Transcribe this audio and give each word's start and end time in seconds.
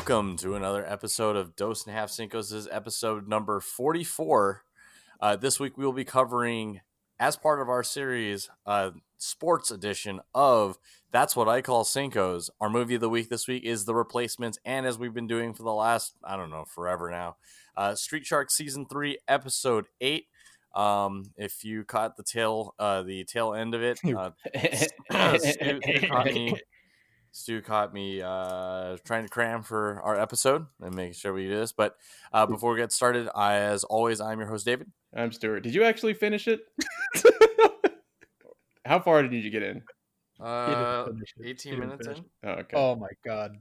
Welcome 0.00 0.38
to 0.38 0.54
another 0.54 0.82
episode 0.86 1.36
of 1.36 1.54
Dos 1.54 1.84
and 1.84 1.94
a 1.94 1.98
Half 1.98 2.08
Cinco's. 2.08 2.48
This 2.48 2.60
is 2.60 2.68
episode 2.72 3.28
number 3.28 3.60
44. 3.60 4.62
Uh, 5.20 5.36
this 5.36 5.60
week 5.60 5.76
we 5.76 5.84
will 5.84 5.92
be 5.92 6.06
covering, 6.06 6.80
as 7.20 7.36
part 7.36 7.60
of 7.60 7.68
our 7.68 7.82
series, 7.82 8.48
uh, 8.64 8.92
sports 9.18 9.70
edition 9.70 10.22
of 10.34 10.78
That's 11.12 11.36
What 11.36 11.50
I 11.50 11.60
Call 11.60 11.84
Cinco's. 11.84 12.48
Our 12.62 12.70
movie 12.70 12.94
of 12.94 13.02
the 13.02 13.10
week 13.10 13.28
this 13.28 13.46
week 13.46 13.62
is 13.62 13.84
The 13.84 13.94
Replacements, 13.94 14.58
and 14.64 14.86
as 14.86 14.98
we've 14.98 15.12
been 15.12 15.26
doing 15.26 15.52
for 15.52 15.64
the 15.64 15.74
last, 15.74 16.14
I 16.24 16.34
don't 16.38 16.50
know, 16.50 16.64
forever 16.64 17.10
now, 17.10 17.36
uh, 17.76 17.94
Street 17.94 18.24
Shark 18.24 18.50
Season 18.50 18.86
3, 18.86 19.18
Episode 19.28 19.84
8. 20.00 20.24
Um, 20.74 21.24
if 21.36 21.62
you 21.62 21.84
caught 21.84 22.16
the 22.16 22.22
tail, 22.22 22.74
uh, 22.78 23.02
the 23.02 23.24
tail 23.24 23.52
end 23.52 23.74
of 23.74 23.82
it, 23.82 24.00
uh, 24.16 24.30
Stu, 25.36 25.38
Stu 25.82 26.08
caught 26.08 26.24
me. 26.24 26.54
Stu 27.32 27.62
caught 27.62 27.94
me 27.94 28.20
uh, 28.22 28.96
trying 29.04 29.22
to 29.24 29.28
cram 29.28 29.62
for 29.62 30.00
our 30.02 30.18
episode 30.18 30.66
and 30.80 30.94
making 30.94 31.14
sure 31.14 31.32
we 31.32 31.44
do 31.44 31.56
this. 31.56 31.72
But 31.72 31.96
uh, 32.32 32.46
before 32.46 32.72
we 32.72 32.78
get 32.78 32.92
started, 32.92 33.28
I, 33.34 33.56
as 33.56 33.84
always, 33.84 34.20
I'm 34.20 34.38
your 34.38 34.48
host 34.48 34.66
David. 34.66 34.90
I'm 35.14 35.32
Stuart. 35.32 35.60
Did 35.60 35.74
you 35.74 35.84
actually 35.84 36.14
finish 36.14 36.48
it? 36.48 36.60
How 38.84 38.98
far 38.98 39.22
did 39.22 39.44
you 39.44 39.50
get 39.50 39.62
in? 39.62 39.82
Uh, 40.40 41.04
finish 41.06 41.34
it. 41.36 41.44
He 41.44 41.50
18 41.50 41.78
minutes 41.78 42.06
in, 42.06 42.24
Oh, 42.44 42.50
okay. 42.50 42.76
Oh 42.76 42.96
my 42.96 43.08
god. 43.24 43.56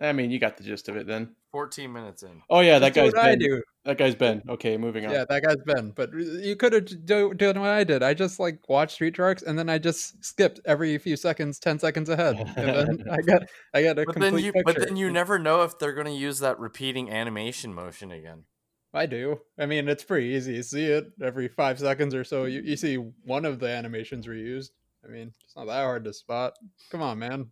I 0.00 0.12
mean, 0.12 0.30
you 0.30 0.40
got 0.40 0.56
the 0.56 0.64
gist 0.64 0.88
of 0.88 0.96
it 0.96 1.06
then. 1.06 1.36
14 1.52 1.92
minutes 1.92 2.24
in. 2.24 2.42
Oh 2.50 2.60
yeah, 2.60 2.80
that 2.80 2.94
Just 2.94 2.94
do 2.94 3.00
guy's 3.02 3.12
what 3.12 3.24
I 3.24 3.30
Ben. 3.30 3.38
do. 3.38 3.62
That 3.84 3.98
guy's 3.98 4.14
Ben. 4.16 4.42
Okay, 4.48 4.76
moving 4.76 5.06
on. 5.06 5.12
Yeah, 5.12 5.24
that 5.28 5.42
guy's 5.44 5.62
Ben. 5.64 5.92
But 5.94 6.12
you 6.12 6.56
could 6.56 6.72
have 6.72 7.06
do, 7.06 7.32
done 7.32 7.60
what 7.60 7.70
I 7.70 7.84
did. 7.84 8.02
I 8.02 8.12
just 8.12 8.40
like 8.40 8.68
watched 8.68 8.94
Street 8.94 9.14
Sharks 9.14 9.42
and 9.42 9.56
then 9.56 9.68
I 9.68 9.78
just 9.78 10.24
skipped 10.24 10.58
every 10.64 10.98
few 10.98 11.14
seconds, 11.16 11.60
ten 11.60 11.78
seconds 11.78 12.08
ahead, 12.08 12.36
and 12.56 12.56
then 12.56 13.04
I 13.10 13.20
got 13.22 13.42
I 13.72 13.82
got 13.84 13.98
a 13.98 14.04
But 14.04 14.14
complete 14.14 14.30
then 14.30 14.38
you, 14.44 14.52
picture. 14.52 14.64
but 14.64 14.78
then 14.88 14.96
you 14.96 15.10
never 15.12 15.38
know 15.38 15.62
if 15.62 15.78
they're 15.78 15.92
going 15.92 16.06
to 16.08 16.12
use 16.12 16.40
that 16.40 16.58
repeating 16.58 17.08
animation 17.10 17.72
motion 17.72 18.10
again. 18.10 18.44
I 18.92 19.06
do. 19.06 19.40
I 19.58 19.66
mean, 19.66 19.88
it's 19.88 20.02
pretty 20.04 20.28
easy. 20.28 20.54
You 20.54 20.62
see 20.64 20.86
it 20.86 21.12
every 21.22 21.46
five 21.48 21.78
seconds 21.78 22.14
or 22.16 22.24
so. 22.24 22.46
You 22.46 22.62
you 22.62 22.76
see 22.76 22.96
one 22.96 23.44
of 23.44 23.60
the 23.60 23.68
animations 23.68 24.26
reused. 24.26 24.70
I 25.04 25.08
mean, 25.08 25.32
it's 25.44 25.54
not 25.54 25.66
that 25.66 25.82
hard 25.82 26.04
to 26.04 26.12
spot. 26.12 26.54
Come 26.90 27.02
on, 27.02 27.18
man. 27.20 27.50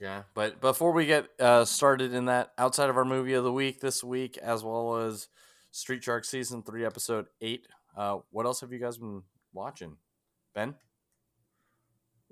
Yeah, 0.00 0.22
but 0.34 0.60
before 0.62 0.92
we 0.92 1.04
get 1.04 1.28
uh, 1.38 1.64
started 1.66 2.14
in 2.14 2.24
that, 2.24 2.52
outside 2.56 2.88
of 2.88 2.96
our 2.96 3.04
movie 3.04 3.34
of 3.34 3.44
the 3.44 3.52
week 3.52 3.80
this 3.80 4.02
week, 4.02 4.38
as 4.38 4.64
well 4.64 4.96
as 4.96 5.28
Street 5.72 6.02
Shark 6.02 6.24
season 6.24 6.62
three, 6.62 6.86
episode 6.86 7.26
eight, 7.42 7.66
uh, 7.96 8.18
what 8.30 8.46
else 8.46 8.62
have 8.62 8.72
you 8.72 8.78
guys 8.78 8.96
been 8.96 9.22
watching? 9.52 9.96
Ben, 10.54 10.74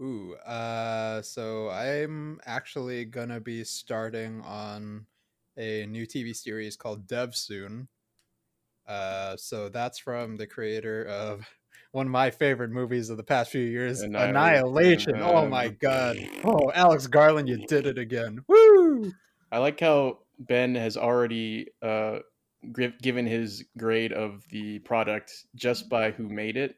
Ooh, 0.00 0.34
uh, 0.46 1.20
so 1.22 1.70
I'm 1.70 2.40
actually 2.46 3.04
gonna 3.04 3.40
be 3.40 3.64
starting 3.64 4.40
on 4.42 5.06
a 5.56 5.86
new 5.86 6.06
TV 6.06 6.34
series 6.34 6.76
called 6.76 7.06
Devs 7.08 7.36
soon. 7.36 7.88
Uh, 8.86 9.36
so 9.36 9.68
that's 9.68 9.98
from 9.98 10.36
the 10.36 10.46
creator 10.46 11.04
of 11.04 11.46
one 11.98 12.06
of 12.06 12.12
my 12.12 12.30
favorite 12.30 12.70
movies 12.70 13.10
of 13.10 13.16
the 13.16 13.24
past 13.24 13.50
few 13.50 13.60
years, 13.60 14.02
Annihilation. 14.02 15.16
Annihilation. 15.16 15.20
Oh 15.20 15.48
my 15.48 15.66
Um, 15.66 15.76
god! 15.80 16.16
Oh, 16.44 16.70
Alex 16.74 17.08
Garland, 17.08 17.48
you 17.48 17.66
did 17.66 17.88
it 17.88 17.98
again! 17.98 18.44
Woo! 18.46 19.12
I 19.50 19.58
like 19.58 19.80
how 19.80 20.20
Ben 20.38 20.76
has 20.76 20.96
already 20.96 21.70
uh, 21.82 22.20
given 23.02 23.26
his 23.26 23.64
grade 23.76 24.12
of 24.12 24.44
the 24.50 24.78
product 24.78 25.32
just 25.56 25.88
by 25.88 26.12
who 26.12 26.28
made 26.28 26.56
it, 26.56 26.76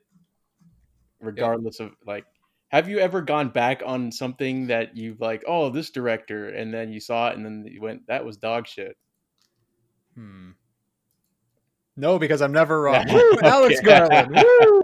regardless 1.20 1.80
of 1.80 1.92
like. 2.06 2.24
Have 2.70 2.88
you 2.88 2.98
ever 3.00 3.20
gone 3.20 3.48
back 3.50 3.82
on 3.84 4.12
something 4.12 4.68
that 4.68 4.96
you've 4.96 5.20
like, 5.20 5.44
oh, 5.46 5.68
this 5.68 5.90
director, 5.90 6.48
and 6.48 6.72
then 6.72 6.92
you 6.92 7.00
saw 7.00 7.28
it, 7.28 7.36
and 7.36 7.44
then 7.44 7.66
you 7.68 7.82
went, 7.82 8.06
that 8.06 8.24
was 8.24 8.36
dog 8.36 8.66
shit. 8.66 8.96
Hmm. 10.14 10.52
No, 12.00 12.18
because 12.18 12.40
I'm 12.40 12.52
never 12.52 12.80
wrong. 12.80 13.04
Woo, 13.12 13.38
Alex 13.42 13.80
Garland. 13.82 14.34
Woo! 14.60 14.82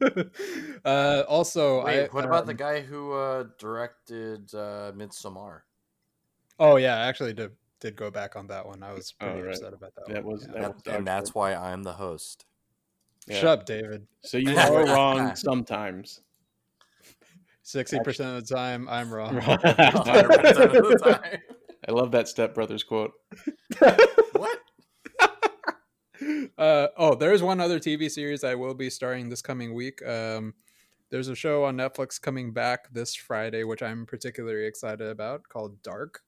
uh, 0.84 1.24
also, 1.28 1.84
wait, 1.84 2.04
I, 2.04 2.06
what 2.12 2.24
about 2.24 2.46
the 2.46 2.54
guy 2.54 2.80
who 2.80 3.12
uh, 3.12 3.44
directed 3.58 4.52
uh, 4.54 4.92
Midsommar? 4.94 5.60
Oh 6.58 6.76
yeah, 6.76 6.96
I 6.96 7.06
actually 7.08 7.32
did 7.34 7.50
did 7.80 7.96
go 7.96 8.10
back 8.10 8.36
on 8.36 8.46
that 8.46 8.64
one. 8.66 8.82
I 8.84 8.92
was 8.92 9.12
Oh, 9.20 9.26
pretty 9.26 9.42
right. 9.42 9.50
upset 9.56 9.72
about 9.74 9.92
that. 9.96 10.06
That 10.14 10.24
one. 10.24 10.34
was- 10.34 10.46
yeah. 10.46 10.60
that 10.60 10.62
That- 10.62 10.86
was 10.86 10.96
and 10.98 11.06
that's 11.06 11.34
why 11.34 11.54
I'm 11.54 11.82
the 11.82 11.92
host. 11.92 12.44
Yeah. 13.26 13.36
Shut 13.40 13.58
up, 13.60 13.66
David. 13.66 14.06
So 14.22 14.38
you 14.38 14.56
are 14.56 14.84
wrong 14.86 15.34
sometimes. 15.34 16.20
Sixty 17.64 17.98
percent 18.00 18.36
of 18.36 18.46
the 18.46 18.54
time, 18.54 18.88
I'm 18.88 19.12
wrong. 19.12 19.34
100% 19.34 19.56
of 19.56 20.72
the 20.72 20.98
time. 21.02 21.40
I 21.88 21.92
love 21.92 22.10
that 22.12 22.28
Step 22.28 22.54
Brothers 22.54 22.82
quote. 22.84 23.12
What? 26.56 26.64
uh, 26.64 26.88
oh, 26.96 27.14
there's 27.14 27.42
one 27.42 27.60
other 27.60 27.78
TV 27.78 28.10
series 28.10 28.44
I 28.44 28.54
will 28.54 28.74
be 28.74 28.90
starring 28.90 29.28
this 29.28 29.42
coming 29.42 29.74
week. 29.74 30.04
Um, 30.06 30.54
there's 31.10 31.28
a 31.28 31.34
show 31.34 31.64
on 31.64 31.76
Netflix 31.76 32.20
coming 32.20 32.52
back 32.52 32.92
this 32.92 33.14
Friday, 33.14 33.64
which 33.64 33.82
I'm 33.82 34.06
particularly 34.06 34.64
excited 34.66 35.06
about, 35.08 35.48
called 35.48 35.82
Dark. 35.82 36.22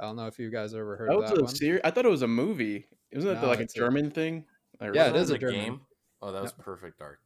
I 0.00 0.04
don't 0.04 0.16
know 0.16 0.26
if 0.26 0.38
you 0.38 0.50
guys 0.50 0.74
ever 0.74 0.96
heard 0.96 1.08
That 1.10 1.14
of 1.14 1.20
was 1.22 1.30
that 1.30 1.38
a 1.38 1.44
one. 1.44 1.54
series. 1.54 1.80
I 1.84 1.90
thought 1.90 2.04
it 2.04 2.10
was 2.10 2.22
a 2.22 2.28
movie. 2.28 2.86
Isn't 3.12 3.32
that 3.32 3.40
No, 3.42 3.48
like 3.48 3.60
a 3.60 3.62
it's 3.62 3.74
a- 3.76 3.78
German 3.78 4.10
thing? 4.10 4.44
Like, 4.80 4.94
Yeah, 4.94 5.08
it 5.08 5.16
is 5.16 5.30
a 5.30 5.38
German- 5.38 5.54
game. 5.60 5.80
Oh, 6.20 6.32
that 6.32 6.42
was 6.42 6.52
perfect 6.52 6.98
dark. 6.98 7.20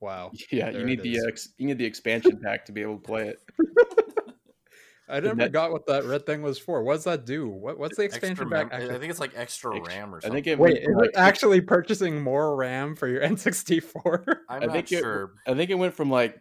Wow, 0.00 0.30
Yeah, 0.50 0.70
There 0.70 0.80
you 0.80 0.86
need 0.86 1.02
the 1.02 1.18
ex- 1.28 1.50
you 1.58 1.66
need 1.66 1.78
the 1.78 1.84
expansion 1.84 2.40
pack 2.42 2.64
to 2.66 2.72
be 2.72 2.82
able 2.82 2.96
to 2.96 3.02
play 3.02 3.28
it. 3.28 3.42
I 5.10 5.20
never 5.20 5.34
that- 5.36 5.52
got 5.52 5.72
what 5.72 5.86
that 5.86 6.04
red 6.04 6.26
thing 6.26 6.42
was 6.42 6.58
for. 6.58 6.82
What 6.82 6.94
does 6.94 7.04
that 7.04 7.24
do? 7.24 7.48
What, 7.48 7.78
what's 7.78 7.96
the 7.96 8.04
Extra 8.04 8.18
expansion 8.28 8.48
mem- 8.48 8.68
pack? 8.68 8.80
I 8.82 8.98
think 8.98 9.10
it's 9.10 9.20
like 9.20 9.32
extra 9.36 9.76
Extra- 9.76 9.94
RAM 9.96 10.14
or 10.14 10.18
I 10.18 10.20
something. 10.20 10.32
think 10.36 10.46
it 10.46 10.58
Wait, 10.58 10.72
went 10.74 10.78
is 10.78 10.84
from, 10.84 10.94
it 10.94 10.98
like, 10.98 11.10
actually 11.16 11.60
purchasing 11.60 12.20
more 12.22 12.54
RAM 12.56 12.94
for 12.96 13.08
your 13.08 13.20
N64? 13.26 14.36
I'm 14.48 14.62
I 14.62 14.66
not 14.66 14.72
think 14.72 14.92
it- 14.92 14.98
sure. 15.00 15.32
I 15.46 15.54
think 15.54 15.70
it 15.70 15.76
went 15.76 15.94
from 15.94 16.10
like 16.10 16.38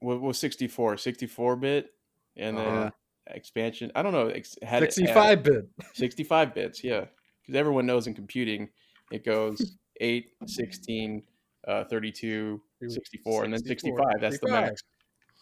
what 0.00 0.20
was 0.20 0.38
64, 0.38 0.96
64 0.98 1.56
bit, 1.56 1.90
and 2.36 2.58
then 2.58 2.66
Uh-huh. 2.66 2.90
expansion. 3.28 3.90
I 3.94 4.02
don't 4.02 4.12
know. 4.12 4.28
Ex- 4.28 4.56
had 4.62 4.82
it- 4.82 4.86
had 4.86 4.92
65 4.94 5.42
bit. 5.42 5.64
65 5.94 6.54
bits. 6.54 6.82
Yeah, 6.84 7.04
because 7.42 7.54
everyone 7.58 7.86
knows 7.86 8.06
in 8.06 8.14
computing 8.14 8.68
it 9.12 9.24
goes 9.24 9.76
8, 10.00 10.26
16, 10.46 11.22
uh, 11.68 11.84
32, 11.84 12.60
64, 12.88 13.44
and 13.44 13.52
then 13.52 13.62
64, 13.64 13.98
65. 13.98 14.20
That's 14.20 14.38
the 14.40 14.48
max. 14.50 14.82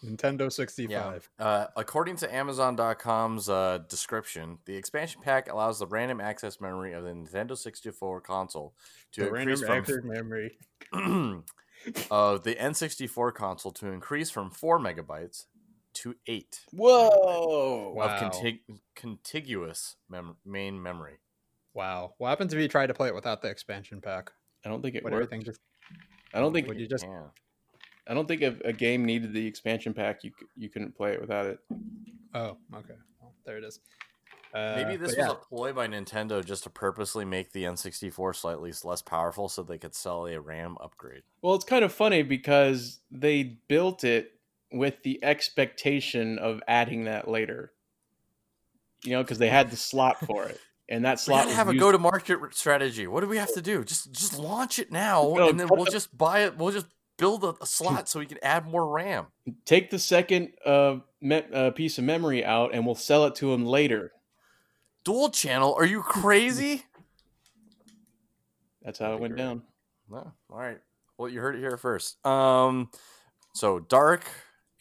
Nintendo 0.03 0.51
65. 0.51 1.29
Uh, 1.39 1.65
according 1.75 2.15
to 2.17 2.33
Amazon.com's 2.33 3.49
uh, 3.49 3.79
description, 3.89 4.57
the 4.65 4.75
expansion 4.75 5.21
pack 5.21 5.49
allows 5.51 5.79
the 5.79 5.87
random 5.87 6.19
access 6.19 6.59
memory 6.59 6.93
of 6.93 7.03
the 7.03 7.11
Nintendo 7.11 7.57
64 7.57 8.21
console 8.21 8.73
to 9.13 9.21
The 9.21 9.27
increase 9.35 9.61
random 9.63 9.85
from 9.85 9.95
access 9.95 10.03
memory. 10.03 10.57
of 12.11 12.43
the 12.43 12.55
N64 12.55 13.33
console 13.33 13.71
to 13.73 13.87
increase 13.87 14.29
from 14.29 14.49
four 14.49 14.79
megabytes 14.79 15.45
to 15.93 16.15
eight 16.27 16.61
Whoa! 16.71 17.93
Wow. 17.95 18.05
of 18.05 18.21
contig- 18.21 18.61
contiguous 18.95 19.95
mem- 20.09 20.37
main 20.45 20.81
memory. 20.81 21.19
Wow. 21.73 22.13
What 22.17 22.29
happens 22.29 22.53
if 22.53 22.59
you 22.59 22.67
try 22.67 22.87
to 22.87 22.93
play 22.93 23.09
it 23.09 23.15
without 23.15 23.41
the 23.41 23.49
expansion 23.49 24.01
pack? 24.01 24.31
I 24.65 24.69
don't 24.69 24.81
think 24.81 24.95
it 24.95 25.03
Would 25.03 25.13
worked. 25.13 25.23
everything 25.33 25.43
just 25.45 25.59
I 26.33 26.39
don't 26.39 26.53
think 26.53 26.67
would 26.67 26.79
you 26.79 26.87
just 26.87 27.03
Yeah. 27.05 27.25
I 28.07 28.13
don't 28.13 28.27
think 28.27 28.41
if 28.41 28.59
a 28.61 28.73
game 28.73 29.05
needed 29.05 29.33
the 29.33 29.45
expansion 29.45 29.93
pack, 29.93 30.23
you 30.23 30.31
you 30.57 30.69
couldn't 30.69 30.95
play 30.95 31.13
it 31.13 31.21
without 31.21 31.45
it. 31.45 31.59
Oh, 32.33 32.57
okay. 32.75 32.95
Well, 33.21 33.33
there 33.45 33.57
it 33.57 33.63
is. 33.63 33.79
Uh, 34.53 34.73
Maybe 34.75 34.97
this 34.97 35.15
was 35.15 35.25
yeah. 35.25 35.31
a 35.31 35.35
ploy 35.35 35.73
by 35.73 35.87
Nintendo 35.87 36.45
just 36.45 36.63
to 36.63 36.69
purposely 36.69 37.25
make 37.25 37.51
the 37.53 37.63
N64 37.63 38.35
slightly 38.35 38.71
less 38.83 39.01
powerful 39.01 39.49
so 39.49 39.63
they 39.63 39.79
could 39.79 39.95
sell 39.95 40.27
a 40.27 40.39
RAM 40.39 40.77
upgrade. 40.79 41.23
Well, 41.41 41.55
it's 41.55 41.65
kind 41.65 41.83
of 41.83 41.91
funny 41.91 42.21
because 42.21 42.99
they 43.09 43.57
built 43.67 44.03
it 44.03 44.33
with 44.71 45.01
the 45.03 45.23
expectation 45.23 46.37
of 46.37 46.61
adding 46.67 47.05
that 47.05 47.27
later. 47.27 47.71
You 49.03 49.13
know, 49.13 49.23
because 49.23 49.39
they 49.39 49.49
had 49.49 49.71
the 49.71 49.75
slot 49.75 50.23
for 50.25 50.45
it, 50.45 50.59
and 50.87 51.03
that 51.03 51.13
We 51.13 51.17
slot 51.17 51.37
gotta 51.39 51.47
was 51.47 51.55
have 51.57 51.67
a 51.69 51.75
go-to-market 51.75 52.39
strategy. 52.51 53.05
What 53.07 53.21
do 53.21 53.27
we 53.27 53.37
have 53.37 53.53
to 53.55 53.61
do? 53.61 53.83
Just 53.83 54.11
just 54.13 54.37
launch 54.37 54.77
it 54.79 54.91
now, 54.91 55.33
No, 55.35 55.49
and 55.49 55.59
then 55.59 55.67
we'll 55.69 55.85
the- 55.85 55.91
just 55.91 56.15
buy 56.17 56.41
it. 56.45 56.57
We'll 56.57 56.71
just 56.71 56.85
build 57.17 57.43
a, 57.43 57.55
a 57.61 57.65
slot 57.65 58.09
so 58.09 58.19
we 58.19 58.25
can 58.25 58.39
add 58.43 58.65
more 58.65 58.87
RAM. 58.87 59.27
take 59.65 59.89
the 59.89 59.99
second 59.99 60.49
uh, 60.65 60.97
me- 61.21 61.45
uh, 61.53 61.71
piece 61.71 61.97
of 61.97 62.03
memory 62.03 62.43
out, 62.43 62.73
and 62.73 62.85
we'll 62.85 62.95
sell 62.95 63.25
it 63.25 63.35
to 63.35 63.53
him 63.53 63.65
later. 63.65 64.11
Dual 65.03 65.29
channel? 65.29 65.75
Are 65.77 65.85
you 65.85 66.01
crazy? 66.01 66.83
That's 68.81 68.99
how 68.99 69.13
it 69.13 69.19
went 69.19 69.37
That'd 69.37 69.47
down. 69.47 69.61
No. 70.09 70.31
All 70.49 70.59
right. 70.59 70.79
Well, 71.17 71.29
you 71.29 71.39
heard 71.39 71.55
it 71.55 71.59
here 71.59 71.77
first. 71.77 72.23
Um, 72.25 72.89
so 73.53 73.79
dark 73.79 74.25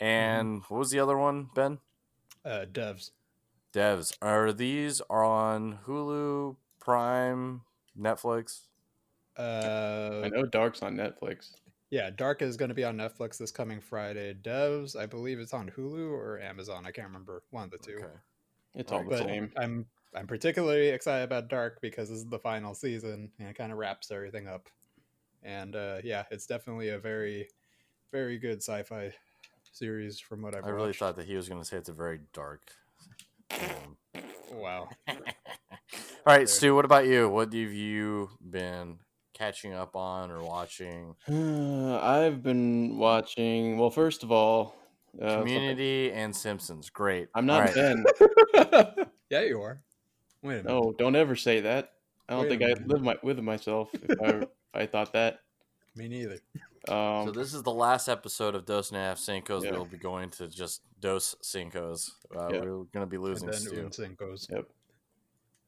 and 0.00 0.62
what 0.69 0.79
was 0.79 0.90
the 0.90 0.99
other 0.99 1.17
one, 1.17 1.49
Ben? 1.55 1.79
uh, 2.44 2.67
devs. 2.73 3.11
Devs. 3.73 4.17
Are 4.20 4.52
these 4.52 5.00
are 5.08 5.25
on 5.25 5.79
Hulu, 5.87 6.56
Prime, 6.81 7.62
Netflix? 7.99 8.62
Uh, 9.38 10.23
I 10.25 10.29
know 10.29 10.44
Dark's 10.44 10.82
on 10.82 10.96
Netflix. 10.96 11.52
Yeah, 11.93 12.09
Dark 12.09 12.41
is 12.41 12.56
going 12.56 12.71
to 12.71 12.75
be 12.75 12.85
on 12.85 12.97
Netflix 12.97 13.37
this 13.37 13.50
coming 13.50 13.79
Friday. 13.79 14.33
Devs, 14.33 14.97
I 14.97 15.05
believe 15.05 15.39
it's 15.39 15.53
on 15.53 15.71
Hulu 15.71 16.11
or 16.11 16.41
Amazon. 16.41 16.87
I 16.87 16.91
can't 16.91 17.06
remember. 17.06 17.43
One 17.50 17.65
of 17.65 17.71
the 17.71 17.77
two. 17.77 17.99
Okay. 17.99 18.06
It's 18.75 18.91
all 18.91 19.05
the 19.05 19.19
same. 19.19 19.53
I'm 19.59 19.85
I'm 20.17 20.27
particularly 20.27 20.89
excited 20.89 21.25
about 21.25 21.49
Dark 21.49 21.83
because 21.83 22.09
this 22.09 22.19
is 22.19 22.27
the 22.27 22.39
final 22.39 22.75
season 22.75 23.31
and 23.39 23.49
it 23.49 23.56
kind 23.56 23.71
of 23.71 23.77
wraps 23.77 24.11
everything 24.11 24.49
up. 24.49 24.71
And 25.43 25.77
uh, 25.77 25.99
yeah, 26.03 26.25
it's 26.31 26.47
definitely 26.47 26.89
a 26.89 26.99
very, 26.99 27.49
very 28.11 28.39
good 28.39 28.62
sci-fi 28.62 29.12
series 29.73 30.19
from 30.19 30.41
what 30.41 30.55
I've 30.55 30.65
I 30.65 30.71
really 30.71 30.89
watched. 30.89 30.99
thought 30.99 31.17
that 31.17 31.27
he 31.27 31.37
was 31.37 31.47
going 31.47 31.61
to 31.61 31.67
say 31.67 31.77
it's 31.77 31.91
a 31.91 31.93
very 31.93 32.21
dark. 32.33 32.62
Um, 33.53 33.97
Wow. 34.53 34.89
All 35.09 35.17
right, 36.27 36.49
Stu. 36.49 36.75
What 36.75 36.85
about 36.85 37.06
you? 37.06 37.29
What 37.29 37.53
have 37.53 37.73
you 37.73 38.31
been 38.41 38.99
catching 39.43 39.73
up 39.73 39.97
on 39.97 40.31
or 40.31 40.41
watching? 40.41 41.17
I've 41.29 42.43
been 42.44 42.97
watching. 42.97 43.77
Well, 43.77 43.91
first 43.91 44.23
of 44.23 44.31
all, 44.31 44.77
uh, 45.21 45.29
something- 45.29 45.47
Community 45.53 46.12
and 46.12 46.35
Simpsons. 46.35 46.91
Great. 46.91 47.29
I'm 47.35 47.44
not 47.44 47.65
right. 47.65 47.75
Ben. 47.75 48.05
yeah, 49.31 49.41
you 49.43 49.61
are. 49.61 49.81
Wait 50.43 50.55
a 50.61 50.62
minute. 50.62 50.69
No, 50.69 50.94
don't 50.97 51.17
ever 51.17 51.35
say 51.35 51.61
that. 51.61 51.93
I 52.29 52.35
don't 52.35 52.43
Wait 52.43 52.50
think 52.50 52.62
I 52.62 52.67
minute. 52.67 52.89
live 52.89 53.03
my, 53.03 53.17
with 53.25 53.39
myself 53.41 53.91
if 53.94 54.21
I, 54.23 54.27
if 54.37 54.49
I 54.75 54.87
thought 54.87 55.12
that. 55.15 55.41
Me 55.97 56.06
neither. 56.09 56.39
Um, 56.89 57.27
So 57.27 57.33
this 57.35 57.53
is 57.53 57.62
the 57.65 57.73
last 57.73 58.09
episode 58.09 58.55
of 58.55 58.65
Dos 58.65 58.91
and 58.91 58.99
a 58.99 59.00
Half 59.03 59.19
Cinco's. 59.19 59.65
Yeah. 59.65 59.73
We'll 59.73 59.85
be 59.87 59.99
going 59.99 60.31
to 60.31 60.47
just 60.49 60.83
Dos 61.00 61.35
Cinco's. 61.43 62.12
Uh, 62.35 62.49
Yeah. 62.53 62.61
We're 62.61 62.85
going 62.85 63.00
to 63.00 63.06
be 63.06 63.17
And 63.17 63.25
losing 63.25 63.50
then 63.50 63.61
Stu. 63.61 63.89
Cinco's. 63.91 64.47
Yep. 64.50 64.67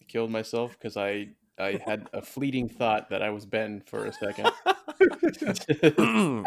I 0.01 0.05
killed 0.05 0.31
myself 0.31 0.73
because 0.79 0.97
I 0.97 1.29
I 1.59 1.81
had 1.85 2.09
a 2.13 2.21
fleeting 2.21 2.69
thought 2.69 3.11
that 3.11 3.23
I 3.23 3.31
was 3.31 3.47
Ben 3.47 3.81
for 3.87 4.07
a 4.07 4.13
second. 4.13 4.51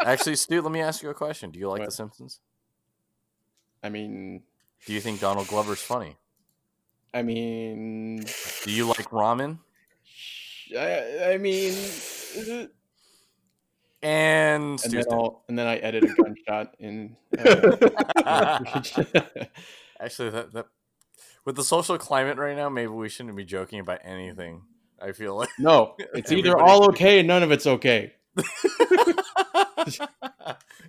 Actually, 0.04 0.36
Stu, 0.36 0.60
let 0.60 0.70
me 0.70 0.80
ask 0.80 1.02
you 1.02 1.08
a 1.10 1.14
question. 1.14 1.50
Do 1.50 1.58
you 1.58 1.68
like 1.68 1.80
What? 1.80 1.86
The 1.86 1.92
Simpsons? 1.92 2.40
I 3.82 3.88
mean, 3.88 4.42
Do 4.86 4.92
you 4.92 5.00
think 5.00 5.20
Donald 5.20 5.48
Glover's 5.48 5.80
funny? 5.80 6.16
I 7.14 7.22
mean, 7.22 8.24
Do 8.64 8.70
you 8.70 8.86
like 8.86 9.10
ramen? 9.10 9.58
I, 10.76 11.32
I 11.32 11.38
mean. 11.38 11.74
And 14.02 14.70
And 14.70 14.80
Stu's 14.80 15.06
then. 15.06 15.18
I'll, 15.18 15.42
and 15.48 15.58
then 15.58 15.66
I 15.66 15.76
edit 15.76 16.04
a 16.04 16.14
gunshot 16.22 16.74
in. 16.78 17.16
Uh, 17.36 17.76
Actually, 20.00 20.30
that, 20.30 20.52
that 20.52 20.66
with 21.44 21.56
the 21.56 21.64
social 21.64 21.96
climate 21.98 22.36
right 22.36 22.56
now, 22.56 22.68
maybe 22.68 22.88
we 22.88 23.08
shouldn't 23.08 23.36
be 23.36 23.44
joking 23.44 23.80
about 23.80 24.00
anything. 24.04 24.62
I 25.00 25.12
feel 25.12 25.36
like. 25.36 25.48
no, 25.58 25.94
it's 26.14 26.32
either 26.32 26.58
all 26.58 26.84
okay 26.90 27.20
and 27.20 27.28
none 27.28 27.42
of 27.42 27.50
it's 27.50 27.66
okay. 27.66 28.12
all 28.36 28.44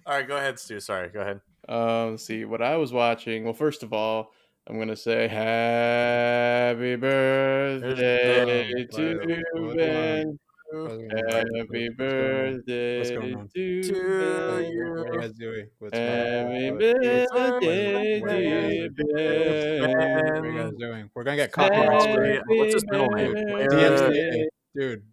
right, 0.08 0.28
go 0.28 0.38
ahead, 0.38 0.60
Stu. 0.60 0.80
Sorry, 0.80 1.10
go 1.10 1.22
ahead. 1.22 1.42
Um, 1.68 2.12
let's 2.12 2.26
see 2.26 2.46
what 2.46 2.62
I 2.62 2.78
was 2.78 2.92
watching. 2.92 3.44
Well, 3.44 3.54
first 3.54 3.84
of 3.84 3.94
all, 3.94 4.32
I'm 4.68 4.78
gonna 4.78 4.96
say 4.96 5.28
happy 5.28 6.96
birthday 6.96 8.86
to 8.92 9.44
Ben. 9.76 10.40
Happy 10.72 11.90
What's 11.90 11.98
birthday 11.98 13.16
going 13.16 13.36
on? 13.36 13.48
to 13.56 13.84
To 13.84 14.70
you. 14.72 14.94
What 15.04 15.20
guys 15.20 15.32
doing? 15.34 15.68
What's 15.80 15.98
Happy 15.98 16.72
what's- 16.72 16.96
birthday, 17.34 18.22
what 18.22 18.32
are 18.32 18.40
you 18.40 18.90
dear 18.90 19.80
guys- 19.80 19.96
what 19.96 19.98
are 19.98 20.46
you 20.46 20.60
guys 20.60 20.74
doing? 20.78 21.10
We're 21.16 21.24
gonna 21.24 21.38
get 21.38 21.52
copyright 21.52 22.02
straight. 22.04 22.42
What's 22.46 22.74
his 22.76 22.86
middle 22.92 23.10
name? 23.10 23.34
DMCA, 23.34 24.48
dude. 24.76 25.04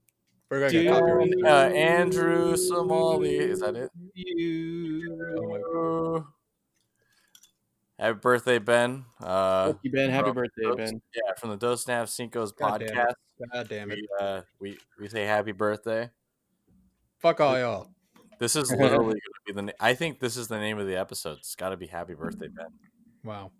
We're 0.50 0.60
gonna 0.60 0.72
get 0.72 0.92
copyright. 0.92 1.32
Uh, 1.42 1.74
Andrew 1.74 2.54
Somali. 2.56 3.36
Is 3.36 3.60
that 3.60 3.76
it? 3.76 3.90
Oh 5.38 5.48
my 5.48 6.26
Happy 7.98 8.18
birthday, 8.18 8.58
Ben. 8.58 9.04
Uh, 9.20 9.66
Thank 9.72 9.78
you, 9.84 9.90
Ben. 9.92 10.10
Happy 10.10 10.26
from 10.26 10.34
birthday, 10.34 10.62
Dos- 10.64 10.76
Ben. 10.76 11.02
Yeah, 11.14 11.32
from 11.38 11.50
the 11.50 11.56
Dos 11.56 11.88
Nav 11.88 12.10
Cinco's 12.10 12.52
God 12.52 12.78
damn 12.86 12.88
podcast. 12.90 13.14
God 13.52 13.68
damn 13.68 13.90
it! 13.90 13.98
We, 13.98 14.08
uh, 14.20 14.40
we 14.60 14.78
we 15.00 15.08
say 15.08 15.24
happy 15.24 15.52
birthday. 15.52 16.10
Fuck 17.18 17.40
all 17.40 17.58
y'all. 17.58 17.90
This 18.38 18.54
is 18.56 18.70
literally 18.78 19.14
going 19.14 19.20
to 19.20 19.42
be 19.46 19.52
the. 19.54 19.62
Na- 19.62 19.72
I 19.80 19.94
think 19.94 20.20
this 20.20 20.36
is 20.36 20.48
the 20.48 20.58
name 20.58 20.78
of 20.78 20.86
the 20.86 20.96
episode. 20.96 21.38
It's 21.38 21.54
got 21.54 21.70
to 21.70 21.76
be 21.76 21.86
Happy 21.86 22.14
Birthday, 22.14 22.48
Ben. 22.48 22.66
Wow. 23.24 23.50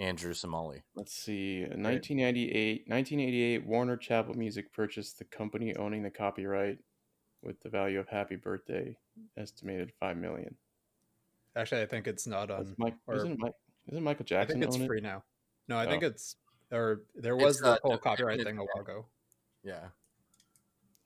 Andrew 0.00 0.32
Somali. 0.34 0.82
Let's 0.94 1.12
see. 1.12 1.58
In 1.58 1.82
1998, 1.82 2.84
1988, 2.88 3.66
Warner 3.66 3.96
Chappell 3.96 4.34
Music 4.34 4.72
purchased 4.72 5.18
the 5.18 5.24
company 5.24 5.74
owning 5.76 6.02
the 6.04 6.10
copyright 6.10 6.78
with 7.42 7.60
the 7.62 7.68
value 7.68 7.98
of 7.98 8.08
Happy 8.08 8.36
Birthday 8.36 8.96
estimated 9.36 9.92
five 9.98 10.16
million. 10.16 10.54
Actually, 11.56 11.82
I 11.82 11.86
think 11.86 12.06
it's 12.06 12.26
not 12.26 12.50
on. 12.50 12.74
Mike, 12.78 12.94
or- 13.08 13.16
isn't, 13.16 13.38
Mike, 13.40 13.54
isn't 13.88 14.02
Michael 14.04 14.24
Jackson? 14.24 14.58
I 14.58 14.60
Jackson 14.60 14.60
think 14.60 14.68
it's 14.68 14.76
own 14.76 14.82
it? 14.82 14.86
free 14.86 15.00
now. 15.00 15.24
No, 15.68 15.76
I 15.76 15.86
Oh. 15.86 15.90
think 15.90 16.02
it's 16.02 16.36
or 16.70 17.02
there 17.14 17.34
was 17.36 17.56
It's, 17.56 17.60
the 17.62 17.78
whole 17.82 17.92
it's- 17.94 18.02
copyright 18.02 18.42
thing 18.42 18.58
a 18.58 18.62
while 18.62 18.82
ago. 18.82 19.06
Yeah. 19.64 19.88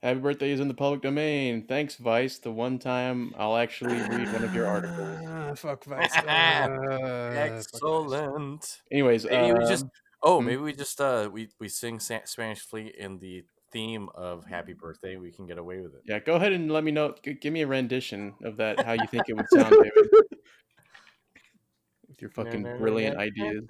Happy 0.01 0.19
birthday 0.19 0.51
is 0.51 0.59
in 0.59 0.67
the 0.67 0.73
public 0.73 1.01
domain. 1.01 1.65
Thanks, 1.65 1.95
Vice. 1.95 2.37
The 2.37 2.51
one 2.51 2.77
time 2.77 3.33
I'll 3.37 3.55
actually 3.55 3.93
read 3.95 4.33
one 4.33 4.43
of 4.43 4.53
your 4.53 4.65
articles. 4.67 5.19
Ah, 5.25 5.53
fuck 5.55 5.85
Vice. 5.85 6.13
Uh, 6.17 6.21
fuck 6.21 6.25
Vice. 6.25 7.67
Excellent. 7.73 8.81
Anyways, 8.91 9.25
Maybe 9.25 9.57
we 9.57 9.65
just. 9.65 9.85
um, 9.85 9.91
Oh, 10.25 10.39
hmm. 10.39 10.45
maybe 10.47 10.61
we 10.61 10.73
just 10.73 10.99
uh 11.01 11.29
we 11.31 11.49
we 11.59 11.67
sing 11.69 11.99
Spanish 11.99 12.59
Fleet 12.61 12.95
in 12.95 13.19
the 13.19 13.43
theme 13.71 14.07
of 14.15 14.45
Happy 14.45 14.73
Birthday. 14.73 15.15
We 15.17 15.31
can 15.31 15.45
get 15.47 15.57
away 15.57 15.79
with 15.81 15.95
it. 15.95 16.01
yeah, 16.05 16.19
go 16.19 16.35
ahead 16.35 16.51
and 16.53 16.71
let 16.71 16.83
me 16.83 16.91
know. 16.91 17.15
G- 17.23 17.33
give 17.33 17.51
me 17.53 17.61
a 17.61 17.67
rendition 17.67 18.33
of 18.43 18.57
that. 18.57 18.79
How 18.85 18.93
you 18.93 19.07
think 19.07 19.23
it 19.29 19.33
would 19.35 19.49
sound, 19.49 19.71
David? 19.71 19.93
With 22.13 22.21
your 22.21 22.29
fucking 22.29 22.61
brilliant 22.77 23.17
ideas. 23.17 23.63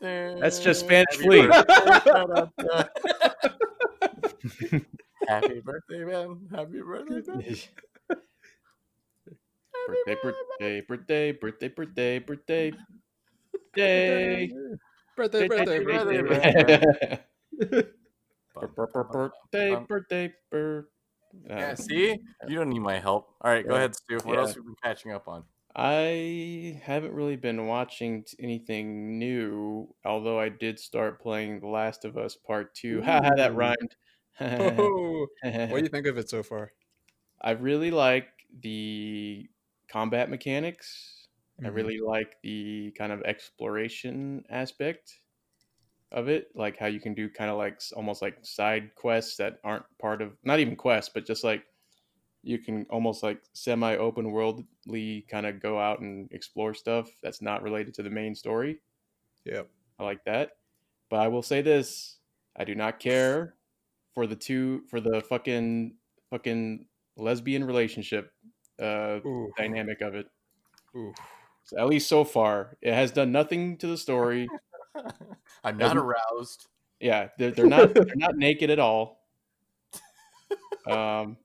That's 0.00 0.58
just 0.60 0.80
Spanish 0.80 1.04
Happy 1.10 1.24
Fleet. 1.24 1.50
Happy 5.28 5.60
birthday, 5.60 6.04
man. 6.04 6.48
Happy 6.50 6.80
birthday, 6.80 7.20
man. 7.28 7.44
birthday, 9.86 10.16
birthday, 10.22 10.80
birthday, 10.80 11.32
birthday, 11.32 11.68
birthday, 11.68 12.18
birthday, 12.18 12.72
day. 13.74 14.50
Birthday, 15.14 15.48
birthday, 15.48 15.84
birthday, 15.84 16.22
birthday. 16.22 16.80
birthday, 18.54 19.28
birthday, 19.52 19.76
birthday, 19.86 20.32
bir- 20.50 20.88
Yeah, 21.46 21.72
uh, 21.72 21.74
see? 21.74 22.18
You 22.48 22.56
don't 22.56 22.70
need 22.70 22.80
my 22.80 22.98
help. 22.98 23.34
All 23.42 23.50
right, 23.50 23.68
go 23.68 23.74
ahead, 23.74 23.94
Stu. 23.94 24.18
What 24.24 24.38
else 24.38 24.48
have 24.50 24.56
you 24.56 24.62
been 24.62 24.76
catching 24.82 25.12
up 25.12 25.28
on? 25.28 25.44
I 25.74 26.80
haven't 26.82 27.14
really 27.14 27.36
been 27.36 27.66
watching 27.66 28.24
t- 28.24 28.36
anything 28.38 29.18
new, 29.18 29.94
although 30.04 30.38
I 30.38 30.48
did 30.50 30.78
start 30.78 31.20
playing 31.20 31.60
The 31.60 31.68
Last 31.68 32.04
of 32.04 32.16
Us 32.18 32.36
Part 32.36 32.74
2. 32.74 33.00
Haha, 33.02 33.30
that 33.36 33.54
Ooh. 33.54 33.56
rhymed. 33.56 33.96
Oh, 34.58 35.26
what 35.68 35.78
do 35.78 35.84
you 35.84 35.90
think 35.90 36.06
of 36.06 36.18
it 36.18 36.28
so 36.30 36.42
far? 36.42 36.72
I 37.40 37.52
really 37.52 37.90
like 37.90 38.28
the 38.60 39.50
combat 39.88 40.30
mechanics. 40.30 41.28
I 41.64 41.68
Mhm. 41.68 41.68
really 41.68 41.98
like 41.98 42.36
the 42.42 42.92
kind 42.96 43.12
of 43.12 43.22
exploration 43.22 44.44
aspect 44.48 45.20
of 46.12 46.28
it, 46.28 46.48
like 46.54 46.78
how 46.78 46.86
you 46.86 47.00
can 47.00 47.14
do 47.14 47.30
kind 47.30 47.50
of 47.50 47.58
like 47.58 47.74
s- 47.76 47.92
almost 47.92 48.22
like 48.22 48.44
side 48.44 48.94
quests 48.96 49.36
that 49.38 49.60
aren't 49.64 49.86
part 49.98 50.22
of 50.22 50.36
not 50.44 50.60
even 50.60 50.76
quests, 50.76 51.10
but 51.14 51.26
just 51.26 51.44
like 51.44 51.64
you 52.42 52.58
can 52.58 52.86
almost 52.90 53.22
like 53.22 53.40
semi 53.52 53.96
open 53.96 54.30
worldly 54.32 55.24
kind 55.30 55.46
of 55.46 55.60
go 55.60 55.78
out 55.78 56.00
and 56.00 56.30
explore 56.32 56.74
stuff 56.74 57.08
that's 57.22 57.40
not 57.40 57.62
related 57.62 57.94
to 57.94 58.02
the 58.02 58.10
main 58.10 58.34
story. 58.34 58.80
Yep. 59.44 59.68
I 59.98 60.04
like 60.04 60.24
that. 60.24 60.52
But 61.08 61.20
I 61.20 61.28
will 61.28 61.42
say 61.42 61.62
this, 61.62 62.16
I 62.56 62.64
do 62.64 62.74
not 62.74 62.98
care 62.98 63.54
for 64.14 64.26
the 64.26 64.36
two 64.36 64.82
for 64.88 65.00
the 65.00 65.20
fucking 65.22 65.94
fucking 66.30 66.86
lesbian 67.16 67.64
relationship 67.64 68.32
uh 68.80 69.20
Ooh, 69.24 69.52
dynamic 69.56 70.00
of 70.00 70.14
it. 70.14 70.26
ooh. 70.96 71.12
So 71.64 71.78
at 71.78 71.86
least 71.86 72.08
so 72.08 72.24
far, 72.24 72.76
it 72.82 72.92
has 72.92 73.12
done 73.12 73.30
nothing 73.30 73.76
to 73.78 73.86
the 73.86 73.96
story. 73.96 74.48
I'm 75.64 75.76
not 75.78 75.96
aroused. 75.96 76.66
Yeah, 77.00 77.28
they're, 77.38 77.52
they're 77.52 77.66
not 77.66 77.94
they're 77.94 78.16
not 78.16 78.36
naked 78.36 78.70
at 78.70 78.78
all. 78.78 79.20
Um, 80.90 81.36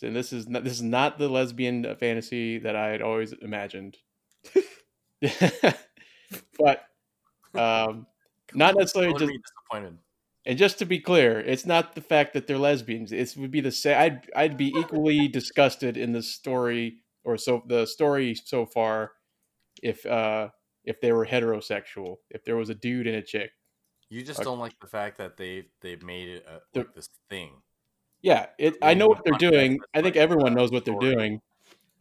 so 0.00 0.10
this 0.10 0.32
is 0.32 0.48
not, 0.48 0.64
this 0.64 0.72
is 0.72 0.82
not 0.82 1.18
the 1.18 1.28
lesbian 1.28 1.94
fantasy 1.96 2.58
that 2.60 2.74
I 2.74 2.88
had 2.88 3.02
always 3.02 3.34
imagined. 3.34 3.98
but 6.58 6.86
um, 7.54 8.06
not 8.54 8.76
necessarily 8.76 9.12
just 9.12 9.30
disappointed. 9.70 9.98
and 10.46 10.58
just 10.58 10.78
to 10.78 10.86
be 10.86 11.00
clear, 11.00 11.38
it's 11.38 11.66
not 11.66 11.94
the 11.94 12.00
fact 12.00 12.32
that 12.32 12.46
they're 12.46 12.56
lesbians. 12.56 13.12
It 13.12 13.34
would 13.36 13.50
be 13.50 13.60
the 13.60 13.70
same. 13.70 13.98
I'd 13.98 14.30
I'd 14.34 14.56
be 14.56 14.68
equally 14.68 15.28
disgusted 15.32 15.98
in 15.98 16.12
the 16.12 16.22
story 16.22 17.02
or 17.22 17.36
so 17.36 17.62
the 17.66 17.84
story 17.84 18.34
so 18.34 18.64
far 18.64 19.12
if 19.82 20.06
uh 20.06 20.48
if 20.82 20.98
they 21.02 21.12
were 21.12 21.26
heterosexual. 21.26 22.16
If 22.30 22.44
there 22.44 22.56
was 22.56 22.70
a 22.70 22.74
dude 22.74 23.06
and 23.06 23.16
a 23.16 23.22
chick. 23.22 23.50
You 24.08 24.22
just 24.22 24.40
Okay. 24.40 24.44
don't 24.46 24.58
like 24.60 24.80
the 24.80 24.86
fact 24.86 25.18
that 25.18 25.36
they 25.36 25.66
they've 25.82 26.02
made 26.02 26.28
it 26.30 26.46
a, 26.48 26.62
like 26.74 26.94
this 26.94 27.10
thing. 27.28 27.60
Yeah, 28.22 28.46
it. 28.58 28.76
I 28.82 28.94
know 28.94 29.06
what 29.06 29.22
they're 29.24 29.50
doing. 29.50 29.78
I 29.94 30.02
think 30.02 30.16
everyone 30.16 30.54
knows 30.54 30.70
what 30.70 30.84
they're 30.84 30.98
doing. 30.98 31.40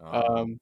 Um, 0.02 0.14
Um, 0.14 0.60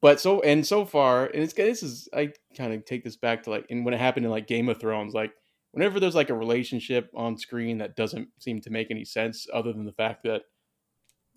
but 0.00 0.20
so 0.20 0.40
and 0.40 0.66
so 0.66 0.84
far, 0.84 1.26
and 1.26 1.42
it's 1.42 1.52
this 1.52 1.82
is 1.82 2.08
I 2.12 2.32
kind 2.56 2.74
of 2.74 2.84
take 2.84 3.04
this 3.04 3.16
back 3.16 3.44
to 3.44 3.50
like 3.50 3.66
in 3.68 3.84
when 3.84 3.94
it 3.94 4.00
happened 4.00 4.26
in 4.26 4.32
like 4.32 4.46
Game 4.46 4.68
of 4.68 4.80
Thrones. 4.80 5.14
Like 5.14 5.32
whenever 5.70 6.00
there's 6.00 6.14
like 6.14 6.30
a 6.30 6.34
relationship 6.34 7.10
on 7.14 7.38
screen 7.38 7.78
that 7.78 7.96
doesn't 7.96 8.28
seem 8.38 8.60
to 8.62 8.70
make 8.70 8.90
any 8.90 9.04
sense 9.04 9.46
other 9.52 9.72
than 9.72 9.84
the 9.84 9.92
fact 9.92 10.24
that 10.24 10.42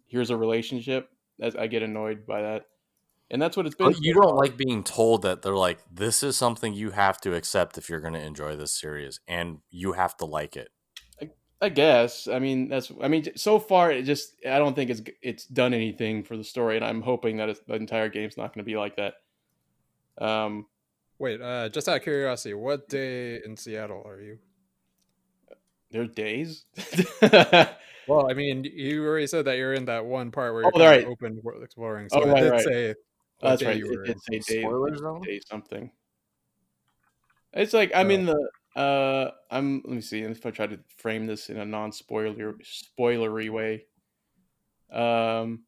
here's 0.07 0.29
a 0.29 0.37
relationship, 0.37 1.09
I 1.41 1.67
get 1.67 1.83
annoyed 1.83 2.25
by 2.25 2.41
that. 2.41 2.65
And 3.31 3.41
that's 3.41 3.57
what 3.57 3.65
it's 3.65 3.75
been. 3.75 3.87
But 3.87 4.01
you 4.01 4.13
don't 4.13 4.35
like 4.35 4.55
being 4.55 4.83
told 4.83 5.23
that 5.23 5.41
they're 5.41 5.55
like, 5.55 5.79
this 5.91 6.21
is 6.21 6.37
something 6.37 6.73
you 6.73 6.91
have 6.91 7.19
to 7.21 7.33
accept 7.33 7.77
if 7.77 7.89
you're 7.89 7.99
going 7.99 8.13
to 8.13 8.21
enjoy 8.21 8.55
this 8.55 8.79
series, 8.79 9.19
and 9.27 9.59
you 9.71 9.93
have 9.93 10.15
to 10.17 10.25
like 10.25 10.55
it. 10.55 10.69
I 11.65 11.69
guess. 11.69 12.27
I 12.27 12.39
mean, 12.39 12.69
that's. 12.69 12.91
I 13.01 13.07
mean, 13.07 13.25
so 13.35 13.59
far, 13.59 13.91
it 13.91 14.03
just. 14.03 14.35
I 14.45 14.59
don't 14.59 14.75
think 14.75 14.89
it's 14.89 15.01
it's 15.21 15.45
done 15.45 15.73
anything 15.73 16.23
for 16.23 16.37
the 16.37 16.43
story, 16.43 16.75
and 16.77 16.85
I'm 16.85 17.01
hoping 17.01 17.37
that 17.37 17.55
the 17.67 17.75
entire 17.75 18.09
game's 18.09 18.37
not 18.37 18.53
going 18.53 18.63
to 18.63 18.69
be 18.69 18.77
like 18.77 18.95
that. 18.97 19.15
Um, 20.17 20.67
Wait, 21.17 21.41
uh, 21.41 21.69
just 21.69 21.87
out 21.89 21.97
of 21.97 22.03
curiosity, 22.03 22.53
what 22.53 22.87
day 22.89 23.41
in 23.43 23.57
Seattle 23.57 24.03
are 24.05 24.19
you? 24.21 24.37
there's 25.91 26.09
days. 26.09 26.65
Well, 28.07 28.29
I 28.29 28.35
mean, 28.35 28.63
you 28.65 29.03
already 29.03 29.25
said 29.25 29.45
that 29.45 29.57
you're 29.57 29.73
in 29.73 29.85
that 29.85 30.05
one 30.05 30.29
part 30.29 30.53
where 30.53 30.61
you're 30.61 30.71
Oh, 30.75 30.79
right. 30.85 31.07
open 31.07 31.39
world 31.41 31.63
exploring. 31.63 32.07
So 32.09 32.19
Oh, 32.21 32.29
it 32.29 32.31
right, 32.33 32.41
did 32.43 32.51
right. 32.51 32.61
say 32.61 32.87
what 33.39 33.49
that's 33.49 33.63
right. 33.63 33.77
you 33.77 33.91
It 33.91 33.97
were 33.97 34.05
did 34.05 34.21
say 34.21 34.39
day, 34.61 34.69
day 35.23 35.39
something. 35.49 35.91
It's 37.53 37.73
like 37.73 37.91
I'm 37.95 38.11
Oh. 38.11 38.13
in 38.13 38.25
the. 38.27 38.49
Uh, 38.75 39.31
I'm. 39.49 39.81
Let 39.85 39.95
me 39.95 40.01
see 40.01 40.21
if 40.21 40.45
I 40.45 40.51
try 40.51 40.67
to 40.67 40.79
frame 40.97 41.27
this 41.27 41.49
in 41.49 41.57
a 41.57 41.65
non-spoiler 41.65 42.55
spoilery 42.63 43.49
way. 43.49 43.85
Um, 44.91 45.63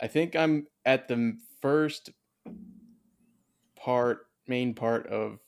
I 0.00 0.08
think 0.08 0.36
I'm 0.36 0.66
at 0.84 1.08
the 1.08 1.38
first 1.60 2.10
part, 3.76 4.26
main 4.46 4.74
part 4.74 5.06
of 5.06 5.38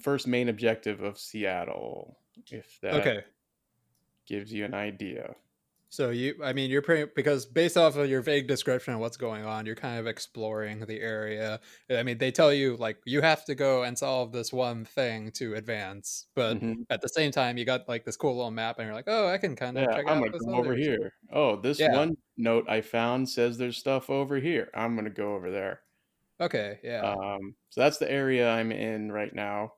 first 0.00 0.26
main 0.26 0.48
objective 0.48 1.02
of 1.02 1.18
Seattle. 1.18 2.18
If 2.50 2.78
that 2.82 2.94
Okay. 2.94 3.24
gives 4.26 4.52
you 4.52 4.64
an 4.64 4.74
idea. 4.74 5.34
So 5.92 6.08
you, 6.08 6.42
I 6.42 6.54
mean, 6.54 6.70
you're 6.70 6.80
pretty 6.80 7.12
because 7.14 7.44
based 7.44 7.76
off 7.76 7.96
of 7.96 8.08
your 8.08 8.22
vague 8.22 8.48
description 8.48 8.94
of 8.94 9.00
what's 9.00 9.18
going 9.18 9.44
on, 9.44 9.66
you're 9.66 9.74
kind 9.74 10.00
of 10.00 10.06
exploring 10.06 10.80
the 10.86 10.98
area. 11.00 11.60
I 11.90 12.02
mean, 12.02 12.16
they 12.16 12.32
tell 12.32 12.50
you 12.50 12.76
like 12.78 12.98
you 13.04 13.20
have 13.20 13.44
to 13.44 13.54
go 13.54 13.82
and 13.82 13.98
solve 13.98 14.32
this 14.32 14.54
one 14.54 14.86
thing 14.86 15.32
to 15.32 15.54
advance, 15.54 16.28
but 16.34 16.62
Mhm. 16.62 16.84
at 16.88 17.02
the 17.02 17.08
same 17.08 17.30
time, 17.30 17.58
you 17.58 17.66
got 17.66 17.88
like 17.90 18.06
this 18.06 18.16
cool 18.16 18.34
little 18.36 18.50
map, 18.50 18.78
and 18.78 18.86
you're 18.86 18.94
like, 18.94 19.04
oh, 19.08 19.28
I 19.28 19.36
can 19.36 19.54
kind 19.54 19.76
of 19.78 19.84
Yeah, 19.84 19.94
check 19.94 20.06
I'm 20.06 20.18
out 20.18 20.20
gonna 20.20 20.32
go 20.38 20.54
over 20.54 20.74
here. 20.76 21.12
Oh, 21.30 21.56
this 21.56 21.84
Yeah. 21.84 21.86
one 21.86 22.16
note 22.36 22.68
I 22.68 22.80
found 22.80 23.28
says 23.28 23.58
there's 23.58 23.76
stuff 23.78 24.08
over 24.10 24.36
here. 24.38 24.70
I'm 24.74 24.94
gonna 24.96 25.10
go 25.10 25.34
over 25.34 25.50
there. 25.50 25.82
Okay, 26.40 26.80
yeah, 26.82 27.12
Um, 27.12 27.56
so 27.70 27.80
that's 27.80 27.98
the 27.98 28.10
area 28.10 28.48
I'm 28.50 28.70
in 28.72 29.10
right 29.10 29.34
now. 29.34 29.74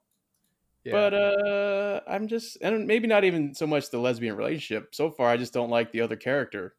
Yeah. 0.85 0.93
But 0.93 1.14
uh, 1.14 2.00
I'm 2.07 2.29
just, 2.29 2.59
and 2.61 2.87
maybe 2.87 3.07
not 3.07 3.25
even 3.25 3.55
so 3.55 3.67
much 3.67 3.91
the 3.91 3.99
lesbian 3.99 4.37
relationship. 4.37 4.95
So 4.95 5.11
far, 5.11 5.29
I 5.31 5.37
just 5.37 5.53
don't 5.53 5.71
like 5.71 5.93
the 5.93 6.00
other 6.03 6.17
character. 6.17 6.75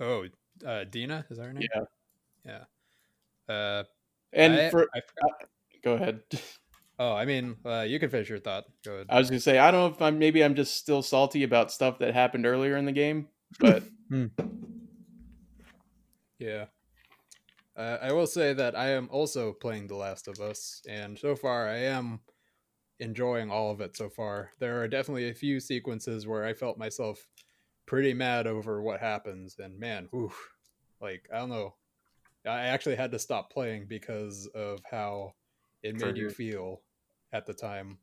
oh, 0.00 0.26
uh, 0.66 0.84
Dina 0.84 1.24
is 1.30 1.38
that 1.38 1.44
her 1.44 1.52
name? 1.52 1.68
Yeah, 1.74 1.84
Yeah. 3.48 3.54
Uh, 3.54 3.84
and 4.32 4.54
I- 4.54 4.70
for 4.70 4.86
I 4.94 5.00
forgot- 5.00 5.48
go 5.82 5.94
ahead. 5.94 6.22
oh, 6.98 7.12
I 7.14 7.24
mean, 7.24 7.56
uh, 7.64 7.80
you 7.88 7.98
can 7.98 8.10
finish 8.10 8.28
your 8.28 8.38
thought. 8.38 8.64
Go 8.84 8.92
ahead. 8.94 9.06
I 9.08 9.18
was 9.18 9.30
gonna 9.30 9.40
say 9.40 9.58
I 9.58 9.70
don't 9.70 9.80
know 9.80 9.94
if 9.96 10.02
I'm 10.02 10.18
maybe 10.18 10.44
I'm 10.44 10.54
just 10.54 10.76
still 10.76 11.02
salty 11.02 11.42
about 11.44 11.72
stuff 11.72 11.98
that 12.00 12.12
happened 12.14 12.44
earlier 12.46 12.76
in 12.76 12.84
the 12.84 12.92
game, 12.92 13.28
but 13.58 13.82
Yeah. 16.38 16.66
Uh, 17.76 17.98
I 18.02 18.12
will 18.12 18.26
say 18.26 18.52
that 18.52 18.76
I 18.76 18.90
am 18.90 19.08
also 19.10 19.52
playing 19.52 19.86
The 19.86 19.94
Last 19.96 20.28
of 20.28 20.40
Us, 20.40 20.82
and 20.88 21.18
so 21.18 21.34
far 21.36 21.68
I 21.68 21.78
am 21.78 22.20
enjoying 23.00 23.50
all 23.50 23.70
of 23.70 23.80
it 23.80 23.96
so 23.96 24.08
far. 24.10 24.52
There 24.60 24.82
are 24.82 24.88
definitely 24.88 25.28
a 25.28 25.34
few 25.34 25.60
sequences 25.60 26.26
where 26.26 26.44
I 26.44 26.54
felt 26.54 26.78
myself 26.78 27.28
pretty 27.86 28.14
mad 28.14 28.46
over 28.46 28.82
what 28.82 29.00
happens, 29.00 29.58
and 29.58 29.78
man, 29.78 30.08
whew, 30.12 30.32
like, 31.00 31.28
I 31.32 31.38
don't 31.38 31.50
know. 31.50 31.76
I 32.46 32.66
actually 32.66 32.96
had 32.96 33.12
to 33.12 33.18
stop 33.18 33.52
playing 33.52 33.86
because 33.88 34.46
of 34.54 34.80
how 34.90 35.34
it 35.82 35.96
made 35.96 36.16
you 36.18 36.30
feel 36.30 36.82
at 37.32 37.46
the 37.46 37.54
time. 37.54 37.98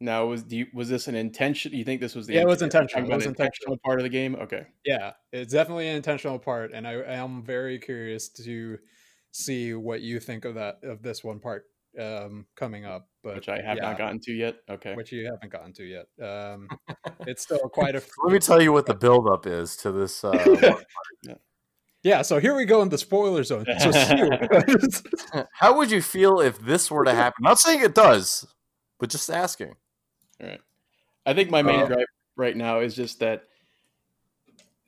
now 0.00 0.26
was 0.26 0.42
do 0.44 0.56
you, 0.56 0.66
was 0.72 0.88
this 0.88 1.08
an 1.08 1.14
intention? 1.14 1.72
You 1.72 1.84
think 1.84 2.00
this 2.00 2.14
was 2.14 2.26
the 2.26 2.34
Yeah, 2.34 2.42
it 2.42 2.46
was 2.46 2.62
intentional. 2.62 3.10
It 3.10 3.14
was 3.14 3.26
intentional. 3.26 3.26
intentional 3.26 3.78
part 3.84 3.98
of 3.98 4.04
the 4.04 4.08
game? 4.10 4.34
Okay. 4.36 4.66
Yeah, 4.84 5.12
it's 5.32 5.52
definitely 5.52 5.88
an 5.88 5.96
intentional 5.96 6.38
part, 6.38 6.72
and 6.72 6.86
I 6.86 6.94
am 6.94 7.42
very 7.44 7.78
curious 7.78 8.28
to 8.30 8.78
see 9.32 9.74
what 9.74 10.00
you 10.00 10.20
think 10.20 10.44
of 10.44 10.54
that 10.54 10.82
of 10.82 11.02
this 11.02 11.22
one 11.22 11.40
part 11.40 11.66
um, 11.98 12.46
coming 12.56 12.84
up. 12.84 13.08
But 13.22 13.36
which 13.36 13.48
I 13.48 13.60
have 13.60 13.76
yeah, 13.76 13.82
not 13.82 13.98
gotten 13.98 14.20
to 14.20 14.32
yet. 14.32 14.56
Okay. 14.68 14.94
which 14.94 15.12
you 15.12 15.26
haven't 15.26 15.52
gotten 15.52 15.72
to 15.74 15.84
yet. 15.84 16.06
Um, 16.24 16.68
it's 17.26 17.42
still 17.42 17.68
quite 17.68 17.94
a 17.94 18.02
Let 18.24 18.32
me 18.32 18.38
tell 18.38 18.62
you 18.62 18.72
what 18.72 18.86
the 18.86 18.94
buildup 18.94 19.46
is 19.46 19.76
to 19.78 19.92
this. 19.92 20.24
Uh, 20.24 20.76
yeah. 22.02 22.22
So 22.22 22.38
here 22.38 22.54
we 22.54 22.64
go 22.64 22.82
in 22.82 22.88
the 22.88 22.98
spoiler 22.98 23.42
zone. 23.44 23.66
So 23.80 23.90
Stu, 23.92 25.44
how 25.52 25.76
would 25.76 25.90
you 25.90 26.02
feel 26.02 26.40
if 26.40 26.58
this 26.60 26.90
were 26.90 27.04
to 27.04 27.14
happen? 27.14 27.42
Not 27.42 27.58
saying 27.58 27.82
it 27.82 27.94
does, 27.94 28.46
but 28.98 29.10
just 29.10 29.30
asking. 29.30 29.74
All 30.40 30.48
right. 30.48 30.60
I 31.26 31.34
think 31.34 31.50
my 31.50 31.62
main 31.62 31.80
Uh, 31.80 31.86
gripe 31.86 32.08
right 32.36 32.56
now 32.56 32.80
is 32.80 32.94
just 32.94 33.20
that 33.20 33.42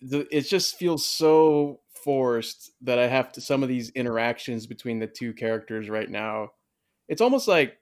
the, 0.01 0.27
it 0.35 0.43
just 0.43 0.77
feels 0.79 1.05
so 1.05 1.81
forced 1.93 2.73
that 2.81 2.99
I 2.99 3.07
have 3.07 3.33
to 3.33 3.41
some 3.41 3.63
of 3.63 3.69
these 3.69 3.91
interactions 3.91 4.67
between 4.67 4.99
the 4.99 5.07
two 5.07 5.33
characters 5.33 5.89
right 5.89 6.09
now. 6.09 6.53
It's 7.11 7.21
almost 7.21 7.47
like 7.47 7.77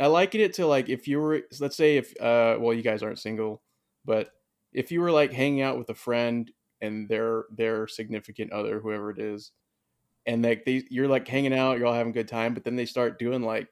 I 0.00 0.06
liken 0.06 0.40
it 0.40 0.54
to 0.54 0.66
like 0.66 0.88
if 0.88 1.06
you 1.06 1.20
were 1.20 1.42
let's 1.60 1.76
say 1.76 1.98
if 1.98 2.18
uh 2.20 2.56
well 2.58 2.72
you 2.72 2.82
guys 2.82 3.02
aren't 3.02 3.18
single, 3.18 3.60
but 4.06 4.30
if 4.72 4.90
you 4.90 5.00
were 5.02 5.10
like 5.12 5.32
hanging 5.32 5.60
out 5.60 5.76
with 5.76 5.90
a 5.90 5.94
friend 5.94 6.50
and 6.80 7.06
their 7.08 7.44
their 7.54 7.86
significant 7.88 8.52
other, 8.52 8.80
whoever 8.80 9.10
it 9.10 9.18
is, 9.18 9.50
and 10.24 10.42
like 10.42 10.64
they 10.64 10.84
you're 10.90 11.08
like 11.08 11.28
hanging 11.28 11.52
out, 11.52 11.76
you're 11.78 11.86
all 11.88 11.92
having 11.92 12.10
a 12.12 12.14
good 12.14 12.28
time, 12.28 12.54
but 12.54 12.64
then 12.64 12.76
they 12.76 12.86
start 12.86 13.18
doing 13.18 13.42
like 13.42 13.68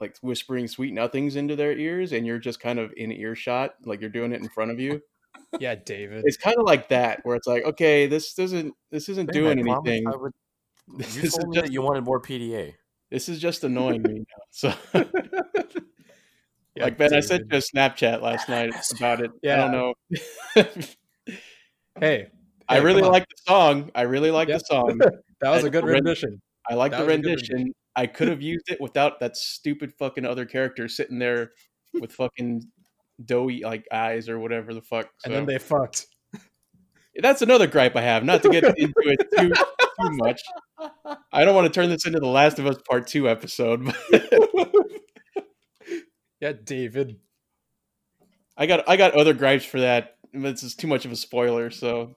like 0.00 0.16
whispering 0.20 0.66
sweet 0.66 0.92
nothings 0.92 1.36
into 1.36 1.54
their 1.54 1.72
ears 1.78 2.10
and 2.12 2.26
you're 2.26 2.40
just 2.40 2.58
kind 2.58 2.80
of 2.80 2.92
in 2.96 3.12
earshot 3.12 3.74
like 3.84 4.00
you're 4.00 4.10
doing 4.10 4.32
it 4.32 4.40
in 4.42 4.48
front 4.48 4.72
of 4.72 4.80
you 4.80 5.00
yeah, 5.60 5.76
David. 5.76 6.24
it's 6.26 6.36
kind 6.36 6.56
of 6.58 6.66
like 6.66 6.88
that 6.88 7.20
where 7.22 7.36
it's 7.36 7.46
like 7.46 7.64
okay 7.64 8.08
this 8.08 8.34
doesn't 8.34 8.74
this 8.90 9.08
isn't 9.08 9.30
doing 9.32 9.58
I 9.58 9.62
anything 9.62 10.08
I 10.08 10.16
would- 10.16 10.32
This 10.98 11.16
You 11.16 11.22
is 11.22 11.34
told 11.34 11.50
me 11.50 11.54
just- 11.54 11.66
that 11.66 11.72
you 11.72 11.82
wanted 11.82 12.02
more 12.02 12.20
PDA. 12.20 12.74
This 13.12 13.28
is 13.28 13.38
just 13.38 13.62
annoying 13.62 14.02
me 14.02 14.20
now 14.20 14.42
so 14.50 14.72
Yeah, 16.74 16.84
like 16.84 16.96
ben 16.96 17.12
i 17.14 17.20
sent 17.20 17.42
you 17.52 17.58
a 17.58 17.60
snapchat 17.60 18.22
last 18.22 18.48
night 18.48 18.72
about 18.96 19.20
it. 19.20 19.30
I 19.44 19.56
don't 19.56 19.72
know. 19.72 19.94
Hey, 22.00 22.28
i 22.68 22.76
hey, 22.76 22.80
really 22.82 23.02
like 23.02 23.24
the 23.28 23.36
song. 23.46 23.90
I 23.94 24.02
really 24.02 24.30
like 24.30 24.48
Yep. 24.48 24.58
the 24.60 24.64
song. 24.64 24.98
That 25.42 25.50
was 25.50 25.64
I 25.64 25.66
a 25.66 25.70
good 25.70 25.84
rendition. 25.84 26.40
i 26.70 26.74
like 26.74 26.92
That 26.92 27.00
the 27.00 27.04
was 27.04 27.08
rendition. 27.14 27.72
i 27.94 28.06
could 28.06 28.28
have 28.28 28.40
used 28.40 28.70
it 28.70 28.80
without 28.80 29.20
that 29.20 29.36
stupid 29.36 29.92
fucking 29.98 30.24
other 30.24 30.46
character 30.46 30.88
sitting 30.88 31.18
there 31.18 31.52
with 32.00 32.10
fucking 32.12 32.62
doughy 33.22 33.62
like 33.64 33.86
eyes 33.92 34.30
or 34.30 34.38
whatever 34.38 34.72
the 34.72 34.80
fuck 34.80 35.10
And 35.26 35.34
then 35.34 35.44
they 35.44 35.58
fucked. 35.58 36.06
that's 37.16 37.42
another 37.42 37.66
gripe 37.66 37.94
I 37.96 38.00
have. 38.00 38.24
Not 38.24 38.42
to 38.44 38.48
get 38.48 38.64
into 38.64 38.94
it 38.96 39.28
too 39.38 39.52
too 40.02 40.16
much. 40.16 40.40
I 41.32 41.44
don't 41.44 41.54
want 41.54 41.72
to 41.72 41.80
turn 41.80 41.88
this 41.88 42.06
into 42.06 42.18
the 42.20 42.26
Last 42.28 42.58
of 42.58 42.66
Us 42.66 42.76
Part 42.88 43.06
Two 43.06 43.28
episode. 43.28 43.92
Yeah, 46.40 46.52
David. 46.64 47.20
I 48.56 48.66
got 48.66 48.88
I 48.88 48.96
got 48.96 49.14
other 49.14 49.32
gripes 49.32 49.64
for 49.64 49.80
that. 49.80 50.16
This 50.32 50.64
is 50.64 50.74
too 50.74 50.88
much 50.88 51.04
of 51.04 51.12
a 51.12 51.16
spoiler, 51.16 51.70
so 51.70 52.16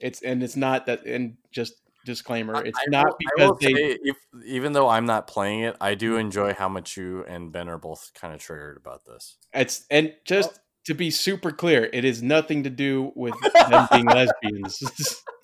it's 0.00 0.22
and 0.22 0.42
it's 0.42 0.56
not 0.56 0.86
that. 0.86 1.06
And 1.06 1.36
just 1.52 1.74
disclaimer, 2.04 2.64
it's 2.64 2.76
I 2.76 2.90
not 2.90 3.04
will- 3.06 3.12
I 3.12 3.16
because 3.36 3.48
will 3.50 3.58
they. 3.60 3.74
say, 3.74 3.98
if, 4.02 4.16
even 4.44 4.72
though 4.72 4.88
I'm 4.88 5.06
not 5.06 5.28
playing 5.28 5.60
it, 5.60 5.76
I 5.80 5.94
do 5.94 6.12
mm-hmm. 6.12 6.20
enjoy 6.20 6.54
how 6.54 6.68
much 6.68 6.96
you 6.96 7.24
and 7.28 7.52
Ben 7.52 7.68
are 7.68 7.78
both 7.78 8.10
kind 8.12 8.34
of 8.34 8.40
triggered 8.40 8.76
about 8.76 9.04
this. 9.04 9.36
It's 9.54 9.86
and 9.88 10.12
just 10.24 10.50
Oh. 10.54 10.58
to 10.86 10.94
be 10.94 11.12
super 11.12 11.52
clear, 11.52 11.88
it 11.92 12.04
is 12.04 12.24
nothing 12.24 12.64
to 12.64 12.70
do 12.70 13.12
with 13.14 13.34
them 13.54 13.86
being 13.92 14.06
lesbians. 14.08 14.82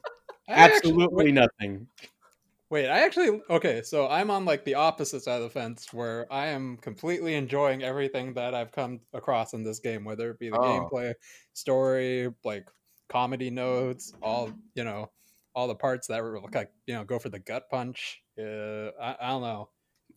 I 0.49 0.53
actually- 0.55 0.93
Absolutely 0.93 1.33
nothing. 1.33 1.89
Wait, 2.71 2.87
I 2.89 3.01
actually 3.01 3.41
okay, 3.49 3.81
so 3.83 4.09
I'm 4.09 4.31
on 4.31 4.45
like 4.45 4.65
the 4.65 4.75
opposite 4.75 5.23
side 5.23 5.37
of 5.37 5.43
the 5.45 5.51
fence 5.51 5.91
where 5.93 6.31
I 6.31 6.49
am 6.49 6.77
completely 6.77 7.35
enjoying 7.35 7.83
everything 7.83 8.35
that 8.35 8.55
I've 8.55 8.73
come 8.73 9.01
across 9.15 9.55
in 9.55 9.63
this 9.63 9.79
game, 9.81 10.05
whether 10.05 10.31
it 10.31 10.39
be 10.39 10.51
the 10.51 10.59
Oh. 10.59 10.91
gameplay, 10.91 11.15
story, 11.55 12.31
like 12.45 12.69
comedy 13.09 13.49
notes, 13.51 14.13
all 14.23 14.51
you 14.75 14.85
know, 14.85 15.11
all 15.55 15.67
the 15.67 15.75
parts 15.75 16.09
that 16.09 16.23
were 16.23 16.41
like 16.41 16.71
you 16.87 16.95
know 16.95 17.05
go 17.05 17.19
for 17.19 17.31
the 17.31 17.39
gut 17.39 17.71
punch. 17.71 18.23
Uh, 18.39 18.89
I, 19.01 19.17
I 19.21 19.29
don't 19.31 19.43
know, 19.43 19.71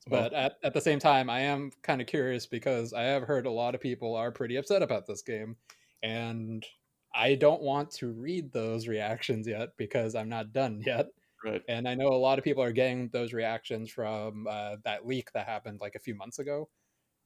Well, 0.09 0.23
but 0.23 0.33
at, 0.33 0.57
at 0.63 0.73
the 0.73 0.81
same 0.81 0.99
time, 0.99 1.29
I 1.29 1.39
am 1.41 1.71
kind 1.83 2.01
of 2.01 2.07
curious 2.07 2.47
because 2.47 2.91
I 2.93 3.03
have 3.03 3.23
heard 3.23 3.45
a 3.45 3.51
lot 3.51 3.75
of 3.75 3.81
people 3.81 4.13
are 4.15 4.31
pretty 4.31 4.57
upset 4.57 4.83
about 4.83 5.07
this 5.07 5.21
game, 5.21 5.55
and 6.03 6.65
I 7.13 7.35
don't 7.35 7.61
want 7.61 7.91
to 7.91 8.11
read 8.11 8.51
those 8.51 8.87
reactions 8.87 9.47
yet 9.47 9.69
because 9.77 10.15
I'm 10.15 10.29
not 10.29 10.53
done 10.53 10.81
yet. 10.85 11.07
Right. 11.43 11.61
and 11.67 11.87
I 11.87 11.95
know 11.95 12.07
a 12.09 12.15
lot 12.21 12.37
of 12.37 12.43
people 12.45 12.61
are 12.63 12.71
getting 12.71 13.09
those 13.09 13.33
reactions 13.33 13.89
from 13.91 14.45
uh, 14.47 14.75
that 14.85 15.07
leak 15.07 15.31
that 15.33 15.47
happened 15.47 15.79
like 15.81 15.95
a 15.95 15.99
few 15.99 16.13
months 16.15 16.39
ago. 16.39 16.69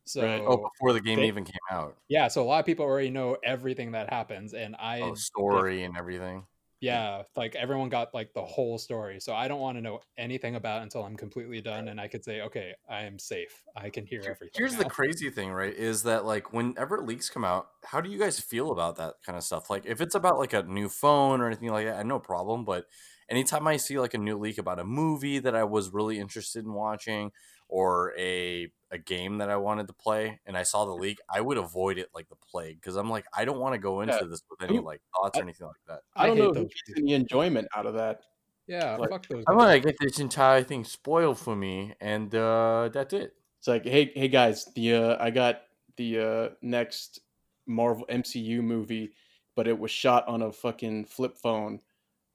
So 0.06 0.22
Right. 0.22 0.42
Oh, 0.46 0.58
before 0.58 0.94
the 0.94 1.02
game 1.02 1.20
they- 1.20 1.28
even 1.28 1.44
came 1.44 1.60
out. 1.72 1.98
yeah, 2.08 2.28
so 2.30 2.42
a 2.42 2.46
lot 2.46 2.60
of 2.60 2.66
people 2.66 2.86
already 2.86 3.10
know 3.10 3.38
everything 3.44 3.92
that 3.92 4.10
happens, 4.12 4.54
and 4.54 4.76
I 4.78 5.02
Oh, 5.02 5.16
story 5.16 5.84
and 5.84 5.98
everything. 5.98 6.46
Yeah, 6.86 7.24
like 7.36 7.56
everyone 7.56 7.90
got 7.90 8.14
like 8.14 8.34
the 8.34 8.46
whole 8.46 8.78
story. 8.78 9.20
So 9.20 9.34
I 9.34 9.48
don't 9.48 9.60
want 9.60 9.78
to 9.78 9.82
know 9.82 10.02
anything 10.18 10.56
about 10.56 10.82
it 10.82 10.84
until 10.84 11.04
I'm 11.04 11.18
completely 11.18 11.62
done, 11.62 11.88
and 11.88 12.00
I 12.00 12.08
could 12.08 12.24
say, 12.24 12.42
okay, 12.42 12.74
I 12.90 13.02
am 13.02 13.18
safe. 13.18 13.64
I 13.76 13.90
can 13.90 14.06
hear 14.06 14.22
everything. 14.22 14.52
Here's 14.56 14.76
the 14.76 14.86
crazy 14.86 15.30
thing, 15.30 15.52
right? 15.52 15.74
Is 15.74 16.04
that 16.04 16.26
like 16.26 16.54
whenever 16.54 17.02
leaks 17.02 17.30
come 17.30 17.44
out, 17.44 17.68
how 17.84 18.02
do 18.02 18.10
you 18.10 18.20
guys 18.20 18.40
feel 18.40 18.72
about 18.72 18.98
that 18.98 19.16
kind 19.26 19.38
of 19.38 19.44
stuff? 19.44 19.70
Like 19.70 19.86
if 19.86 20.00
it's 20.00 20.16
about 20.16 20.38
like 20.38 20.54
a 20.54 20.64
new 20.64 20.88
phone 20.88 21.42
or 21.42 21.48
anything 21.48 21.70
like 21.70 21.86
that, 21.86 22.00
I 22.00 22.04
no 22.04 22.20
problem. 22.20 22.66
But 22.66 22.86
anytime 23.30 23.68
I 23.68 23.78
see 23.78 24.00
like 24.00 24.14
a 24.14 24.20
new 24.20 24.38
leak 24.38 24.58
about 24.58 24.80
a 24.80 24.86
movie 24.86 25.40
that 25.40 25.56
I 25.56 25.64
was 25.64 25.90
really 25.90 26.20
interested 26.20 26.66
in 26.66 26.74
watching 26.74 27.32
or 27.76 28.14
a 28.18 28.72
a 28.92 28.98
game 28.98 29.40
that 29.40 29.50
I 29.50 29.58
wanted 29.58 29.88
to 29.88 29.94
play 29.94 30.40
and 30.46 30.58
I 30.58 30.64
saw 30.64 30.86
the 30.86 30.94
leak, 30.94 31.18
I 31.30 31.42
would 31.42 31.58
avoid 31.58 31.98
it 31.98 32.08
like 32.16 32.30
the 32.30 32.36
plague 32.38 32.80
because 32.80 32.96
I'm 32.96 33.10
like, 33.10 33.26
I 33.36 33.44
don't 33.44 33.60
want 33.60 33.74
to 33.74 33.80
go 33.80 34.00
into 34.00 34.14
Yeah. 34.16 34.28
this 34.30 34.42
with 34.50 34.70
any 34.70 34.80
like 34.80 35.02
thoughts 35.14 35.38
or 35.38 35.42
anything 35.42 35.68
like 35.68 35.76
that. 35.88 36.00
I 36.16 36.28
don't 36.28 36.38
hate 36.38 36.44
know 36.44 36.48
who 36.54 36.54
those 36.54 36.70
any 36.96 37.14
enjoyment 37.14 37.68
out 37.76 37.86
of 37.86 37.96
that. 37.96 38.22
Yeah, 38.68 38.96
Like, 38.96 39.10
fuck 39.10 39.28
those. 39.28 39.44
I'm 39.48 39.58
gonna 39.58 39.80
get 39.80 39.98
this 40.00 40.20
entire 40.20 40.64
thing 40.64 40.86
spoiled 40.86 41.38
for 41.38 41.54
me, 41.56 41.94
and 42.00 42.34
uh, 42.34 42.90
that's 42.94 43.14
it. 43.14 43.34
It's 43.60 43.68
like, 43.68 43.84
hey, 43.84 44.12
hey 44.16 44.30
guys, 44.30 44.66
the 44.76 44.94
uh, 44.94 45.18
I 45.20 45.30
got 45.32 45.64
the 45.98 46.20
uh, 46.20 46.50
next 46.62 47.20
Marvel 47.68 48.06
MCU 48.10 48.62
movie, 48.62 49.12
but 49.56 49.68
it 49.68 49.78
was 49.78 49.92
shot 49.92 50.26
on 50.30 50.44
a 50.44 50.52
fucking 50.54 51.06
flip 51.06 51.36
phone. 51.38 51.82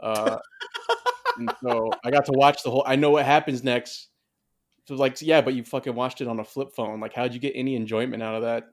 Uh, 0.00 0.36
and 1.38 1.50
so 1.62 1.90
I 2.04 2.10
got 2.10 2.26
to 2.26 2.32
watch 2.34 2.62
the 2.62 2.70
whole. 2.70 2.84
I 2.86 2.96
know 2.96 3.10
what 3.10 3.24
happens 3.24 3.64
next. 3.64 4.08
So 4.90 4.96
like, 4.96 5.22
yeah, 5.22 5.40
but 5.40 5.54
you 5.54 5.62
fucking 5.62 5.94
watched 5.94 6.20
it 6.20 6.26
on 6.26 6.40
a 6.40 6.44
flip 6.44 6.70
phone. 6.74 6.98
Like, 6.98 7.14
how'd 7.14 7.32
you 7.32 7.38
get 7.38 7.52
any 7.54 7.76
enjoyment 7.76 8.24
out 8.24 8.34
of 8.34 8.42
that? 8.42 8.64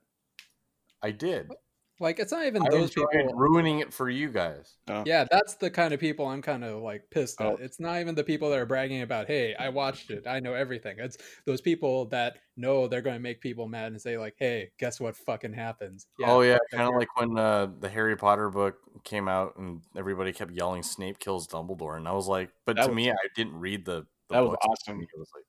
I 1.03 1.11
did. 1.11 1.51
Like 1.99 2.17
it's 2.17 2.31
not 2.31 2.45
even 2.47 2.63
I 2.63 2.69
those 2.71 2.89
people. 2.91 3.07
ruining 3.35 3.79
it 3.81 3.93
for 3.93 4.09
you 4.09 4.31
guys. 4.31 4.77
Oh. 4.87 5.03
Yeah, 5.05 5.25
that's 5.29 5.55
the 5.55 5.69
kind 5.69 5.93
of 5.93 5.99
people 5.99 6.25
I'm 6.27 6.41
kind 6.41 6.63
of 6.63 6.81
like 6.81 7.03
pissed 7.11 7.39
at. 7.39 7.45
Oh. 7.47 7.57
It's 7.59 7.79
not 7.79 7.99
even 8.01 8.15
the 8.15 8.23
people 8.23 8.49
that 8.49 8.57
are 8.57 8.65
bragging 8.65 9.01
about, 9.03 9.27
"Hey, 9.27 9.53
I 9.55 9.69
watched 9.69 10.09
it. 10.11 10.25
I 10.27 10.39
know 10.39 10.53
everything." 10.55 10.97
It's 10.99 11.17
those 11.45 11.61
people 11.61 12.05
that 12.09 12.37
know 12.55 12.87
they're 12.87 13.01
going 13.01 13.15
to 13.15 13.21
make 13.21 13.41
people 13.41 13.67
mad 13.67 13.91
and 13.91 14.01
say 14.01 14.17
like, 14.17 14.35
"Hey, 14.39 14.69
guess 14.79 14.99
what 14.99 15.15
fucking 15.15 15.53
happens?" 15.53 16.07
oh 16.23 16.41
yeah, 16.41 16.57
kind 16.71 16.87
of 16.87 16.95
like 16.95 17.15
when 17.19 17.37
uh, 17.37 17.67
the 17.79 17.89
Harry 17.89 18.15
Potter 18.15 18.49
book 18.49 18.75
came 19.03 19.27
out 19.27 19.55
and 19.57 19.81
everybody 19.95 20.33
kept 20.33 20.51
yelling 20.51 20.81
Snape 20.83 21.17
kills 21.19 21.47
Dumbledore, 21.47 21.97
and 21.97 22.07
I 22.07 22.13
was 22.13 22.27
like, 22.27 22.49
but 22.65 22.75
That 22.75 22.83
to 22.83 22.87
was- 22.89 22.95
me, 22.95 23.11
I 23.11 23.15
didn't 23.35 23.55
read 23.59 23.85
the. 23.85 24.01
the 24.29 24.35
That 24.35 24.41
was 24.45 24.55
awesome. 24.67 25.01
It 25.01 25.09
was 25.17 25.29
like, 25.35 25.45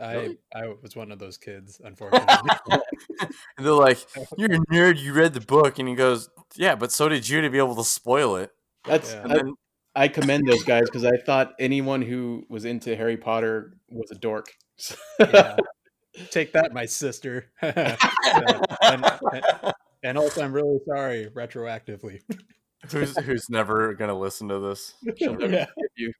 I 0.00 0.14
Really? 0.14 0.38
I 0.54 0.74
was 0.82 0.96
one 0.96 1.12
of 1.12 1.18
those 1.18 1.36
kids, 1.36 1.80
unfortunately. 1.84 2.50
and 3.20 3.30
they're 3.58 3.72
like, 3.72 3.98
"You're 4.38 4.52
a 4.54 4.58
nerd. 4.72 4.98
You 4.98 5.12
read 5.12 5.34
the 5.34 5.40
book," 5.40 5.78
and 5.78 5.88
he 5.88 5.94
goes, 5.94 6.28
"Yeah, 6.56 6.74
but 6.74 6.92
so 6.92 7.08
did 7.08 7.28
you 7.28 7.40
to 7.42 7.50
be 7.50 7.58
able 7.58 7.76
to 7.76 7.84
spoil 7.84 8.36
it." 8.36 8.50
That's 8.84 9.12
Yeah. 9.12 9.22
And 9.22 9.32
I, 9.32 9.36
then 9.36 9.54
I 9.94 10.08
commend 10.08 10.48
those 10.48 10.62
guys 10.64 10.84
because 10.84 11.04
I 11.04 11.16
thought 11.18 11.52
anyone 11.58 12.00
who 12.02 12.44
was 12.48 12.64
into 12.64 12.96
Harry 12.96 13.16
Potter 13.16 13.74
was 13.90 14.10
a 14.10 14.14
dork. 14.14 14.52
yeah. 15.18 15.56
Take 16.30 16.52
that, 16.54 16.72
my 16.72 16.86
sister. 16.86 17.46
Yeah, 17.62 17.96
and, 18.82 19.04
and- 19.32 19.74
and 20.02 20.16
also, 20.16 20.42
I'm 20.42 20.52
really 20.54 20.78
sorry 20.88 21.26
retroactively. 21.36 22.20
who's 22.90 23.14
who's 23.18 23.50
never 23.50 23.92
gonna 23.94 24.18
listen 24.18 24.48
to 24.48 24.58
this? 24.58 24.94
She'll 25.18 25.34
never 25.36 25.52
Yeah. 25.52 25.66
forgive 25.66 25.90
you. 25.96 26.12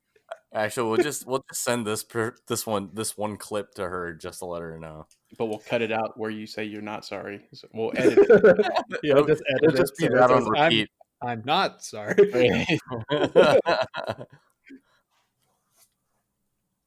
Actually, 0.53 0.89
we'll 0.91 0.97
just 1.03 1.27
we'll 1.27 1.45
just 1.49 1.63
send 1.63 1.87
this 1.87 2.03
per, 2.03 2.35
this 2.49 2.67
one 2.67 2.91
this 2.93 3.17
one 3.17 3.37
clip 3.37 3.73
to 3.75 3.89
her 3.89 4.13
just 4.15 4.41
to 4.41 4.47
let 4.47 4.63
her 4.63 4.79
know. 4.79 5.07
But 5.39 5.47
we'll 5.47 5.59
cut 5.61 5.81
it 5.81 5.93
out 5.93 6.19
where 6.19 6.31
you 6.31 6.45
say 6.47 6.65
you're 6.65 6.83
not 6.83 7.05
sorry. 7.05 7.43
So 7.53 7.69
we'll 7.73 7.93
edit 7.97 8.19
it. 8.19 8.67
yeah, 9.05 9.13
It'll- 9.13 9.27
just 9.27 9.43
edit 9.49 9.63
It'll 9.63 9.75
it 9.77 9.79
just 9.79 9.97
be 9.97 10.07
so 10.07 10.15
that 10.15 10.31
on 10.31 10.41
says, 10.43 10.51
I'm, 10.57 10.65
repeat. 10.65 10.89
I'm 11.23 11.43
not 11.45 11.85
sorry. 11.85 12.17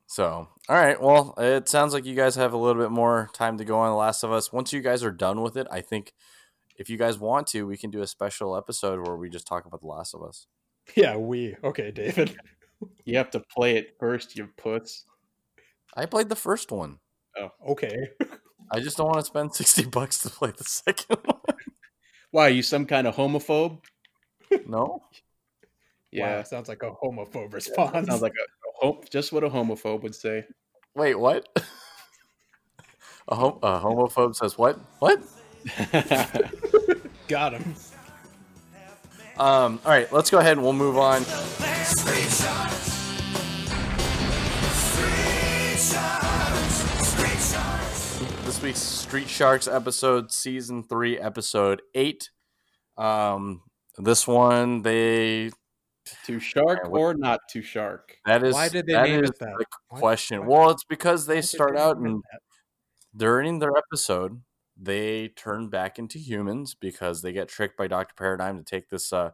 so, 0.08 0.48
all 0.70 0.76
right. 0.76 1.02
Well, 1.02 1.34
it 1.38 1.70
sounds 1.70 1.94
like 1.94 2.06
you 2.06 2.16
guys 2.16 2.36
have 2.36 2.54
a 2.54 2.58
little 2.58 2.82
bit 2.82 2.92
more 2.92 3.30
time 3.34 3.58
to 3.58 3.66
go 3.66 3.80
on 3.80 3.90
The 3.92 3.96
Last 3.96 4.24
of 4.24 4.32
Us. 4.32 4.52
Once 4.52 4.74
you 4.74 4.82
guys 4.82 5.04
are 5.04 5.12
done 5.12 5.42
with 5.42 5.56
it, 5.58 5.68
I 5.72 5.82
think 5.82 6.14
if 6.78 6.90
you 6.90 6.98
guys 6.98 7.18
want 7.18 7.48
to, 7.48 7.66
we 7.66 7.78
can 7.78 7.90
do 7.92 8.02
a 8.02 8.08
special 8.08 8.56
episode 8.58 9.08
where 9.08 9.16
we 9.16 9.30
just 9.30 9.48
talk 9.48 9.66
about 9.66 9.82
The 9.82 9.88
Last 9.88 10.14
of 10.14 10.22
Us. 10.24 10.48
yeah, 10.96 11.16
we. 11.16 11.56
Okay, 11.64 11.92
David. 11.92 12.36
You 13.06 13.18
have 13.18 13.32
to 13.32 13.40
play 13.40 13.78
it 13.78 13.96
first, 14.00 14.38
you 14.38 14.48
puts. 14.58 15.06
I 15.96 16.06
played 16.06 16.30
the 16.30 16.36
first 16.36 16.72
one. 16.72 17.00
Oh, 17.38 17.50
okay. 17.70 18.10
I 18.72 18.80
just 18.80 18.98
don't 18.98 19.08
want 19.08 19.20
to 19.20 19.26
spend 19.26 19.54
60 19.54 19.86
bucks 19.86 20.20
to 20.20 20.30
play 20.30 20.52
the 20.56 20.64
second 20.68 21.18
one. 21.26 21.56
Why, 22.32 22.48
are 22.48 22.52
you 22.52 22.64
some 22.64 22.86
kind 22.86 23.06
of 23.06 23.16
homophobe? 23.16 23.80
No? 24.68 25.04
Yeah. 26.12 26.38
Wow, 26.38 26.44
sounds 26.44 26.70
like 26.70 26.84
a 26.84 26.92
homophobe 26.92 27.54
response. 27.54 28.08
Sounds 28.08 28.22
like 28.22 28.34
a, 28.34 28.44
a 28.44 28.86
hom- 28.94 29.02
just 29.10 29.32
what 29.32 29.44
a 29.44 29.50
homophobe 29.50 30.02
would 30.04 30.16
say. 30.16 30.46
Wait, 30.96 31.16
what? 31.16 31.48
A, 33.30 33.36
hom- 33.36 33.60
a 33.64 33.80
homophobe 33.80 34.36
says 34.36 34.58
what? 34.58 34.78
What? 35.00 35.22
Got 37.30 37.54
him. 37.54 37.76
Um, 39.40 39.80
all 39.86 39.92
right, 39.92 40.12
let's 40.12 40.30
go 40.30 40.40
ahead 40.40 40.58
and 40.58 40.62
we'll 40.62 40.74
move 40.74 40.98
on. 40.98 41.24
Week's 48.64 48.80
Street 48.80 49.28
Sharks 49.28 49.68
episode, 49.68 50.32
season 50.32 50.84
three, 50.84 51.20
episode 51.20 51.82
eight. 51.94 52.30
Um, 52.98 53.62
this 53.98 54.26
one, 54.26 54.82
they 54.84 55.52
to 56.26 56.40
shark 56.40 56.80
Yeah, 56.84 56.90
or 56.90 57.14
not 57.14 57.42
to 57.50 57.62
shark? 57.62 58.16
that 58.26 58.44
is 58.44 58.54
Why 58.54 58.70
did 58.70 58.86
they 58.88 58.94
that 58.94 59.04
name 59.04 59.24
is 59.26 59.32
it 59.32 59.40
that? 59.40 59.56
the 59.58 59.66
question. 59.90 60.46
why- 60.46 60.48
well, 60.60 60.70
it's 60.72 60.86
because 60.86 61.26
they 61.26 61.36
did 61.42 61.46
start 61.46 61.76
they 61.76 61.82
out 61.82 61.98
and 61.98 62.22
that? 62.32 62.40
during 63.16 63.60
their 63.60 63.74
episode, 63.78 64.42
they 64.78 65.28
turn 65.30 65.68
back 65.70 66.00
into 66.00 66.18
humans 66.18 66.74
because 66.74 67.22
they 67.22 67.34
get 67.34 67.50
tricked 67.50 67.78
by 67.78 67.88
Doctor 67.88 68.14
Paradigm 68.18 68.58
to 68.58 68.64
take 68.64 68.90
this 68.90 69.12
uh 69.12 69.32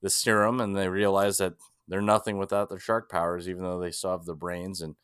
this 0.00 0.16
serum, 0.16 0.60
and 0.60 0.74
they 0.76 0.88
realize 0.88 1.36
that 1.38 1.54
they're 1.86 2.02
nothing 2.02 2.36
without 2.36 2.68
their 2.68 2.80
shark 2.80 3.08
powers, 3.08 3.48
even 3.48 3.62
though 3.62 3.78
they 3.78 3.92
still 3.92 4.10
have 4.10 4.24
their 4.24 4.34
brains, 4.34 4.80
and 4.80 4.96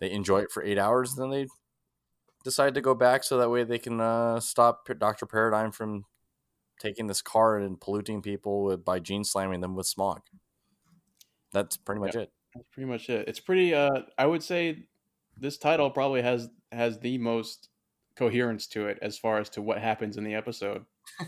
they 0.00 0.10
enjoy 0.10 0.40
it 0.40 0.50
for 0.50 0.64
eight 0.64 0.78
hours. 0.78 1.14
Then 1.14 1.30
they 1.30 1.46
decide 2.44 2.74
to 2.74 2.80
go 2.80 2.94
back 2.94 3.24
so 3.24 3.38
that 3.38 3.50
way 3.50 3.64
they 3.64 3.78
can 3.78 4.00
uh, 4.00 4.38
stop 4.38 4.88
Doctor 4.98 5.26
Paradigm 5.26 5.72
from 5.72 6.04
taking 6.78 7.06
this 7.06 7.22
car 7.22 7.58
and 7.58 7.80
polluting 7.80 8.22
people 8.22 8.64
with, 8.64 8.84
by 8.84 9.00
gene 9.00 9.24
slamming 9.24 9.60
them 9.60 9.74
with 9.74 9.86
smog. 9.86 10.20
That's 11.52 11.76
pretty 11.76 12.00
much 12.00 12.14
it. 12.14 12.30
That's 12.54 12.68
pretty 12.72 12.88
much 12.88 13.08
it. 13.08 13.26
It's 13.26 13.40
pretty. 13.40 13.74
Uh, 13.74 14.02
I 14.18 14.26
would 14.26 14.42
say 14.42 14.86
this 15.38 15.56
title 15.56 15.90
probably 15.90 16.22
has 16.22 16.48
has 16.70 16.98
the 16.98 17.18
most 17.18 17.68
coherence 18.16 18.66
to 18.68 18.86
it 18.86 18.98
as 19.02 19.18
far 19.18 19.38
as 19.38 19.48
to 19.50 19.62
what 19.62 19.78
happens 19.78 20.16
in 20.16 20.24
the 20.24 20.34
episode. 20.34 20.84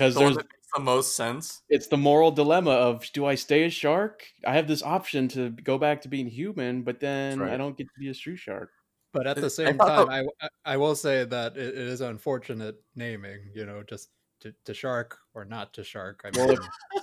Because 0.00 0.14
The 0.14 0.20
there's 0.20 0.36
the 0.74 0.82
most 0.82 1.16
sense. 1.16 1.62
it's 1.68 1.88
the 1.88 1.96
moral 1.96 2.30
dilemma 2.30 2.70
of 2.70 3.04
do 3.12 3.26
I 3.26 3.34
stay 3.34 3.64
a 3.64 3.70
shark? 3.70 4.24
I 4.46 4.54
have 4.54 4.66
this 4.66 4.82
option 4.82 5.28
to 5.28 5.50
go 5.50 5.76
back 5.76 6.00
to 6.02 6.08
being 6.08 6.26
human, 6.26 6.82
but 6.82 7.00
then 7.00 7.40
right. 7.40 7.52
I 7.52 7.56
don't 7.56 7.76
get 7.76 7.84
to 7.84 8.00
be 8.00 8.08
a 8.08 8.14
street 8.14 8.38
shark. 8.38 8.70
But 9.12 9.26
at 9.26 9.36
I- 9.36 9.40
I 9.40 9.42
the 9.42 9.50
same 9.50 9.76
thought 9.78 10.08
time, 10.08 10.28
I, 10.40 10.44
I 10.46 10.48
I 10.74 10.76
will 10.76 10.94
say 10.94 11.24
that 11.24 11.56
it, 11.56 11.68
it 11.68 11.74
is 11.88 12.00
unfortunate 12.00 12.76
naming. 12.94 13.50
You 13.54 13.66
know, 13.66 13.82
just 13.82 14.10
to, 14.40 14.54
to 14.64 14.72
shark 14.74 15.18
or 15.34 15.44
not 15.44 15.72
to 15.74 15.84
shark. 15.84 16.22
I 16.24 16.30
Well, 16.36 16.48
mean, 16.48 16.58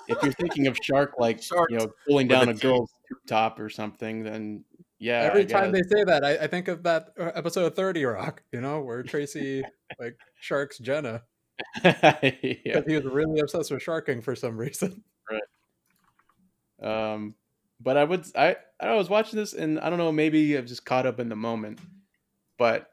If 0.08 0.24
you're 0.24 0.32
thinking 0.34 0.68
of 0.68 0.78
shark 0.82 1.14
like 1.20 1.42
Sharks 1.44 1.72
you 1.72 1.78
know 1.78 1.92
pulling 2.08 2.28
with 2.28 2.38
down 2.38 2.48
a 2.48 2.52
a 2.52 2.54
T. 2.56 2.62
girl's 2.62 2.92
top 3.28 3.60
or 3.60 3.70
something, 3.70 4.24
then 4.24 4.64
yeah. 5.00 5.22
every 5.22 5.42
I 5.42 5.46
time 5.46 5.72
guess. 5.72 5.84
they 5.90 5.98
say 5.98 6.04
that, 6.06 6.24
I, 6.26 6.38
I 6.38 6.48
think 6.48 6.68
of 6.68 6.84
that 6.84 7.10
uh, 7.20 7.32
episode 7.36 7.66
of 7.66 7.76
Thirty 7.76 8.04
Rock. 8.06 8.42
You 8.52 8.62
know, 8.62 8.82
where 8.82 9.04
Tracy 9.04 9.64
like 10.00 10.18
sharks 10.40 10.80
Jenna 10.80 11.24
yeah. 11.84 11.94
because 12.64 12.86
he 12.88 12.96
was 12.96 13.06
really 13.06 13.40
obsessed 13.40 13.70
with 13.72 13.82
sharking 13.84 14.22
for 14.22 14.36
some 14.36 14.58
reason. 14.58 15.04
Right. 15.30 15.42
Um, 16.82 17.36
but 17.80 17.98
I 17.98 18.04
would 18.04 18.26
I 18.36 18.56
I 18.80 18.94
was 18.96 19.10
watching 19.10 19.38
this 19.38 19.54
and 19.54 19.80
I 19.80 19.90
don't 19.90 20.00
know 20.00 20.12
maybe 20.12 20.58
I've 20.58 20.66
just 20.66 20.86
caught 20.86 21.06
up 21.06 21.20
in 21.20 21.30
the 21.30 21.36
moment, 21.36 21.80
but 22.58 22.92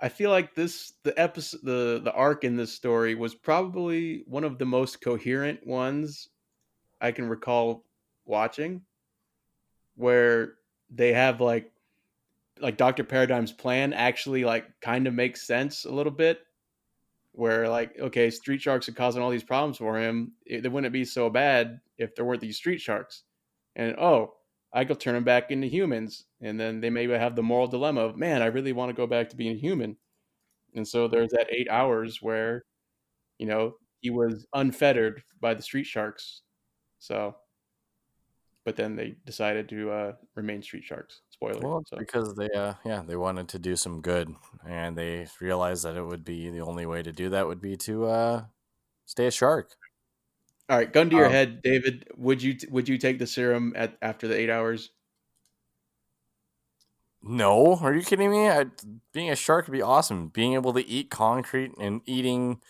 I 0.00 0.08
feel 0.08 0.30
like 0.30 0.54
this 0.54 0.94
the 1.02 1.18
episode 1.20 1.60
the 1.62 2.00
the 2.02 2.12
arc 2.12 2.44
in 2.44 2.56
this 2.56 2.72
story 2.72 3.14
was 3.14 3.34
probably 3.34 4.24
one 4.26 4.44
of 4.44 4.58
the 4.58 4.64
most 4.64 5.02
coherent 5.02 5.66
ones 5.66 6.28
I 7.00 7.12
can 7.12 7.28
recall 7.28 7.84
watching, 8.24 8.82
where 9.96 10.54
they 10.90 11.12
have 11.12 11.40
like 11.40 11.70
like 12.60 12.76
Doctor 12.76 13.04
Paradigm's 13.04 13.52
plan 13.52 13.92
actually 13.92 14.44
like 14.44 14.66
kind 14.80 15.06
of 15.06 15.14
makes 15.14 15.46
sense 15.46 15.84
a 15.84 15.92
little 15.92 16.12
bit. 16.12 16.40
Where 17.32 17.68
like 17.68 17.98
okay, 17.98 18.30
street 18.30 18.62
sharks 18.62 18.88
are 18.88 18.92
causing 18.92 19.22
all 19.22 19.30
these 19.30 19.44
problems 19.44 19.76
for 19.76 19.98
him. 19.98 20.32
It, 20.46 20.62
they 20.62 20.68
wouldn't 20.68 20.92
be 20.92 21.04
so 21.04 21.28
bad 21.28 21.80
if 21.98 22.14
there 22.14 22.24
weren't 22.24 22.40
these 22.40 22.56
street 22.56 22.80
sharks. 22.80 23.22
And 23.76 23.96
oh, 23.98 24.34
I 24.72 24.84
could 24.84 25.00
turn 25.00 25.14
them 25.14 25.24
back 25.24 25.50
into 25.50 25.66
humans, 25.66 26.26
and 26.40 26.58
then 26.58 26.80
they 26.80 26.90
maybe 26.90 27.12
have 27.12 27.34
the 27.34 27.42
moral 27.42 27.66
dilemma 27.66 28.02
of, 28.02 28.16
man, 28.16 28.40
I 28.40 28.46
really 28.46 28.72
want 28.72 28.90
to 28.90 28.96
go 28.96 29.06
back 29.06 29.28
to 29.30 29.36
being 29.36 29.58
human. 29.58 29.96
And 30.74 30.86
so 30.86 31.08
there's 31.08 31.30
that 31.30 31.48
eight 31.50 31.68
hours 31.68 32.22
where, 32.22 32.64
you 33.38 33.46
know, 33.46 33.74
he 34.00 34.10
was 34.10 34.46
unfettered 34.54 35.22
by 35.40 35.54
the 35.54 35.62
street 35.62 35.86
sharks. 35.86 36.42
So, 37.00 37.34
but 38.64 38.76
then 38.76 38.94
they 38.94 39.16
decided 39.26 39.68
to 39.70 39.90
uh, 39.90 40.12
remain 40.36 40.62
street 40.62 40.84
sharks. 40.84 41.22
Spoiler. 41.30 41.60
Well, 41.60 41.82
so. 41.86 41.96
because 41.96 42.34
they, 42.34 42.50
uh, 42.50 42.74
yeah, 42.84 43.02
they 43.04 43.16
wanted 43.16 43.48
to 43.48 43.58
do 43.58 43.74
some 43.74 44.00
good, 44.00 44.32
and 44.64 44.96
they 44.96 45.26
realized 45.40 45.84
that 45.84 45.96
it 45.96 46.04
would 46.04 46.24
be 46.24 46.50
the 46.50 46.60
only 46.60 46.86
way 46.86 47.02
to 47.02 47.10
do 47.10 47.30
that 47.30 47.46
would 47.46 47.60
be 47.60 47.76
to 47.78 48.06
uh, 48.06 48.44
stay 49.06 49.26
a 49.26 49.30
shark. 49.30 49.72
All 50.70 50.76
right, 50.78 50.90
gun 50.92 51.10
to 51.10 51.16
your 51.16 51.26
Um, 51.26 51.32
head, 51.32 51.62
David. 51.62 52.08
Would 52.16 52.42
you 52.42 52.56
would 52.70 52.88
you 52.88 52.96
take 52.96 53.18
the 53.18 53.26
serum 53.26 53.72
at 53.76 53.98
after 54.00 54.28
the 54.28 54.38
eight 54.38 54.48
hours? 54.50 54.90
No, 57.22 57.76
are 57.76 57.94
you 57.94 58.02
kidding 58.02 58.30
me? 58.30 58.48
I, 58.48 58.66
being 59.12 59.30
a 59.30 59.36
shark 59.36 59.66
would 59.66 59.72
be 59.72 59.82
awesome. 59.82 60.28
Being 60.28 60.54
able 60.54 60.72
to 60.72 60.86
eat 60.86 61.10
concrete 61.10 61.72
and 61.78 62.00
eating 62.06 62.62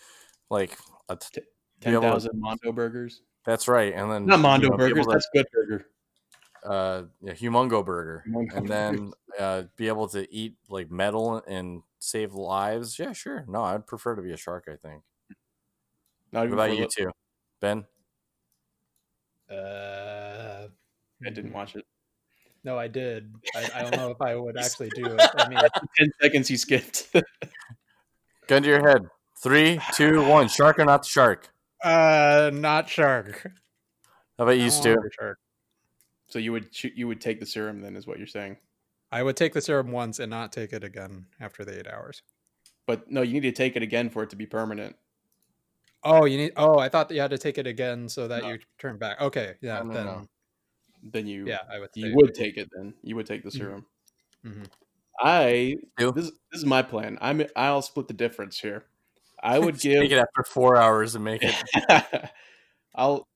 like 0.49 0.77
a 1.07 1.15
t- 1.15 1.41
Ten 1.79 2.01
thousand 2.01 2.31
Mondo 2.39 2.71
burgers. 2.71 3.21
that's 3.45 3.67
right, 3.67 3.93
and 3.93 4.11
then 4.11 4.25
Not 4.25 4.39
Mondo 4.39 4.65
you 4.65 4.71
know, 4.71 4.77
burgers. 4.77 5.05
to- 5.05 5.11
That's 5.11 5.29
good 5.33 5.45
burger. 5.53 5.85
uh, 6.65 7.03
yeah, 7.21 7.33
humongo 7.33 7.83
burger, 7.85 8.23
Humongo 8.27 8.55
and 8.57 8.67
then 8.67 9.13
uh, 9.39 9.63
be 9.77 9.87
able 9.87 10.07
to 10.09 10.31
eat 10.33 10.55
like 10.69 10.91
metal 10.91 11.41
and 11.47 11.83
save 11.99 12.33
lives. 12.33 12.99
Yeah, 12.99 13.13
sure. 13.13 13.45
No, 13.47 13.63
I'd 13.63 13.87
prefer 13.87 14.15
to 14.15 14.21
be 14.21 14.31
a 14.33 14.37
shark. 14.37 14.65
I 14.67 14.75
think. 14.75 15.03
Not 16.33 16.41
What 16.41 16.45
even 16.47 16.53
about 16.53 16.77
you 16.77 16.87
two, 16.95 17.11
Ben? 17.61 17.85
Uh, 19.49 20.67
I 21.25 21.29
didn't 21.29 21.53
watch 21.53 21.75
it. 21.75 21.85
No, 22.63 22.77
I 22.77 22.87
did. 22.87 23.33
I, 23.55 23.69
I 23.75 23.81
don't 23.83 23.95
know 23.95 24.11
if 24.11 24.21
I 24.21 24.35
would 24.35 24.57
actually 24.59 24.89
do 24.89 25.05
it. 25.05 25.21
I 25.37 25.47
mean, 25.47 25.59
Ten 25.97 26.11
seconds 26.21 26.47
he 26.47 26.57
skipped. 26.57 27.15
Gun 28.47 28.63
to 28.63 28.69
your 28.69 28.87
head. 28.87 29.07
Three, 29.41 29.79
two, 29.93 30.25
one. 30.27 30.47
Shark 30.47 30.77
or 30.79 30.85
not 30.85 31.05
shark? 31.05 31.49
uh, 31.83 32.51
not 32.53 32.87
shark. 32.89 33.43
How 34.37 34.43
about 34.43 34.57
you, 34.57 34.65
I 34.65 34.69
Stu? 34.69 34.95
shark. 35.19 35.39
so 36.27 36.37
you 36.39 36.51
would 36.51 36.67
you 36.95 37.07
would 37.07 37.21
take 37.21 37.39
the 37.39 37.45
serum 37.45 37.81
then, 37.81 37.95
is 37.95 38.05
what 38.05 38.17
you're 38.17 38.27
saying. 38.27 38.57
I 39.11 39.23
would 39.23 39.35
take 39.35 39.53
the 39.53 39.61
serum 39.61 39.91
once 39.91 40.19
and 40.19 40.29
not 40.29 40.51
take 40.51 40.73
it 40.73 40.83
again 40.83 41.25
after 41.39 41.65
the 41.65 41.77
eight 41.77 41.87
hours. 41.87 42.21
But 42.87 43.11
no, 43.11 43.21
you 43.23 43.33
need 43.33 43.41
to 43.41 43.51
take 43.51 43.75
it 43.75 43.83
again 43.83 44.09
for 44.09 44.23
it 44.23 44.29
to 44.31 44.35
be 44.35 44.45
permanent. 44.45 44.95
Oh, 46.03 46.25
you 46.25 46.37
need. 46.37 46.53
Oh, 46.57 46.79
I 46.79 46.89
thought 46.89 47.09
that 47.09 47.15
you 47.15 47.21
had 47.21 47.31
to 47.31 47.37
take 47.37 47.57
it 47.57 47.67
again 47.67 48.09
so 48.09 48.27
that 48.27 48.43
No. 48.43 48.49
you 48.49 48.59
turn 48.79 48.97
back. 48.97 49.21
Okay, 49.21 49.55
yeah, 49.61 49.79
No, 49.79 49.83
no, 49.85 49.93
then 49.93 50.05
no. 50.05 50.27
Then 51.03 51.27
you 51.27 51.47
yeah, 51.47 51.59
I 51.71 51.79
would. 51.79 51.89
you 51.95 52.07
say- 52.09 52.13
would 52.15 52.33
take 52.35 52.57
it 52.57 52.69
then. 52.75 52.93
You 53.03 53.15
would 53.15 53.25
take 53.25 53.43
the 53.43 53.49
Mhm. 53.49 53.57
serum. 53.57 53.85
Mhm. 54.45 54.67
I 55.19 55.75
this 55.97 56.13
this 56.25 56.31
is 56.53 56.65
my 56.65 56.81
plan. 56.81 57.17
I'm 57.21 57.43
I'll 57.55 57.81
split 57.81 58.07
the 58.07 58.13
difference 58.13 58.59
here. 58.59 58.85
I 59.43 59.57
would 59.75 59.79
give 59.79 60.01
Take 60.01 60.11
it 60.11 60.17
after 60.17 60.43
four 60.43 60.77
hours 60.77 61.15
and 61.15 61.23
make 61.23 61.41
it. 61.43 61.55
I'll 62.95 63.27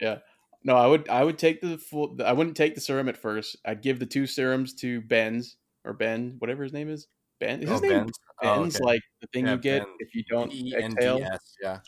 yeah. 0.00 0.18
No, 0.64 0.76
I 0.76 0.86
would 0.86 1.08
I 1.08 1.24
would 1.24 1.38
take 1.38 1.60
the 1.60 1.78
full 1.78 2.16
I 2.24 2.32
wouldn't 2.32 2.56
take 2.56 2.74
the 2.74 2.80
serum 2.80 3.08
at 3.08 3.16
first. 3.16 3.56
I'd 3.64 3.82
give 3.82 3.98
the 3.98 4.06
two 4.06 4.26
serums 4.26 4.74
to 4.76 5.00
Ben's 5.02 5.56
or 5.84 5.92
Ben, 5.92 6.36
whatever 6.38 6.62
his 6.62 6.72
name 6.72 6.88
is. 6.90 7.06
Ben 7.40 7.62
is 7.62 7.70
his 7.70 7.78
Oh, 7.78 7.82
name 7.82 7.92
Ben's? 7.92 8.18
Oh, 8.42 8.60
Ben's 8.62 8.76
okay. 8.76 8.84
like 8.84 9.00
the 9.20 9.26
thing 9.32 9.46
Yeah, 9.46 9.52
you 9.52 9.58
get 9.58 9.82
Ben. 9.84 9.94
if 10.00 10.14
you 10.14 10.24
don't 10.28 10.52
exhale. 10.52 11.20
Yeah. 11.62 11.80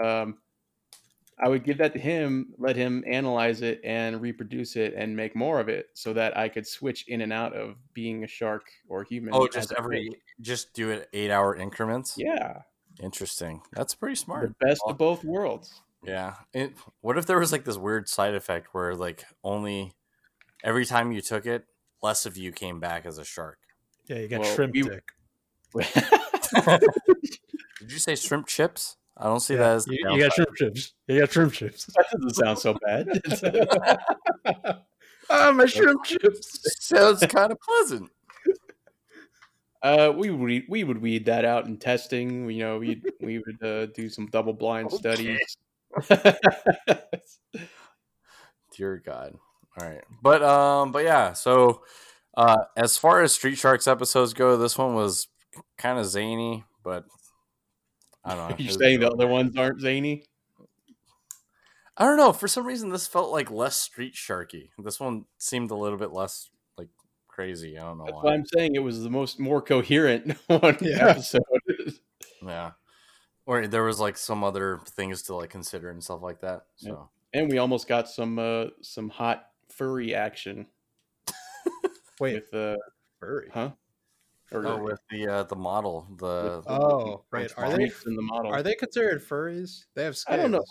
Um 0.00 0.38
I 1.38 1.48
would 1.50 1.64
give 1.64 1.76
that 1.78 1.92
to 1.92 1.98
him, 1.98 2.54
let 2.56 2.76
him 2.76 3.04
analyze 3.06 3.60
it 3.60 3.82
and 3.84 4.22
reproduce 4.22 4.74
it 4.74 4.94
and 4.96 5.14
make 5.14 5.36
more 5.36 5.60
of 5.60 5.68
it 5.68 5.88
so 5.92 6.14
that 6.14 6.34
I 6.34 6.48
could 6.48 6.66
switch 6.66 7.04
in 7.08 7.20
and 7.20 7.30
out 7.30 7.54
of 7.54 7.74
being 7.92 8.24
a 8.24 8.26
shark 8.26 8.66
or 8.88 9.02
human. 9.04 9.34
Oh, 9.34 9.46
just 9.46 9.70
a 9.72 9.78
every 9.78 10.06
whole. 10.06 10.16
just 10.40 10.72
do 10.72 10.88
it 10.90 11.10
eight 11.12 11.30
hour 11.30 11.54
increments. 11.54 12.14
Yeah. 12.16 12.62
Interesting. 13.02 13.60
That's 13.72 13.94
pretty 13.94 14.14
smart. 14.14 14.54
The 14.58 14.66
best 14.66 14.80
Well, 14.86 14.92
of 14.92 14.98
both 14.98 15.24
worlds. 15.24 15.82
Yeah. 16.02 16.36
It, 16.54 16.72
what 17.02 17.18
if 17.18 17.26
there 17.26 17.38
was 17.38 17.52
like 17.52 17.64
this 17.64 17.76
weird 17.76 18.08
side 18.08 18.34
effect 18.34 18.68
where 18.72 18.94
like 18.94 19.22
only 19.44 19.92
every 20.64 20.86
time 20.86 21.12
you 21.12 21.20
took 21.20 21.44
it, 21.44 21.66
less 22.02 22.24
of 22.24 22.38
you 22.38 22.50
came 22.50 22.80
back 22.80 23.04
as 23.04 23.18
a 23.18 23.24
shark? 23.26 23.58
Yeah, 24.06 24.20
you 24.20 24.28
get 24.28 24.40
Well, 24.40 24.54
shrimp 24.54 24.72
we- 24.72 24.82
dick. 24.84 25.04
Did 27.78 27.92
you 27.92 27.98
say 27.98 28.14
shrimp 28.14 28.46
chips? 28.46 28.96
I 29.16 29.24
don't 29.24 29.40
see 29.40 29.54
Yeah, 29.54 29.60
that 29.60 29.76
as 29.76 29.86
you, 29.86 29.98
you 30.10 30.20
got 30.22 30.32
shrimp 30.34 30.54
chips. 30.56 30.92
You 31.06 31.20
got 31.20 31.32
shrimp 31.32 31.52
chips. 31.54 31.86
that 31.86 32.06
doesn't 32.12 32.34
sound 32.34 32.58
so 32.58 32.76
bad. 32.84 34.82
oh, 35.30 35.52
my 35.54 35.64
shrimp 35.66 36.04
chips. 36.04 36.58
Sounds 36.84 37.24
kind 37.26 37.52
of 37.52 37.58
pleasant. 37.60 38.10
Uh, 39.82 40.10
we 40.16 40.30
would 40.30 40.40
weed- 40.40 40.64
we 40.68 40.82
would 40.82 41.00
weed 41.00 41.26
that 41.26 41.44
out 41.44 41.66
in 41.66 41.76
testing. 41.76 42.50
You 42.50 42.58
know, 42.64 42.78
we 42.78 43.00
we 43.20 43.38
would 43.38 43.62
uh, 43.62 43.86
do 43.94 44.08
some 44.08 44.26
double 44.26 44.52
blind 44.54 44.86
Okay. 44.92 44.96
studies. 44.96 45.38
Dear 48.76 48.96
God. 49.04 49.36
All 49.78 49.86
right. 49.86 50.02
But 50.22 50.42
um, 50.42 50.90
but 50.90 51.04
yeah, 51.04 51.34
so 51.34 51.82
uh 52.36 52.64
as 52.76 52.96
far 52.96 53.22
as 53.22 53.32
Street 53.34 53.58
Sharks 53.58 53.86
episodes 53.86 54.34
go, 54.34 54.56
this 54.56 54.76
one 54.76 54.94
was 54.94 55.28
kind 55.78 55.98
of 56.00 56.06
zany, 56.06 56.64
but 56.82 57.04
I 58.26 58.34
don't 58.34 58.50
know. 58.50 58.56
You're 58.58 58.72
saying 58.72 59.00
the 59.00 59.10
other 59.10 59.26
ones 59.26 59.56
aren't 59.56 59.80
zany? 59.80 60.24
I 61.96 62.04
don't 62.04 62.18
know. 62.18 62.32
For 62.32 62.46
some 62.48 62.66
reason, 62.66 62.90
this 62.90 63.06
felt 63.06 63.30
like 63.32 63.50
less 63.50 63.76
Street 63.80 64.12
Sharky. 64.14 64.68
This 64.78 65.00
one 65.00 65.24
seemed 65.38 65.70
a 65.70 65.74
little 65.74 65.96
bit 65.98 66.12
less 66.12 66.50
like 66.76 66.88
crazy. 67.28 67.78
I 67.78 67.82
don't 67.82 67.96
know 67.98 68.04
That's 68.04 68.16
why. 68.16 68.22
why 68.24 68.34
I'm 68.34 68.44
saying 68.44 68.74
it 68.74 68.80
was 68.82 69.02
the 69.02 69.08
most 69.10 69.40
more 69.40 69.62
coherent 69.62 70.32
one 70.48 70.76
Yeah. 70.82 71.08
episode. 71.08 71.40
Yeah. 72.42 72.72
Or 73.46 73.66
there 73.66 73.84
was 73.84 73.98
like 74.00 74.18
some 74.18 74.44
other 74.44 74.80
things 74.90 75.22
to 75.22 75.36
like 75.36 75.50
consider 75.50 75.88
and 75.90 76.02
stuff 76.04 76.20
like 76.20 76.40
that. 76.40 76.66
So 76.76 77.08
And 77.32 77.50
we 77.50 77.56
almost 77.58 77.88
got 77.88 78.08
some 78.10 78.38
uh 78.38 78.66
some 78.82 79.08
hot 79.08 79.46
furry 79.70 80.14
action 80.14 80.66
Wait, 82.20 82.34
with 82.34 82.52
uh 82.54 82.76
furry. 83.20 83.48
huh? 83.54 83.70
Or 84.52 84.64
oh, 84.66 84.82
with 84.82 85.00
the 85.10 85.26
uh, 85.26 85.42
the 85.42 85.56
model, 85.56 86.06
the 86.18 86.62
Oh, 86.68 87.24
French 87.30 87.50
wait. 87.56 87.64
Are 87.64 87.76
they 87.76 87.90
in 88.06 88.14
the 88.14 88.22
model. 88.22 88.52
are 88.52 88.62
they 88.62 88.74
considered 88.74 89.20
furries? 89.26 89.86
They 89.94 90.04
have 90.04 90.16
scales. 90.16 90.38
I 90.38 90.42
don't 90.42 90.52
know. 90.52 90.64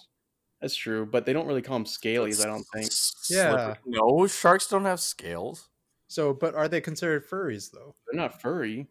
That's 0.61 0.75
true, 0.75 1.05
but 1.05 1.25
they 1.25 1.33
don't 1.33 1.45
really 1.45 1.61
call 1.61 1.75
them 1.77 1.85
scalies. 1.85 2.41
I 2.41 2.47
don't 2.47 2.63
think. 2.73 2.89
Yeah. 3.29 3.75
No, 3.85 4.25
sharks 4.27 4.67
don't 4.67 4.85
have 4.85 5.01
scales. 5.01 5.67
So, 6.07 6.33
but 6.33 6.55
are 6.55 6.69
they 6.69 6.79
considered 6.79 7.27
furries 7.27 7.69
though? 7.71 7.95
They're 8.09 8.19
not 8.21 8.41
furry. 8.41 8.87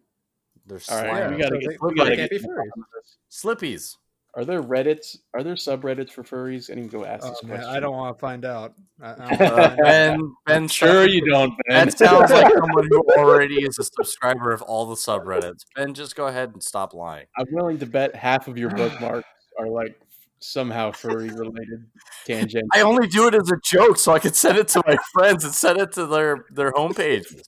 They're 0.66 0.80
All 0.90 0.96
right, 1.02 1.08
slimy. 1.10 1.36
we 1.36 1.42
gotta 1.42 1.54
so 1.56 1.60
get. 1.60 1.70
they- 1.70 1.76
we 1.80 1.94
gotta 1.94 2.16
can't 2.16 2.30
get 2.30 2.42
be 2.42 2.46
furries. 2.46 2.56
bottom 2.56 2.72
of 2.76 2.84
this. 2.94 3.18
slippies. 3.30 3.96
Are 4.36 4.44
there 4.44 4.60
Reddits? 4.62 5.16
Are 5.32 5.44
there 5.44 5.54
subreddits 5.54 6.10
for 6.10 6.24
furries? 6.24 6.68
I 6.70 6.74
need 6.74 6.90
to 6.90 6.96
go 6.98 7.04
ask 7.04 7.24
Oh, 7.24 7.30
this 7.30 7.42
man, 7.44 7.56
question. 7.58 7.74
I 7.76 7.78
don't 7.80 7.94
want 7.94 8.16
to 8.16 8.20
find 8.20 8.44
out. 8.44 8.74
I, 9.00 9.06
I 9.06 9.10
Uh, 9.12 9.16
don't 9.16 9.30
wanna 9.38 9.38
find 9.38 9.70
out. 9.70 9.78
ben, 9.84 10.34
Ben, 10.46 10.68
Sure, 10.68 11.06
you 11.08 11.24
don't, 11.24 11.52
Ben. 11.68 11.86
That 11.86 11.96
sounds 11.96 12.30
like 12.32 12.52
someone 12.58 12.88
who 12.90 13.00
already 13.16 13.62
is 13.62 13.78
a 13.78 13.84
subscriber 13.84 14.50
of 14.50 14.60
all 14.62 14.86
the 14.86 14.96
subreddits. 14.96 15.60
Ben, 15.76 15.94
just 15.94 16.16
go 16.16 16.26
ahead 16.26 16.50
and 16.52 16.62
stop 16.62 16.94
lying. 16.94 17.26
I'm 17.38 17.46
willing 17.52 17.78
to 17.78 17.86
bet 17.86 18.16
half 18.16 18.48
of 18.48 18.58
your 18.58 18.70
bookmarks 18.70 19.28
are 19.58 19.68
like 19.68 19.96
somehow 20.40 20.90
furry 20.90 21.28
related 21.30 21.86
tangents. 22.26 22.68
I 22.74 22.80
only 22.80 23.06
do 23.06 23.28
it 23.28 23.34
as 23.36 23.50
a 23.52 23.56
joke 23.64 23.96
so 23.98 24.12
I 24.12 24.18
can 24.18 24.32
send 24.34 24.58
it 24.58 24.66
to 24.68 24.82
my 24.86 24.96
friends 25.12 25.44
and 25.44 25.54
send 25.54 25.78
it 25.80 25.92
to 25.92 26.06
their 26.06 26.44
their 26.50 26.72
homepages. 26.72 27.40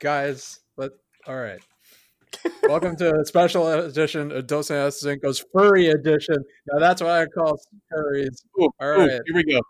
guys. 0.00 0.60
Let 0.76 0.92
all 1.26 1.36
right. 1.36 1.60
Welcome 2.64 2.96
to 2.96 3.20
a 3.20 3.24
special 3.24 3.66
edition 3.68 4.30
of 4.32 4.46
Dos 4.46 4.68
Anjos 4.68 4.94
Cinco's 5.02 5.44
furry 5.52 5.88
edition. 5.88 6.36
Now 6.70 6.78
that's 6.78 7.00
what 7.02 7.10
I 7.10 7.26
call 7.26 7.58
furries. 7.92 8.44
Ooh, 8.60 8.68
All 8.80 9.00
ooh, 9.02 9.08
here 9.08 9.22
we 9.34 9.44
go. 9.44 9.60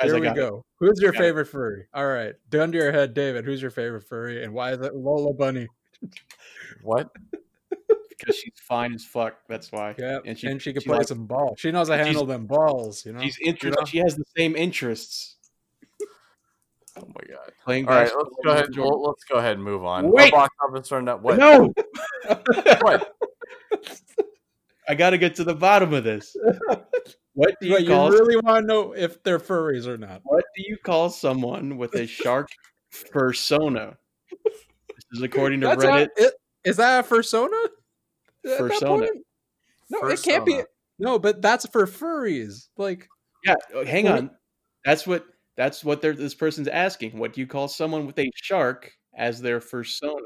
Guys, 0.00 0.06
Here 0.10 0.16
I 0.16 0.20
we 0.20 0.26
got 0.26 0.36
it. 0.36 0.40
go. 0.40 0.64
Who's 0.80 1.00
your 1.00 1.12
Got 1.12 1.20
it. 1.20 1.24
favorite 1.24 1.46
furry? 1.46 1.86
All 1.94 2.06
right, 2.06 2.34
gun 2.50 2.72
to 2.72 2.78
your 2.78 2.90
head, 2.92 3.14
David. 3.14 3.44
Who's 3.44 3.62
your 3.62 3.70
favorite 3.70 4.02
furry, 4.08 4.42
and 4.42 4.52
why 4.52 4.72
is 4.72 4.80
it 4.80 4.94
Lola 4.94 5.32
Bunny? 5.34 5.68
What? 6.82 7.10
because 8.10 8.36
she's 8.36 8.52
fine 8.60 8.92
as 8.94 9.04
fuck. 9.04 9.34
That's 9.48 9.70
why. 9.70 9.94
Yeah, 9.98 10.18
and 10.18 10.28
and 10.28 10.38
she 10.38 10.58
she, 10.58 10.72
can 10.72 10.82
she 10.82 10.88
play 10.88 10.98
likes- 10.98 11.08
some 11.08 11.26
ball. 11.26 11.54
She 11.58 11.70
knows 11.70 11.88
how 11.88 11.96
to 11.96 12.04
handle 12.04 12.26
them 12.26 12.46
balls. 12.46 13.04
You 13.06 13.12
know, 13.12 13.20
she's 13.20 13.38
You 13.40 13.70
know? 13.70 13.84
She 13.86 13.98
has 13.98 14.16
the 14.16 14.24
same 14.36 14.56
interests. 14.56 15.33
Oh 16.96 17.06
my 17.08 17.34
god! 17.34 17.52
Playing. 17.64 17.88
All 17.88 17.94
right, 17.94 18.10
let's 18.16 18.36
go 18.44 18.50
ahead. 18.52 18.66
Jordan. 18.72 18.82
Well, 19.00 19.02
let's 19.02 19.24
go 19.24 19.36
ahead 19.36 19.52
and 19.54 19.64
move 19.64 19.84
on. 19.84 20.10
Wait! 20.10 20.32
What 20.32 20.50
box 20.50 20.54
office 20.68 20.88
turned 20.88 21.08
up? 21.08 21.22
What? 21.22 21.38
No, 21.38 21.72
What? 22.82 23.14
I 24.88 24.94
got 24.94 25.10
to 25.10 25.18
get 25.18 25.34
to 25.36 25.44
the 25.44 25.54
bottom 25.54 25.94
of 25.94 26.04
this. 26.04 26.36
What 27.32 27.54
do 27.60 27.66
you 27.68 27.72
But 27.74 27.82
you 27.84 27.88
call? 27.88 28.10
really 28.10 28.36
want 28.36 28.62
to 28.62 28.66
know 28.66 28.92
if 28.92 29.22
they're 29.22 29.38
furries 29.40 29.86
or 29.86 29.96
not? 29.96 30.20
What 30.24 30.44
do 30.54 30.62
you 30.66 30.76
call 30.84 31.08
someone 31.10 31.78
with 31.78 31.94
a 31.94 32.06
shark 32.06 32.48
persona? 33.10 33.96
This 34.44 34.54
is 35.12 35.22
according 35.22 35.62
to 35.62 35.68
That's 35.68 35.84
Reddit. 35.84 35.88
not- 35.88 36.08
it- 36.16 36.34
is 36.64 36.76
that 36.76 37.04
a 37.04 37.08
fursona? 37.08 37.64
At 37.64 37.70
that 38.44 38.60
Fursona. 38.60 39.08
No, 39.90 40.06
it 40.06 40.22
can't 40.22 40.46
be. 40.46 40.62
No, 40.98 41.18
but 41.18 41.42
that's 41.42 41.66
for 41.68 41.86
furries. 41.86 42.68
Like, 42.76 43.08
Yeah, 43.44 43.54
hang 43.86 44.06
on. 44.08 44.30
That's 44.84 45.06
what 45.06 45.24
That's 45.56 45.84
what 45.84 46.02
they're, 46.02 46.14
this 46.14 46.34
person's 46.34 46.68
asking. 46.68 47.18
What 47.18 47.32
do 47.32 47.40
you 47.40 47.46
call 47.46 47.68
someone 47.68 48.06
with 48.06 48.18
a 48.18 48.30
shark 48.34 48.90
as 49.16 49.40
their 49.40 49.60
persona? 49.60 50.20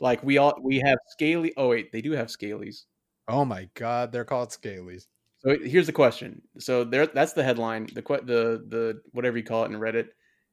Like 0.00 0.22
we 0.24 0.38
all 0.38 0.58
we 0.62 0.78
have 0.80 0.98
scaly. 1.10 1.52
Oh 1.56 1.68
wait, 1.68 1.92
they 1.92 2.00
do 2.00 2.12
have 2.12 2.28
scalies. 2.28 2.84
Oh 3.28 3.44
my 3.44 3.68
god, 3.74 4.12
they're 4.12 4.24
called 4.24 4.48
scalies. 4.50 5.06
So 5.38 5.56
here's 5.62 5.86
the 5.86 5.92
question. 5.92 6.42
So 6.58 6.84
there, 6.84 7.06
that's 7.06 7.32
the 7.34 7.42
headline. 7.44 7.86
The 7.86 8.02
the 8.02 8.64
the 8.68 9.00
whatever 9.12 9.36
you 9.38 9.44
call 9.44 9.64
it 9.64 9.70
in 9.72 9.78
Reddit 9.78 10.08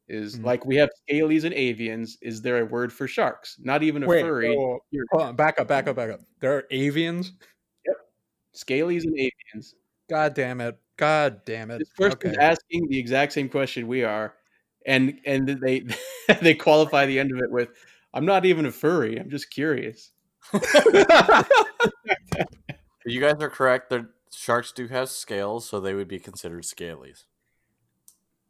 is 0.09 0.37
Mhm. 0.37 0.43
like 0.45 0.65
we 0.65 0.75
have 0.77 0.89
scalies 1.09 1.43
and 1.45 1.55
avians. 1.55 2.11
Is 2.21 2.41
there 2.41 2.59
a 2.59 2.65
word 2.65 2.91
for 2.93 3.07
sharks? 3.07 3.55
Not 3.59 3.83
even 3.83 4.03
a 4.03 4.07
Wait, 4.07 4.21
furry. 4.21 4.55
oh, 4.55 4.79
hold 5.11 5.23
on, 5.23 5.35
back 5.35 5.59
up, 5.59 5.67
back 5.67 5.87
up, 5.87 5.95
back 5.95 6.09
up. 6.11 6.19
There 6.39 6.55
are 6.57 6.63
avians. 6.71 7.31
Yep. 7.85 7.95
Scalies 8.55 9.03
and 9.05 9.17
avians. 9.17 9.73
God 10.09 10.33
damn 10.33 10.61
it! 10.61 10.77
God 10.97 11.41
damn 11.45 11.71
it! 11.71 11.79
This 11.79 11.89
person's 11.89 12.37
Okay. 12.37 12.43
asking 12.43 12.87
the 12.89 12.99
exact 12.99 13.33
same 13.33 13.49
question 13.49 13.87
we 13.87 14.03
are, 14.03 14.33
and 14.85 15.19
and 15.25 15.47
they 15.47 15.85
they 16.41 16.53
qualify 16.53 17.05
the 17.05 17.19
end 17.19 17.31
of 17.31 17.37
it 17.39 17.51
with, 17.51 17.69
"I'm 18.13 18.25
not 18.25 18.45
even 18.45 18.65
a 18.65 18.71
furry. 18.71 19.17
I'm 19.19 19.29
just 19.29 19.51
curious." 19.51 20.11
You 23.07 23.21
guys 23.21 23.35
are 23.39 23.49
correct. 23.49 23.89
The 23.89 24.09
sharks 24.33 24.73
do 24.73 24.87
have 24.87 25.09
scales, 25.09 25.67
so 25.67 25.79
they 25.79 25.93
would 25.93 26.09
be 26.09 26.19
considered 26.19 26.63
scalies. 26.63 27.23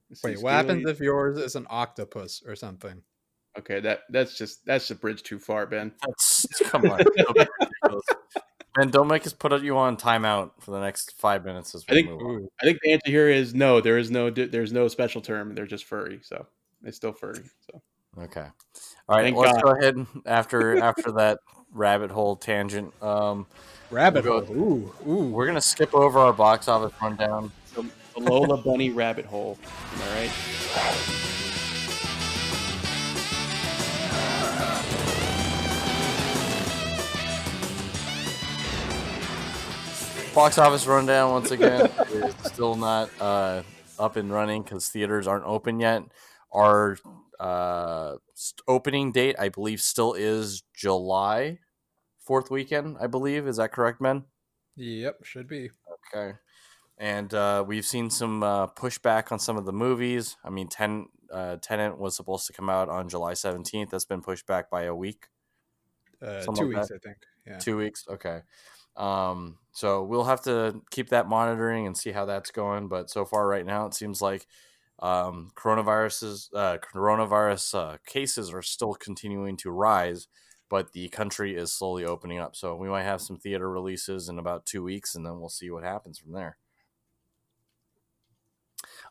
Wait, 0.09 0.37
See, 0.37 0.43
what 0.43 0.53
happens 0.53 0.89
if 0.89 0.99
yours 0.99 1.37
is 1.37 1.55
an 1.55 1.67
octopus 1.69 2.41
or 2.45 2.55
something? 2.55 3.03
Okay, 3.59 3.79
that 3.81 4.01
that's 4.09 4.35
just 4.37 4.65
that's 4.65 4.89
a 4.89 4.95
bridge 4.95 5.21
too 5.21 5.37
far, 5.37 5.67
Ben. 5.67 5.91
That's 6.01 6.47
come 6.63 6.85
on. 6.85 7.03
Don't 8.77 8.83
be 8.83 8.83
ridiculous. 8.83 8.83
And 8.83 8.91
don't 8.91 9.07
make 9.07 9.25
us 9.25 9.33
put 9.33 9.61
you 9.61 9.77
on 9.77 9.97
timeout 9.97 10.51
for 10.59 10.71
the 10.71 10.79
next 10.79 11.13
five 11.19 11.45
minutes 11.45 11.73
as 11.75 11.83
I 11.89 11.93
think- 11.93 12.09
move 12.09 12.21
on. 12.21 12.47
I 12.61 12.65
think 12.65 12.79
the 12.83 12.91
answer 12.93 13.09
here 13.11 13.29
is 13.29 13.53
no. 13.53 13.81
There 13.81 13.97
is 13.97 14.11
no 14.11 14.29
there's 14.29 14.71
no 14.73 14.87
special 14.87 15.21
term. 15.21 15.55
They're 15.55 15.65
just 15.67 15.85
furry, 15.85 16.19
so 16.21 16.45
it's 16.83 16.97
still 16.97 17.13
furry. 17.13 17.43
So 17.71 17.81
Okay. 18.19 18.45
All 19.09 19.15
right. 19.17 19.23
Thank 19.23 19.37
let's 19.37 19.53
God. 19.53 19.63
go 19.63 19.71
ahead 19.79 20.05
after 20.25 20.77
after 20.81 21.11
that 21.13 21.39
rabbit 21.71 22.09
hole 22.11 22.35
tangent. 22.35 22.91
Um, 23.03 23.45
Rabbit 23.91 24.25
We'll 24.25 24.43
hole. 24.45 24.57
Ooh, 24.57 24.93
ooh. 25.07 25.27
we're 25.29 25.45
gonna 25.45 25.61
skip 25.61 25.93
over 25.93 26.19
our 26.19 26.33
box 26.33 26.67
office 26.67 26.93
rundown. 27.01 27.51
the, 27.73 27.83
the 28.15 28.19
Lola 28.19 28.57
Bunny 28.57 28.89
rabbit 28.89 29.25
hole. 29.25 29.57
Am 29.93 30.01
I 30.01 30.21
right? 30.21 31.46
Box 40.37 40.59
office 40.59 40.85
rundown 40.85 41.31
once 41.31 41.49
again 41.49 41.89
is 42.11 42.35
still 42.43 42.75
not 42.75 43.09
uh, 43.19 43.63
up 43.97 44.17
and 44.17 44.31
running 44.31 44.61
because 44.61 44.87
theaters 44.87 45.25
aren't 45.25 45.45
open 45.45 45.79
yet. 45.79 46.03
Our 46.53 46.99
uh, 47.39 48.17
opening 48.67 49.11
date, 49.11 49.35
I 49.39 49.49
believe, 49.49 49.81
still 49.81 50.13
is 50.13 50.61
July 50.75 51.57
fourth 52.19 52.51
weekend. 52.51 52.97
I 53.01 53.07
believe 53.07 53.47
is 53.47 53.57
that 53.57 53.71
correct, 53.71 53.99
men? 53.99 54.25
Yep, 54.75 55.25
should 55.25 55.47
be. 55.47 55.71
Okay. 56.15 56.33
And 56.99 57.33
uh, 57.33 57.63
we've 57.65 57.85
seen 57.85 58.11
some 58.11 58.43
uh, 58.43 58.67
pushback 58.67 59.31
on 59.31 59.39
some 59.39 59.57
of 59.57 59.65
the 59.65 59.73
movies. 59.73 60.37
I 60.45 60.51
mean, 60.51 60.67
Ten, 60.67 61.07
uh, 61.33 61.57
Tenet 61.63 61.97
was 61.97 62.15
supposed 62.15 62.45
to 62.45 62.53
come 62.53 62.69
out 62.69 62.89
on 62.89 63.09
July 63.09 63.33
17th. 63.33 63.89
That's 63.89 64.05
been 64.05 64.21
pushed 64.21 64.45
back 64.45 64.69
by 64.69 64.83
a 64.83 64.93
week, 64.93 65.29
Uh, 66.21 66.41
two 66.43 66.51
like 66.51 66.67
weeks, 66.67 66.87
that. 66.89 66.93
I 66.93 66.97
think. 66.99 67.17
Yeah. 67.47 67.57
two 67.57 67.77
weeks. 67.77 68.05
Okay. 68.07 68.41
Um, 68.97 69.57
so 69.71 70.03
we'll 70.03 70.23
have 70.23 70.41
to 70.41 70.81
keep 70.89 71.09
that 71.09 71.29
monitoring 71.29 71.85
and 71.85 71.95
see 71.95 72.11
how 72.11 72.25
that's 72.25 72.51
going. 72.51 72.87
But 72.87 73.09
so 73.09 73.25
far, 73.25 73.47
right 73.47 73.65
now, 73.65 73.85
it 73.85 73.93
seems 73.93 74.21
like 74.21 74.47
um, 74.99 75.51
coronaviruses, 75.55 76.49
uh, 76.53 76.77
coronavirus 76.79 77.75
uh, 77.75 77.97
cases 78.05 78.51
are 78.51 78.63
still 78.63 78.95
continuing 78.95 79.55
to 79.57 79.69
rise, 79.69 80.27
but 80.69 80.93
the 80.93 81.07
country 81.09 81.55
is 81.55 81.71
slowly 81.71 82.03
opening 82.03 82.39
up. 82.39 82.55
So 82.55 82.75
we 82.75 82.89
might 82.89 83.03
have 83.03 83.21
some 83.21 83.37
theater 83.37 83.69
releases 83.69 84.29
in 84.29 84.39
about 84.39 84.65
two 84.65 84.83
weeks, 84.83 85.13
and 85.13 85.25
then 85.25 85.39
we'll 85.39 85.49
see 85.49 85.69
what 85.69 85.83
happens 85.83 86.17
from 86.17 86.33
there. 86.33 86.57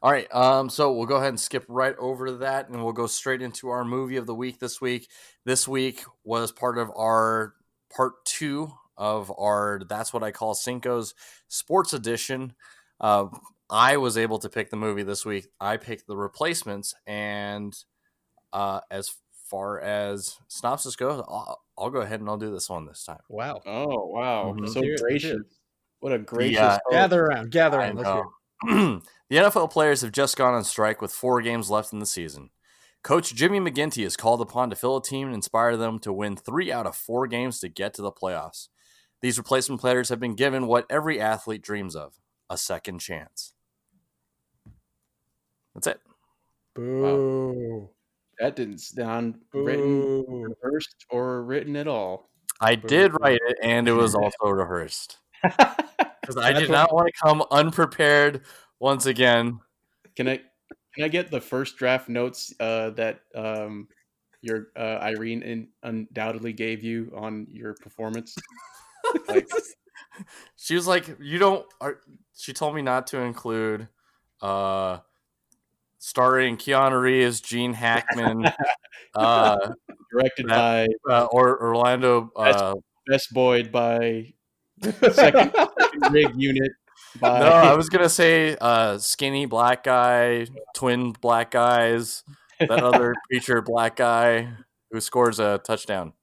All 0.03 0.11
right, 0.11 0.33
um, 0.35 0.68
so 0.68 0.92
we'll 0.92 1.07
go 1.07 1.16
ahead 1.16 1.29
and 1.29 1.40
skip 1.40 1.64
right 1.68 1.96
over 1.99 2.33
that, 2.33 2.68
and 2.68 2.83
we'll 2.83 2.92
go 2.92 3.07
straight 3.07 3.40
into 3.40 3.68
our 3.68 3.85
movie 3.85 4.16
of 4.16 4.27
the 4.27 4.35
week 4.35 4.59
this 4.59 4.81
week. 4.81 5.09
This 5.44 5.66
week 5.66 6.05
was 6.25 6.53
part 6.53 6.77
of 6.77 6.90
our 6.96 7.55
part 7.94 8.25
two 8.25 8.72
of 8.96 9.32
our 9.38 9.80
That's 9.88 10.12
What 10.12 10.22
I 10.22 10.30
Call 10.30 10.54
Cinco's 10.54 11.14
Sports 11.48 11.92
Edition. 11.92 12.54
Uh, 13.00 13.26
I 13.68 13.96
was 13.96 14.16
able 14.16 14.38
to 14.38 14.48
pick 14.48 14.70
the 14.70 14.76
movie 14.76 15.02
this 15.02 15.24
week. 15.26 15.46
I 15.61 15.76
picked 15.76 16.06
the 16.06 16.16
replacements, 16.16 16.94
and 17.06 17.76
uh, 18.52 18.80
as 18.90 19.11
far 19.50 19.80
as 19.80 20.37
synopsis 20.48 20.96
goes, 20.96 21.20
I'll, 21.28 21.61
I'll 21.76 21.90
go 21.90 22.00
ahead 22.00 22.20
and 22.20 22.28
I'll 22.28 22.37
do 22.38 22.50
this 22.52 22.70
one 22.70 22.87
this 22.87 23.04
time. 23.04 23.18
Wow. 23.28 23.61
Oh 23.66 24.06
wow, 24.06 24.54
Mhm. 24.56 24.68
so 24.72 24.80
Here, 24.82 24.96
gracious! 25.00 25.42
What 26.00 26.12
a 26.12 26.18
gracious. 26.18 26.54
Yeah. 26.56 26.70
host. 26.70 26.80
Gather 26.90 27.24
around. 27.24 27.50
Gather 27.50 27.78
around. 27.78 27.96
Let's 27.96 28.09
hear. 28.11 28.24
the 29.28 29.37
NFL 29.37 29.70
players 29.70 30.00
have 30.02 30.12
just 30.12 30.37
gone 30.37 30.54
on 30.54 30.64
strike 30.64 31.02
with 31.02 31.12
four 31.12 31.42
games 31.42 31.68
left 31.70 31.92
in 31.92 31.98
the 31.98 32.06
season. 32.06 32.50
Coach 33.02 33.35
Jimmy 33.35 33.61
McGinty 33.61 34.04
is 34.04 34.16
called 34.16 34.40
upon 34.40 34.70
to 34.70 34.76
fill 34.76 34.96
a 34.96 35.02
team 35.02 35.26
and 35.26 35.35
inspire 35.35 35.76
them 35.76 35.98
to 36.00 36.12
win 36.12 36.37
three 36.37 36.72
out 36.72 36.87
of 36.87 36.96
four 36.96 37.26
games 37.26 37.61
to 37.61 37.68
get 37.68 37.94
to 37.94 38.02
the 38.02 38.11
playoffs. 38.11 38.68
These 39.22 39.38
replacement 39.38 39.81
players 39.81 40.09
have 40.09 40.20
been 40.20 40.35
given 40.35 40.66
what 40.66 40.87
every 40.90 41.20
athlete 41.20 41.62
dreams 41.62 41.96
of 41.96 42.14
a 42.50 42.57
second 42.57 42.98
chance. 42.98 43.52
That's 45.74 45.87
it. 45.87 46.00
Boo. 46.74 47.90
That 48.38 48.57
didn't 48.57 48.79
sound 48.79 49.38
written, 49.55 50.24
Boo. 50.24 50.55
rehearsed, 50.62 51.07
or 51.11 51.42
written 51.42 51.76
at 51.76 51.88
all. 51.88 52.31
I 52.61 52.74
did 52.74 53.12
write 53.20 53.40
it, 53.46 53.57
and 53.62 53.88
it 53.88 53.92
was 53.92 54.14
also 54.14 54.37
rehearsed 54.44 55.18
because 55.42 56.37
I 56.37 56.52
did 56.52 56.70
not 56.70 56.94
want 56.94 57.09
to 57.09 57.12
come 57.22 57.42
unprepared 57.50 58.42
once 58.79 59.07
again. 59.07 59.61
Can 60.16 60.29
I 60.29 60.40
can 60.94 61.05
I 61.05 61.09
get 61.09 61.31
the 61.31 61.40
first 61.40 61.76
draft 61.76 62.09
notes 62.09 62.55
uh, 62.59 62.90
that 62.90 63.20
um, 63.35 63.88
your 64.40 64.68
uh, 64.76 64.98
Irene 65.02 65.42
in, 65.42 65.68
undoubtedly 65.83 66.52
gave 66.52 66.83
you 66.83 67.12
on 67.14 67.46
your 67.50 67.74
performance? 67.74 68.35
Like- 69.28 69.48
she 70.56 70.74
was 70.74 70.86
like, 70.86 71.16
"You 71.20 71.38
don't." 71.38 71.66
Are, 71.80 71.98
she 72.36 72.52
told 72.52 72.74
me 72.74 72.82
not 72.82 73.06
to 73.08 73.18
include, 73.20 73.88
uh, 74.40 74.98
starring 75.98 76.56
Keanu 76.56 77.00
Reeves, 77.00 77.40
Gene 77.40 77.74
Hackman, 77.74 78.46
uh, 79.14 79.72
Directed 80.10 80.48
That- 80.48 80.88
by 81.06 81.12
uh, 81.12 81.24
or 81.26 81.60
Orlando. 81.62 82.30
Uh, 82.34 82.74
Best 83.06 83.32
Boyd 83.32 83.70
by 83.70 84.32
second, 84.82 85.12
second 85.12 86.12
rig 86.12 86.30
unit 86.34 86.72
by 87.20 87.38
no, 87.40 87.46
I 87.46 87.74
was 87.76 87.88
gonna 87.88 88.08
say 88.08 88.56
uh, 88.60 88.98
skinny 88.98 89.46
black 89.46 89.84
guy, 89.84 90.46
twin 90.74 91.12
black 91.12 91.50
guys, 91.52 92.24
that 92.58 92.70
other 92.70 93.14
preacher 93.28 93.62
black 93.62 93.96
guy 93.96 94.48
who 94.90 95.00
scores 95.00 95.38
a 95.38 95.58
touchdown. 95.58 96.14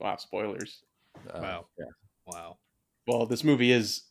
wow 0.00 0.16
spoilers. 0.16 0.82
Uh, 1.28 1.40
Wow. 1.40 1.66
yeah. 1.78 1.84
Wow. 2.26 2.58
Well, 3.06 3.26
this 3.26 3.44
movie 3.44 3.72
is 3.72 4.02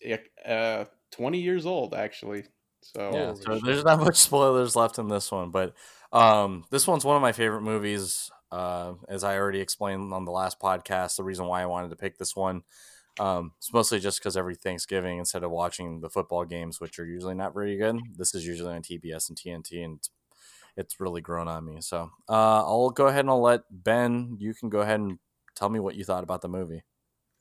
uh, 0.45 0.85
20 1.11 1.41
years 1.41 1.65
old 1.65 1.93
actually. 1.93 2.45
So 2.81 3.11
yeah, 3.13 3.33
so 3.33 3.59
there's 3.65 3.83
not 3.83 3.99
much 3.99 4.15
spoilers 4.17 4.75
left 4.75 4.99
in 4.99 5.07
this 5.07 5.31
one, 5.31 5.51
but 5.51 5.73
um, 6.13 6.65
this 6.69 6.87
one's 6.87 7.03
one 7.03 7.15
of 7.15 7.21
my 7.21 7.31
favorite 7.31 7.61
movies. 7.61 8.29
Uh, 8.51 8.93
as 9.09 9.23
I 9.23 9.37
already 9.37 9.59
explained 9.59 10.13
on 10.13 10.23
the 10.23 10.31
last 10.31 10.59
podcast, 10.59 11.17
the 11.17 11.23
reason 11.23 11.45
why 11.45 11.61
I 11.61 11.65
wanted 11.65 11.89
to 11.89 11.95
pick 11.97 12.17
this 12.17 12.35
one, 12.35 12.63
um, 13.19 13.51
it's 13.57 13.73
mostly 13.73 13.99
just 13.99 14.19
because 14.19 14.37
every 14.37 14.55
Thanksgiving, 14.55 15.17
instead 15.17 15.43
of 15.43 15.51
watching 15.51 15.99
the 15.99 16.09
football 16.09 16.45
games, 16.45 16.79
which 16.79 16.99
are 16.99 17.05
usually 17.05 17.33
not 17.33 17.53
very 17.53 17.75
good, 17.75 17.97
this 18.15 18.33
is 18.33 18.45
usually 18.45 18.73
on 18.73 18.81
TBS 18.81 19.29
and 19.29 19.37
TNT, 19.37 19.83
and 19.83 19.97
it's, 19.97 20.09
it's 20.77 20.99
really 20.99 21.21
grown 21.21 21.47
on 21.47 21.65
me. 21.65 21.81
So 21.81 22.11
uh, 22.29 22.63
I'll 22.63 22.91
go 22.91 23.07
ahead 23.07 23.21
and 23.21 23.29
I'll 23.29 23.41
let 23.41 23.61
Ben. 23.71 24.37
You 24.39 24.53
can 24.53 24.69
go 24.69 24.81
ahead 24.81 24.99
and 24.99 25.19
tell 25.55 25.69
me 25.69 25.79
what 25.79 25.95
you 25.95 26.05
thought 26.05 26.23
about 26.23 26.41
the 26.41 26.49
movie. 26.49 26.83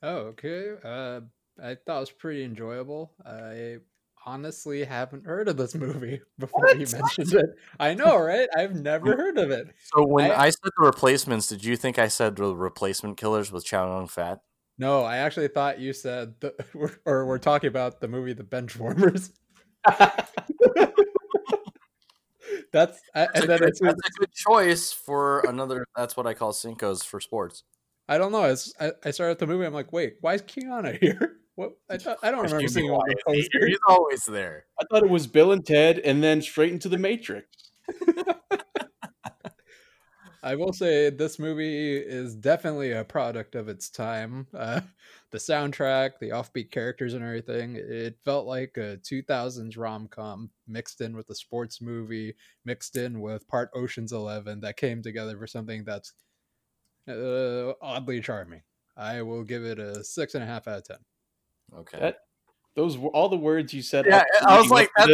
Oh, 0.05 0.35
okay. 0.37 0.75
Uh, 0.85 1.21
I 1.63 1.77
thought 1.77 1.97
it 1.97 2.01
was 2.01 2.11
pretty 2.11 2.45
enjoyable. 2.45 3.13
I 3.25 3.79
honestly 4.27 4.85
haven't 4.85 5.25
heard 5.25 5.49
of 5.49 5.57
this 5.57 5.75
movie 5.75 6.21
before 6.39 6.69
you 6.73 6.87
mentioned 6.87 7.33
it. 7.33 7.57
I 7.81 7.95
know, 7.95 8.19
right? 8.19 8.47
I've 8.55 8.75
never 8.75 9.17
heard 9.17 9.39
of 9.39 9.51
it. 9.51 9.69
So 9.95 10.07
when 10.07 10.31
I- 10.31 10.43
I, 10.43 10.51
said 10.51 10.61
the 10.77 10.85
replacements, 10.85 11.47
did 11.47 11.65
you 11.65 11.77
think 11.77 11.99
I 11.99 12.09
said 12.09 12.37
the 12.37 12.55
replacement 12.55 13.17
killers 13.17 13.51
with 13.51 13.65
Chow 13.65 13.97
Yun 13.97 14.09
Fat? 14.09 14.41
No, 14.77 15.05
I 15.05 15.19
actually 15.19 15.49
thought 15.49 15.79
you 15.79 15.95
said, 15.95 16.35
the, 16.41 16.53
or 17.07 17.25
we're 17.25 17.39
talking 17.39 17.69
about 17.69 18.01
the 18.01 18.09
movie 18.09 18.35
The 18.35 18.45
Benchwarmers. 18.45 19.31
That's 22.73 23.01
I, 23.15 23.21
That's, 23.21 23.35
and 23.37 23.45
a 23.45 23.47
then 23.47 23.59
good, 23.59 23.69
it's, 23.69 23.81
that's 23.81 23.95
a 23.95 24.19
good 24.19 24.33
choice 24.33 24.93
for 24.93 25.41
another. 25.49 25.87
That's 25.97 26.17
what 26.17 26.27
I 26.27 26.35
call 26.35 26.53
Cinco's 26.53 27.05
for 27.05 27.21
sports. 27.21 27.63
I 28.09 28.19
don't 28.19 28.33
know. 28.33 28.45
It's, 28.45 28.73
I, 28.81 28.93
I 29.05 29.11
started 29.11 29.39
the 29.39 29.47
movie. 29.47 29.65
I'm 29.65 29.73
like, 29.73 29.93
wait, 29.93 30.17
why 30.21 30.35
is 30.35 30.43
Keanu 30.43 30.99
here? 31.01 31.39
What 31.57 31.73
I, 31.89 31.99
thought, 31.99 32.19
I 32.23 32.31
don't 32.31 32.43
remember 32.43 32.67
seeing 32.67 32.91
all 32.91 33.05
here. 33.07 33.69
He's 33.69 33.79
always 33.87 34.25
there. 34.25 34.67
I 34.81 34.85
thought 34.91 35.05
it 35.05 35.11
was 35.11 35.29
Bill 35.29 35.53
and 35.53 35.65
Ted, 35.65 36.01
and 36.01 36.23
then 36.23 36.43
straight 36.43 36.73
into 36.73 36.89
the 36.89 36.99
Matrix. 36.99 37.47
I 40.45 40.57
will 40.57 40.75
say 40.75 41.09
this 41.09 41.39
movie 41.39 41.97
is 41.97 42.35
definitely 42.35 42.93
a 42.93 43.03
product 43.03 43.55
of 43.55 43.69
its 43.69 43.89
time. 43.89 44.47
Uh, 44.53 44.83
the 45.31 45.39
soundtrack, 45.39 46.19
the 46.21 46.31
offbeat 46.31 46.71
characters, 46.71 47.15
and 47.15 47.25
everything. 47.25 47.77
It 47.77 48.19
felt 48.25 48.47
like 48.47 48.77
a 48.77 48.99
2000s 48.99 49.79
rom 49.79 50.07
com 50.09 50.51
mixed 50.69 51.01
in 51.01 51.17
with 51.17 51.31
a 51.31 51.35
sports 51.35 51.81
movie, 51.81 52.35
mixed 52.67 52.97
in 52.97 53.23
with 53.23 53.49
part 53.49 53.71
Ocean's 53.75 54.13
Eleven 54.13 54.61
that 54.61 54.77
came 54.77 55.03
together 55.03 55.39
for 55.39 55.47
something 55.47 55.83
that's 55.83 56.13
uh, 57.09 57.73
oddly 57.83 58.21
charming. 58.21 58.63
I 58.97 59.23
will 59.23 59.43
give 59.45 59.65
it 59.65 59.79
a 59.79 60.05
six 60.05 60.35
and 60.35 60.45
a 60.45 60.47
half 60.47 60.69
out 60.69 60.79
of 60.79 60.85
ten. 60.85 60.97
Okay. 61.79 61.99
That- 61.99 62.19
Those 62.77 62.97
were 62.99 63.11
all 63.11 63.29
the 63.29 63.37
words 63.37 63.73
you 63.75 63.83
said. 63.83 64.07
Yeah, 64.07 64.25
I 64.47 64.59
was 64.59 64.71
like, 64.71 64.91
up 64.99 65.09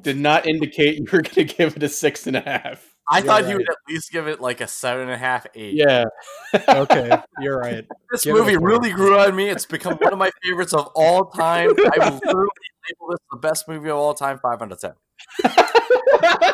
did 0.00 0.16
not 0.16 0.46
indicate 0.46 0.96
you 0.96 1.04
were 1.10 1.22
going 1.22 1.34
to 1.34 1.44
give 1.44 1.76
it 1.76 1.82
a 1.82 1.88
six 1.88 2.26
and 2.26 2.36
a 2.36 2.40
half. 2.40 2.94
I 3.10 3.18
You're 3.18 3.26
thought 3.26 3.40
he 3.44 3.48
right. 3.48 3.56
would 3.56 3.68
at 3.70 3.76
least 3.88 4.12
give 4.12 4.28
it 4.28 4.38
like 4.40 4.60
a 4.60 4.68
seven 4.68 5.04
and 5.04 5.12
a 5.12 5.16
half, 5.16 5.46
eight. 5.54 5.74
Yeah, 5.74 6.04
Okay, 6.68 7.10
you're 7.40 7.58
right. 7.58 7.86
This 8.12 8.24
Give 8.24 8.34
movie 8.36 8.58
really 8.58 8.90
grew 8.90 9.18
on 9.18 9.34
me. 9.34 9.48
It's 9.48 9.64
become 9.64 9.94
one 9.96 10.12
of 10.12 10.18
my 10.18 10.30
favorites 10.44 10.74
of 10.74 10.88
all 10.94 11.24
time. 11.30 11.70
I 11.70 12.10
will 12.10 12.16
literally 12.24 12.48
label 12.90 13.10
this 13.10 13.18
the 13.32 13.38
best 13.38 13.66
movie 13.66 13.88
of 13.88 13.96
all 13.96 14.12
time, 14.14 14.38
five 14.38 14.60
out 14.60 14.72
of 14.72 14.80
ten. 14.80 14.92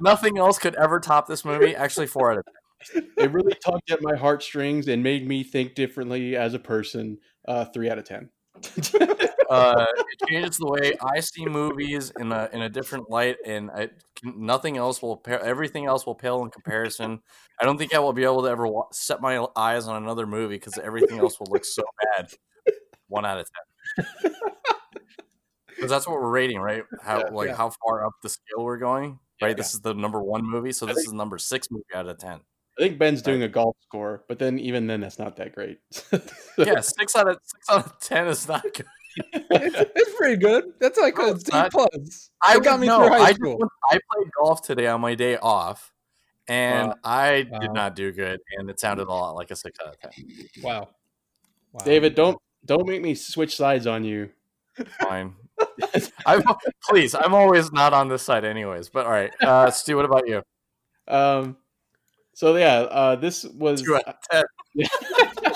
Nothing 0.00 0.38
else 0.38 0.58
could 0.58 0.74
ever 0.76 0.98
top 0.98 1.26
this 1.28 1.44
movie. 1.44 1.76
Actually, 1.76 2.06
four 2.08 2.32
out 2.32 2.38
of 2.38 2.44
ten. 2.46 2.54
It 2.94 3.30
really 3.32 3.54
tugged 3.64 3.90
at 3.90 4.02
my 4.02 4.16
heartstrings 4.16 4.88
and 4.88 5.02
made 5.02 5.26
me 5.26 5.42
think 5.44 5.74
differently 5.74 6.36
as 6.36 6.54
a 6.54 6.58
person. 6.58 7.18
Uh, 7.46 7.64
three 7.66 7.88
out 7.90 7.98
of 7.98 8.04
ten. 8.04 8.28
Uh, 9.50 9.84
it 9.96 10.28
changes 10.28 10.58
the 10.58 10.66
way 10.66 10.92
I 11.02 11.18
see 11.20 11.44
movies 11.44 12.12
in 12.20 12.30
a 12.30 12.48
in 12.52 12.62
a 12.62 12.68
different 12.68 13.10
light, 13.10 13.36
and 13.44 13.70
I, 13.70 13.88
nothing 14.22 14.76
else 14.76 15.02
will. 15.02 15.16
pa- 15.16 15.40
Everything 15.42 15.86
else 15.86 16.06
will 16.06 16.14
pale 16.14 16.44
in 16.44 16.50
comparison. 16.50 17.20
I 17.60 17.64
don't 17.64 17.76
think 17.78 17.92
I 17.94 17.98
will 17.98 18.12
be 18.12 18.22
able 18.22 18.42
to 18.42 18.48
ever 18.48 18.66
wa- 18.66 18.86
set 18.92 19.20
my 19.20 19.44
eyes 19.56 19.88
on 19.88 20.02
another 20.02 20.26
movie 20.26 20.54
because 20.54 20.78
everything 20.78 21.18
else 21.18 21.40
will 21.40 21.48
look 21.50 21.64
so 21.64 21.82
bad. 22.16 22.28
One 23.08 23.24
out 23.26 23.40
of 23.40 23.46
ten. 23.50 24.32
Because 25.66 25.90
that's 25.90 26.06
what 26.06 26.20
we're 26.20 26.28
rating, 26.30 26.60
right? 26.60 26.84
How 27.02 27.18
Yeah, 27.20 27.30
like 27.32 27.48
yeah. 27.48 27.56
how 27.56 27.70
far 27.84 28.06
up 28.06 28.12
the 28.22 28.28
scale 28.28 28.62
we're 28.64 28.76
going, 28.78 29.18
right? 29.40 29.48
Yeah. 29.48 29.54
This 29.54 29.74
is 29.74 29.80
the 29.80 29.94
number 29.94 30.22
one 30.22 30.44
movie, 30.44 30.72
so 30.72 30.86
this 30.86 30.98
is 30.98 31.12
number 31.12 31.38
six 31.38 31.70
movie 31.70 31.84
out 31.94 32.06
of 32.06 32.18
ten. 32.18 32.40
I 32.80 32.84
think 32.84 32.98
Ben's 32.98 33.20
doing 33.20 33.42
a 33.42 33.48
golf 33.48 33.76
score, 33.82 34.24
but 34.26 34.38
then 34.38 34.58
even 34.58 34.86
then, 34.86 35.00
that's 35.02 35.18
not 35.18 35.36
that 35.36 35.54
great. 35.54 35.78
Yeah, 36.58 36.80
six 36.80 37.14
out 37.14 37.28
of 37.28 37.36
six 37.44 37.68
out 37.70 37.86
of 37.86 38.00
ten 38.00 38.26
is 38.26 38.48
not 38.48 38.62
good. 38.62 38.86
it's, 39.32 39.90
it's 39.96 40.16
pretty 40.16 40.36
good. 40.36 40.72
That's 40.80 40.98
like 40.98 41.16
No, 41.18 41.26
a 41.28 41.30
it's 41.32 41.42
D 41.44 41.52
not. 41.56 41.70
plus. 41.72 42.30
I 42.42 42.56
It 42.56 42.64
got 42.64 42.80
me 42.80 42.86
know. 42.86 42.98
through 43.00 43.08
high 43.18 43.24
I, 43.28 43.32
school. 43.32 43.58
just- 43.58 43.70
I 43.90 43.98
played 44.12 44.30
golf 44.38 44.62
today 44.62 44.86
on 44.86 45.00
my 45.02 45.14
day 45.14 45.36
off, 45.36 45.92
and 46.48 46.88
Wow. 46.88 46.96
I 47.04 47.46
Wow. 47.50 47.58
did 47.58 47.72
not 47.72 47.96
do 47.96 48.12
good, 48.12 48.40
and 48.56 48.70
it 48.70 48.80
sounded 48.80 49.08
a 49.08 49.10
lot 49.12 49.32
like 49.36 49.50
a 49.50 49.56
six 49.56 49.78
out 49.80 49.94
of 49.94 50.00
ten. 50.00 50.10
Wow. 50.62 50.88
wow. 51.72 51.84
David, 51.84 52.14
don't 52.14 52.38
don't 52.64 52.86
make 52.86 53.02
me 53.02 53.14
switch 53.14 53.56
sides 53.56 53.86
on 53.86 54.04
you. 54.04 54.30
Fine. 55.02 55.34
I'm, 56.26 56.42
please, 56.88 57.14
I'm 57.14 57.34
always 57.34 57.70
not 57.72 57.92
on 57.92 58.08
this 58.08 58.22
side, 58.22 58.44
anyways. 58.44 58.88
But 58.88 59.04
all 59.06 59.12
right, 59.12 59.32
uh, 59.42 59.70
Stu, 59.70 59.96
what 59.96 60.04
about 60.06 60.26
you? 60.28 60.42
Um, 61.08 61.56
so 62.40 62.56
yeah, 62.56 62.78
uh, 62.78 63.16
this 63.16 63.44
was 63.44 63.82
Two 63.82 63.96
out 63.96 64.08
of 64.08 64.14
ten. 64.30 64.44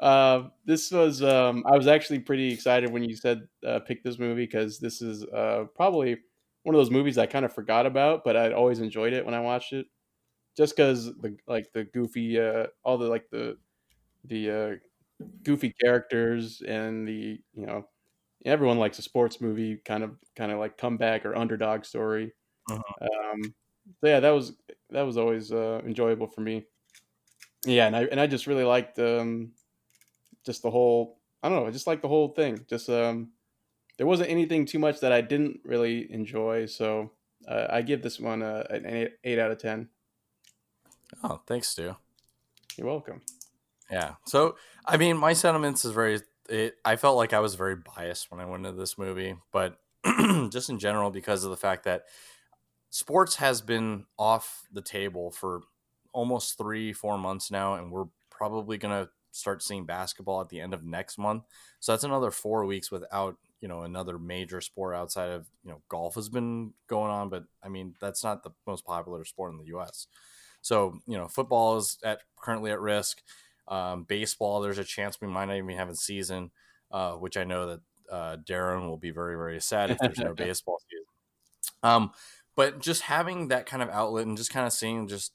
uh, 0.00 0.42
this 0.64 0.90
was 0.90 1.22
um, 1.22 1.62
I 1.70 1.76
was 1.76 1.86
actually 1.86 2.18
pretty 2.18 2.52
excited 2.52 2.90
when 2.90 3.04
you 3.04 3.14
said 3.14 3.46
uh, 3.64 3.78
pick 3.78 4.02
this 4.02 4.18
movie 4.18 4.46
because 4.46 4.80
this 4.80 5.00
is 5.00 5.22
uh, 5.22 5.66
probably 5.76 6.16
one 6.64 6.74
of 6.74 6.80
those 6.80 6.90
movies 6.90 7.16
I 7.16 7.26
kind 7.26 7.44
of 7.44 7.52
forgot 7.52 7.86
about, 7.86 8.24
but 8.24 8.36
I'd 8.36 8.52
always 8.52 8.80
enjoyed 8.80 9.12
it 9.12 9.24
when 9.24 9.34
I 9.34 9.38
watched 9.38 9.72
it, 9.72 9.86
just 10.56 10.74
because 10.76 11.04
the 11.04 11.36
like 11.46 11.72
the 11.74 11.84
goofy 11.84 12.40
uh, 12.40 12.66
all 12.82 12.98
the 12.98 13.06
like 13.06 13.30
the 13.30 13.56
the 14.24 14.50
uh, 14.50 15.24
goofy 15.44 15.72
characters 15.80 16.60
and 16.66 17.06
the 17.06 17.38
you 17.54 17.66
know 17.66 17.86
everyone 18.44 18.80
likes 18.80 18.98
a 18.98 19.02
sports 19.02 19.40
movie 19.40 19.76
kind 19.84 20.02
of 20.02 20.16
kind 20.34 20.50
of 20.50 20.58
like 20.58 20.76
comeback 20.76 21.24
or 21.24 21.36
underdog 21.36 21.84
story. 21.84 22.32
Mhm. 22.68 22.82
Um, 23.00 23.54
so 24.00 24.06
yeah, 24.06 24.20
that 24.20 24.30
was 24.30 24.52
that 24.90 25.02
was 25.02 25.16
always 25.16 25.52
uh, 25.52 25.80
enjoyable 25.84 26.26
for 26.26 26.40
me. 26.40 26.66
Yeah, 27.64 27.86
and 27.86 27.96
I 27.96 28.04
and 28.04 28.20
I 28.20 28.26
just 28.26 28.46
really 28.46 28.64
liked 28.64 28.98
um, 28.98 29.52
just 30.44 30.62
the 30.62 30.70
whole. 30.70 31.18
I 31.42 31.48
don't 31.48 31.60
know, 31.60 31.66
I 31.66 31.70
just 31.70 31.86
like 31.86 32.02
the 32.02 32.08
whole 32.08 32.28
thing. 32.28 32.64
Just 32.68 32.88
um, 32.90 33.30
there 33.96 34.06
wasn't 34.06 34.30
anything 34.30 34.66
too 34.66 34.78
much 34.78 35.00
that 35.00 35.12
I 35.12 35.20
didn't 35.20 35.60
really 35.64 36.10
enjoy, 36.12 36.66
so 36.66 37.12
uh, 37.48 37.66
I 37.70 37.82
give 37.82 38.02
this 38.02 38.20
one 38.20 38.42
a, 38.42 38.66
an 38.70 38.86
eight, 38.86 39.12
eight 39.24 39.38
out 39.38 39.50
of 39.50 39.58
ten. 39.58 39.88
Oh, 41.22 41.40
thanks, 41.46 41.68
Stu. 41.68 41.96
You're 42.76 42.86
welcome. 42.86 43.20
Yeah. 43.90 44.14
So, 44.24 44.56
I 44.86 44.96
mean, 44.96 45.16
my 45.16 45.32
sentiments 45.32 45.84
is 45.84 45.92
very. 45.92 46.20
It, 46.48 46.76
I 46.84 46.96
felt 46.96 47.16
like 47.16 47.32
I 47.32 47.40
was 47.40 47.54
very 47.54 47.76
biased 47.76 48.30
when 48.30 48.40
I 48.40 48.44
went 48.44 48.66
into 48.66 48.78
this 48.78 48.98
movie, 48.98 49.36
but 49.52 49.78
just 50.50 50.70
in 50.70 50.78
general, 50.78 51.10
because 51.10 51.44
of 51.44 51.50
the 51.50 51.56
fact 51.56 51.84
that 51.84 52.04
sports 52.90 53.36
has 53.36 53.60
been 53.60 54.04
off 54.18 54.66
the 54.72 54.82
table 54.82 55.30
for 55.30 55.62
almost 56.12 56.58
three, 56.58 56.92
four 56.92 57.16
months 57.18 57.50
now, 57.50 57.74
and 57.74 57.90
we're 57.90 58.06
probably 58.30 58.78
gonna 58.78 59.08
start 59.32 59.62
seeing 59.62 59.86
basketball 59.86 60.40
at 60.40 60.48
the 60.48 60.60
end 60.60 60.74
of 60.74 60.84
next 60.84 61.18
month. 61.18 61.44
So 61.78 61.92
that's 61.92 62.04
another 62.04 62.30
four 62.30 62.66
weeks 62.66 62.90
without 62.90 63.36
you 63.60 63.68
know 63.68 63.82
another 63.82 64.18
major 64.18 64.60
sport 64.60 64.94
outside 64.94 65.30
of 65.30 65.46
you 65.64 65.70
know 65.70 65.82
golf 65.88 66.14
has 66.16 66.28
been 66.28 66.74
going 66.88 67.10
on, 67.10 67.28
but 67.28 67.44
I 67.62 67.68
mean 67.68 67.94
that's 68.00 68.24
not 68.24 68.42
the 68.42 68.50
most 68.66 68.84
popular 68.84 69.24
sport 69.24 69.52
in 69.52 69.58
the 69.58 69.66
U.S. 69.66 70.06
So 70.62 71.00
you 71.06 71.16
know 71.16 71.28
football 71.28 71.76
is 71.76 71.98
at 72.04 72.20
currently 72.36 72.70
at 72.70 72.80
risk. 72.80 73.22
Um, 73.68 74.02
baseball, 74.02 74.60
there's 74.60 74.78
a 74.78 74.84
chance 74.84 75.20
we 75.20 75.28
might 75.28 75.44
not 75.44 75.56
even 75.56 75.76
have 75.76 75.88
a 75.88 75.94
season, 75.94 76.50
uh, 76.90 77.12
which 77.12 77.36
I 77.36 77.44
know 77.44 77.66
that 77.68 77.80
uh, 78.10 78.36
Darren 78.38 78.88
will 78.88 78.96
be 78.96 79.10
very, 79.10 79.36
very 79.36 79.60
sad 79.60 79.90
if 79.90 79.98
there's 79.98 80.18
no 80.18 80.34
baseball 80.36 80.78
season. 80.90 81.04
Um, 81.82 82.10
but 82.60 82.78
just 82.78 83.00
having 83.00 83.48
that 83.48 83.64
kind 83.64 83.82
of 83.82 83.88
outlet 83.88 84.26
and 84.26 84.36
just 84.36 84.52
kind 84.52 84.66
of 84.66 84.72
seeing 84.74 85.08
just, 85.08 85.32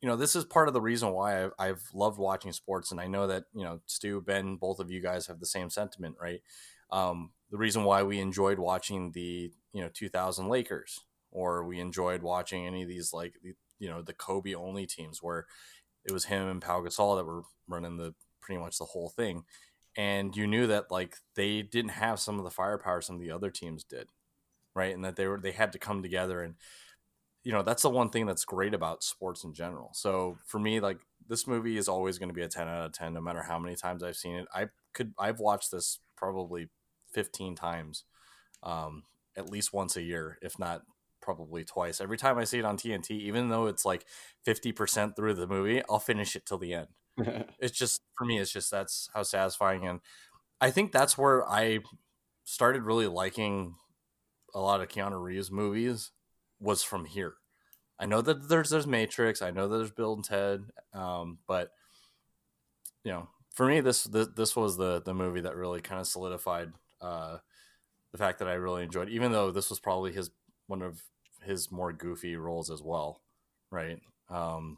you 0.00 0.08
know, 0.08 0.16
this 0.16 0.34
is 0.34 0.46
part 0.46 0.66
of 0.66 0.72
the 0.72 0.80
reason 0.80 1.12
why 1.12 1.44
I've, 1.44 1.52
I've 1.58 1.82
loved 1.92 2.18
watching 2.18 2.52
sports. 2.52 2.90
And 2.90 2.98
I 2.98 3.06
know 3.06 3.26
that, 3.26 3.44
you 3.52 3.64
know, 3.64 3.80
Stu, 3.84 4.22
Ben, 4.22 4.56
both 4.56 4.80
of 4.80 4.90
you 4.90 5.02
guys 5.02 5.26
have 5.26 5.40
the 5.40 5.44
same 5.44 5.68
sentiment, 5.68 6.16
right? 6.18 6.40
Um, 6.90 7.32
the 7.50 7.58
reason 7.58 7.84
why 7.84 8.02
we 8.02 8.18
enjoyed 8.18 8.58
watching 8.58 9.12
the, 9.12 9.52
you 9.74 9.82
know, 9.82 9.90
2000 9.92 10.48
Lakers 10.48 11.00
or 11.30 11.64
we 11.64 11.80
enjoyed 11.80 12.22
watching 12.22 12.66
any 12.66 12.80
of 12.80 12.88
these, 12.88 13.12
like, 13.12 13.34
you 13.78 13.90
know, 13.90 14.00
the 14.00 14.14
Kobe 14.14 14.54
only 14.54 14.86
teams 14.86 15.22
where 15.22 15.44
it 16.06 16.12
was 16.12 16.24
him 16.24 16.48
and 16.48 16.62
Pau 16.62 16.80
Gasol 16.80 17.18
that 17.18 17.26
were 17.26 17.42
running 17.66 17.98
the 17.98 18.14
pretty 18.40 18.58
much 18.58 18.78
the 18.78 18.86
whole 18.86 19.10
thing. 19.10 19.44
And 19.98 20.34
you 20.34 20.46
knew 20.46 20.66
that 20.68 20.90
like 20.90 21.16
they 21.34 21.60
didn't 21.60 21.90
have 21.90 22.18
some 22.20 22.38
of 22.38 22.44
the 22.44 22.50
firepower 22.50 23.02
some 23.02 23.16
of 23.16 23.20
the 23.20 23.32
other 23.32 23.50
teams 23.50 23.84
did, 23.84 24.08
right? 24.78 24.94
And 24.94 25.04
that 25.04 25.16
they 25.16 25.26
were 25.26 25.40
they 25.40 25.52
had 25.52 25.72
to 25.72 25.78
come 25.78 26.02
together 26.02 26.42
and 26.42 26.54
you 27.44 27.52
know, 27.52 27.62
that's 27.62 27.82
the 27.82 27.90
one 27.90 28.10
thing 28.10 28.26
that's 28.26 28.44
great 28.44 28.74
about 28.74 29.02
sports 29.02 29.44
in 29.44 29.54
general. 29.54 29.90
So 29.94 30.36
for 30.44 30.58
me, 30.58 30.80
like 30.80 30.98
this 31.28 31.46
movie 31.46 31.78
is 31.78 31.88
always 31.88 32.18
going 32.18 32.28
to 32.28 32.34
be 32.34 32.42
a 32.42 32.48
10 32.48 32.68
out 32.68 32.86
of 32.86 32.92
10 32.92 33.14
no 33.14 33.20
matter 33.20 33.42
how 33.42 33.58
many 33.58 33.76
times 33.76 34.02
I've 34.02 34.16
seen 34.16 34.36
it. 34.36 34.48
I 34.52 34.66
could 34.92 35.14
I've 35.18 35.40
watched 35.40 35.70
this 35.70 36.00
probably 36.16 36.68
15 37.12 37.54
times. 37.54 38.04
Um 38.62 39.04
at 39.36 39.50
least 39.50 39.72
once 39.72 39.96
a 39.96 40.02
year, 40.02 40.38
if 40.42 40.58
not 40.58 40.82
probably 41.20 41.64
twice. 41.64 42.00
Every 42.00 42.16
time 42.16 42.38
I 42.38 42.44
see 42.44 42.58
it 42.58 42.64
on 42.64 42.76
TNT, 42.76 43.12
even 43.12 43.50
though 43.50 43.66
it's 43.66 43.84
like 43.84 44.04
50% 44.46 45.14
through 45.14 45.34
the 45.34 45.46
movie, 45.46 45.82
I'll 45.88 46.00
finish 46.00 46.34
it 46.34 46.44
till 46.44 46.58
the 46.58 46.74
end. 46.74 46.88
It's 47.60 47.76
just 47.76 48.00
for 48.16 48.24
me, 48.24 48.38
it's 48.38 48.52
just 48.52 48.70
that's 48.70 49.10
how 49.14 49.22
satisfying 49.22 49.86
and 49.86 50.00
I 50.60 50.70
think 50.70 50.92
that's 50.92 51.16
where 51.16 51.48
I 51.48 51.80
started 52.44 52.82
really 52.82 53.06
liking 53.06 53.76
a 54.54 54.60
lot 54.60 54.80
of 54.80 54.88
Keanu 54.88 55.22
Reeves 55.22 55.50
movies 55.50 56.10
was 56.60 56.82
from 56.82 57.04
here. 57.04 57.34
I 57.98 58.06
know 58.06 58.20
that 58.20 58.48
there's 58.48 58.70
there's 58.70 58.86
Matrix, 58.86 59.42
I 59.42 59.50
know 59.50 59.68
that 59.68 59.76
there's 59.78 59.90
Bill 59.90 60.14
and 60.14 60.24
Ted, 60.24 60.64
um, 60.92 61.38
but 61.46 61.72
you 63.04 63.12
know, 63.12 63.28
for 63.54 63.66
me, 63.66 63.80
this 63.80 64.04
this, 64.04 64.28
this 64.36 64.56
was 64.56 64.76
the 64.76 65.02
the 65.02 65.14
movie 65.14 65.40
that 65.40 65.56
really 65.56 65.80
kind 65.80 66.00
of 66.00 66.06
solidified 66.06 66.72
uh, 67.00 67.38
the 68.12 68.18
fact 68.18 68.38
that 68.38 68.48
I 68.48 68.54
really 68.54 68.84
enjoyed, 68.84 69.08
even 69.08 69.32
though 69.32 69.50
this 69.50 69.70
was 69.70 69.80
probably 69.80 70.12
his 70.12 70.30
one 70.66 70.82
of 70.82 71.02
his 71.42 71.70
more 71.70 71.92
goofy 71.92 72.36
roles 72.36 72.70
as 72.70 72.82
well, 72.82 73.22
right? 73.70 74.00
Um, 74.28 74.76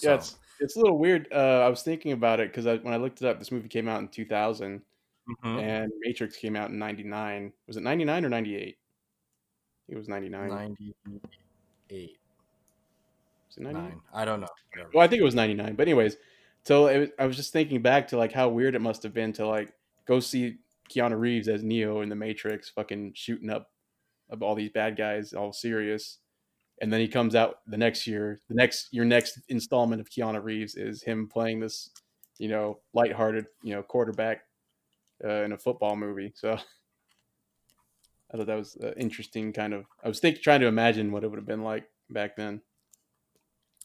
Yeah, 0.00 0.14
it's 0.14 0.36
it's 0.60 0.76
a 0.76 0.80
little 0.80 0.98
weird. 0.98 1.28
Uh, 1.32 1.62
I 1.64 1.68
was 1.68 1.82
thinking 1.82 2.12
about 2.12 2.40
it 2.40 2.50
because 2.50 2.66
I, 2.66 2.76
when 2.76 2.94
I 2.94 2.98
looked 2.98 3.22
it 3.22 3.28
up, 3.28 3.38
this 3.38 3.52
movie 3.52 3.68
came 3.68 3.88
out 3.88 4.00
in 4.00 4.08
2000 4.08 4.82
Mhm. 5.28 5.60
and 5.60 5.92
Matrix 6.00 6.36
came 6.36 6.54
out 6.54 6.70
in 6.70 6.78
99. 6.78 7.52
Was 7.66 7.76
it 7.76 7.82
99 7.82 8.24
or 8.24 8.28
98? 8.28 8.78
It 9.88 9.96
was 9.96 10.08
99. 10.08 10.48
98, 10.48 12.18
Was 13.48 13.56
it 13.56 13.62
99? 13.62 14.00
I 14.12 14.24
don't 14.24 14.40
know. 14.40 14.46
Well, 14.92 15.04
I 15.04 15.08
think 15.08 15.20
it 15.20 15.24
was 15.24 15.34
99. 15.34 15.74
But 15.76 15.86
anyways, 15.88 16.16
So 16.64 16.86
it, 16.86 17.14
I 17.18 17.26
was 17.26 17.36
just 17.36 17.52
thinking 17.52 17.80
back 17.80 18.08
to 18.08 18.16
like 18.16 18.32
how 18.32 18.48
weird 18.48 18.74
it 18.74 18.80
must 18.80 19.02
have 19.04 19.14
been 19.14 19.32
to 19.34 19.46
like 19.46 19.72
go 20.06 20.18
see 20.20 20.56
Keanu 20.90 21.18
Reeves 21.18 21.48
as 21.48 21.62
Neo 21.62 22.00
in 22.00 22.08
the 22.08 22.16
Matrix, 22.16 22.68
fucking 22.70 23.12
shooting 23.14 23.50
up 23.50 23.70
of 24.30 24.42
all 24.42 24.54
these 24.54 24.70
bad 24.70 24.96
guys, 24.96 25.32
all 25.32 25.52
serious. 25.52 26.18
And 26.82 26.92
then 26.92 27.00
he 27.00 27.08
comes 27.08 27.34
out 27.34 27.60
the 27.66 27.78
next 27.78 28.06
year. 28.06 28.40
The 28.48 28.54
next 28.54 28.88
your 28.92 29.04
next 29.04 29.40
installment 29.48 30.00
of 30.00 30.10
Keanu 30.10 30.42
Reeves 30.42 30.74
is 30.74 31.02
him 31.02 31.28
playing 31.28 31.60
this, 31.60 31.90
you 32.38 32.48
know, 32.48 32.80
lighthearted, 32.92 33.46
you 33.62 33.74
know, 33.74 33.82
quarterback 33.82 34.42
uh, 35.24 35.42
in 35.44 35.52
a 35.52 35.58
football 35.58 35.96
movie. 35.96 36.32
So 36.34 36.58
I 38.32 38.36
thought 38.36 38.46
that 38.46 38.56
was 38.56 38.76
uh, 38.82 38.92
interesting. 38.96 39.52
Kind 39.52 39.72
of, 39.74 39.84
I 40.02 40.08
was 40.08 40.20
thinking, 40.20 40.42
trying 40.42 40.60
to 40.60 40.66
imagine 40.66 41.12
what 41.12 41.24
it 41.24 41.28
would 41.28 41.38
have 41.38 41.46
been 41.46 41.62
like 41.62 41.84
back 42.10 42.36
then. 42.36 42.60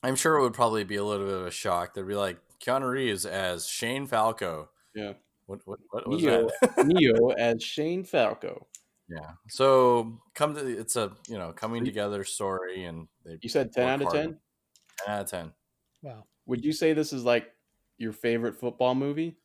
I'm 0.04 0.16
sure 0.16 0.36
it 0.38 0.42
would 0.42 0.54
probably 0.54 0.84
be 0.84 0.96
a 0.96 1.04
little 1.04 1.26
bit 1.28 1.36
of 1.36 1.46
a 1.46 1.52
shock. 1.52 1.94
They'd 1.94 2.08
be 2.08 2.16
like 2.16 2.38
Keanu 2.64 2.92
Reeves 2.92 3.26
as 3.26 3.68
Shane 3.68 4.08
Falco. 4.08 4.70
Yeah. 4.96 5.14
What 5.46 5.60
what, 5.66 5.80
what 5.90 6.08
was 6.08 6.22
Neo, 6.24 6.50
that? 6.62 6.86
Neo 6.88 7.30
as 7.32 7.62
Shane 7.64 8.04
Falco. 8.04 8.68
yeah. 9.10 9.32
So 9.50 10.20
come 10.34 10.56
to 10.56 10.66
it's 10.66 10.96
a 10.96 11.12
you 11.28 11.38
know 11.38 11.52
coming 11.52 11.86
together 11.86 12.24
story, 12.24 12.86
and 12.86 13.08
they 13.26 13.38
You 13.42 13.50
said 13.50 13.72
ten 13.74 13.88
out 13.90 14.02
of 14.02 14.12
ten. 14.12 14.38
ten 15.06 15.16
out 15.16 15.22
of 15.22 15.30
ten. 15.30 15.52
Wow. 16.02 16.24
Would 16.48 16.66
you 16.66 16.72
say 16.74 16.94
this 16.94 17.14
is 17.14 17.24
like 17.24 17.52
your 17.98 18.14
favorite 18.14 18.60
football 18.60 18.96
movie? 18.96 19.38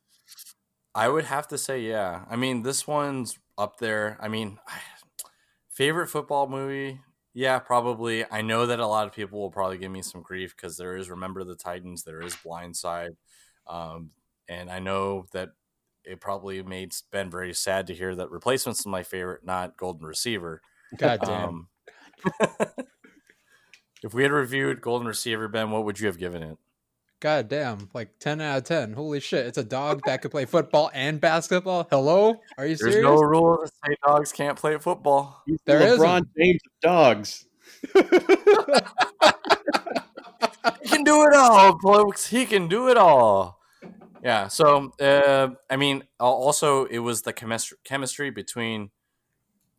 I 0.95 1.09
would 1.09 1.25
have 1.25 1.47
to 1.49 1.57
say, 1.59 1.81
yeah. 1.81 2.25
I 2.27 2.35
mean, 2.35 2.63
this 2.63 2.87
one's 2.87 3.37
up 3.57 3.77
there. 3.79 4.17
I 4.21 4.27
mean, 4.27 4.57
favorite 5.69 6.07
football 6.07 6.47
movie? 6.47 6.99
Yeah, 7.33 7.59
probably. 7.59 8.25
I 8.31 8.41
know 8.41 8.65
that 8.65 8.79
a 8.79 8.87
lot 8.87 9.07
of 9.07 9.13
people 9.13 9.39
will 9.39 9.51
probably 9.51 9.77
give 9.77 9.91
me 9.91 10.01
some 10.01 10.21
grief 10.21 10.55
because 10.55 10.75
there 10.75 10.95
is 10.95 11.09
Remember 11.09 11.43
the 11.43 11.55
Titans, 11.55 12.03
there 12.03 12.21
is 12.21 12.35
Blindside, 12.35 13.15
um, 13.67 14.09
and 14.49 14.71
I 14.71 14.79
know 14.79 15.25
that 15.33 15.49
it 16.03 16.21
probably 16.21 16.63
made 16.63 16.93
Ben 17.11 17.29
very 17.29 17.53
sad 17.53 17.87
to 17.87 17.93
hear 17.93 18.15
that 18.15 18.31
Replacements 18.31 18.79
is 18.79 18.85
my 18.87 19.03
favorite, 19.03 19.45
not 19.45 19.77
Golden 19.77 20.07
Receiver. 20.07 20.61
God 20.97 21.19
damn. 21.21 21.49
Um, 21.49 21.67
if 24.03 24.13
we 24.13 24.23
had 24.23 24.31
reviewed 24.31 24.81
Golden 24.81 25.07
Receiver, 25.07 25.47
Ben, 25.47 25.69
what 25.69 25.85
would 25.85 25.99
you 25.99 26.07
have 26.07 26.17
given 26.17 26.41
it? 26.41 26.57
God 27.19 27.49
damn. 27.49 27.89
Like 27.93 28.19
10 28.19 28.41
out 28.41 28.59
of 28.59 28.63
10. 28.65 28.93
Holy 28.93 29.19
shit. 29.19 29.47
It's 29.47 29.57
a 29.57 29.63
dog 29.63 30.01
that 30.05 30.21
could 30.21 30.29
play 30.29 30.45
football 30.45 30.91
and 30.93 31.19
basketball. 31.19 31.87
Hello? 31.89 32.41
Are 32.57 32.65
you 32.67 32.75
serious? 32.75 32.81
There's 32.81 32.93
serious? 33.05 33.21
no 33.21 33.27
rule 33.27 33.57
that 33.61 33.71
say 33.85 33.95
dogs 34.05 34.31
can't 34.31 34.57
play 34.57 34.77
football. 34.77 35.41
He's 35.45 35.57
There 35.65 35.79
the 35.79 35.87
isn't. 35.87 35.99
LeBron 35.99 36.27
James 36.37 36.61
of 36.65 36.71
dogs. 36.81 37.45
he 40.81 40.89
can 40.89 41.03
do 41.03 41.23
it 41.23 41.33
all, 41.33 41.79
folks. 41.79 42.27
He 42.27 42.45
can 42.45 42.67
do 42.67 42.89
it 42.89 42.97
all. 42.97 43.59
Yeah. 44.23 44.47
So, 44.47 44.91
uh, 45.01 45.49
I 45.69 45.75
mean, 45.75 46.03
also 46.19 46.85
it 46.85 46.99
was 46.99 47.23
the 47.23 47.33
chemistry 47.33 47.77
chemistry 47.83 48.29
between. 48.29 48.91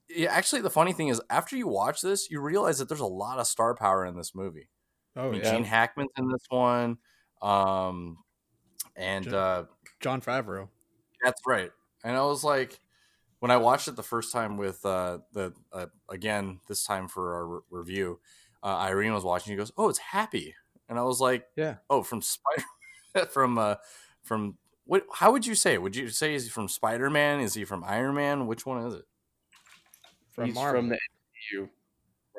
Yeah, 0.09 0.33
actually, 0.33 0.63
the 0.63 0.71
funny 0.71 0.95
thing 0.95 1.09
is, 1.09 1.21
after 1.29 1.55
you 1.55 1.69
watch 1.69 2.01
this, 2.01 2.31
you 2.31 2.41
realize 2.41 2.79
that 2.79 2.89
there's 2.89 3.01
a 3.01 3.07
lot 3.07 3.39
of 3.39 3.47
star 3.47 3.75
power 3.75 4.07
in 4.07 4.17
this 4.17 4.35
movie. 4.35 4.71
I 5.15 5.21
oh, 5.21 5.33
mean, 5.33 5.43
yeah. 5.43 5.51
Gene 5.53 5.65
Hackman's 5.65 6.11
in 6.17 6.29
this 6.31 6.47
one, 6.49 6.97
um, 7.43 8.19
and 8.97 9.25
John- 9.25 9.35
uh, 9.35 9.65
Jon 10.01 10.21
Favreau. 10.21 10.69
that's 11.23 11.41
right. 11.47 11.71
And 12.05 12.17
I 12.17 12.23
was 12.25 12.45
like, 12.45 12.81
when 13.41 13.51
I 13.51 13.57
watched 13.57 13.89
it 13.89 13.97
the 13.97 14.03
first 14.03 14.33
time 14.33 14.57
with 14.57 14.85
uh, 14.87 15.19
the 15.33 15.53
uh, 15.73 15.87
again 16.09 16.61
this 16.69 16.85
time 16.85 17.09
for 17.09 17.35
our 17.35 17.47
re- 17.47 17.61
review, 17.71 18.21
uh, 18.63 18.77
Irene 18.77 19.13
was 19.13 19.25
watching. 19.25 19.53
She 19.53 19.57
goes, 19.57 19.73
"Oh, 19.77 19.89
it's 19.89 19.99
Happy," 19.99 20.55
and 20.89 20.99
I 20.99 21.03
was 21.03 21.21
like, 21.21 21.47
Yeah. 21.57 21.77
"Oh, 21.91 22.03
from 22.03 22.21
Spider, 22.23 22.65
from 23.31 23.59
uh, 23.59 23.77
from 24.23 24.57
what? 24.85 25.05
How 25.13 25.31
would 25.33 25.47
you 25.47 25.55
say? 25.55 25.79
Would 25.79 25.95
you 25.97 26.09
say 26.09 26.35
is 26.35 26.45
he 26.45 26.51
from 26.51 26.67
Spider 26.69 27.11
Man? 27.11 27.41
Is 27.41 27.55
he 27.55 27.65
from 27.65 27.85
Iron 27.85 28.15
Man? 28.17 28.47
Which 28.47 28.65
one 28.67 28.85
is 28.87 28.95
it? 28.95 29.05
From 30.31 30.47
He's 30.47 30.55
Marvel. 30.55 30.81
from 30.81 30.89
the 30.91 30.99
MCU. 31.55 31.69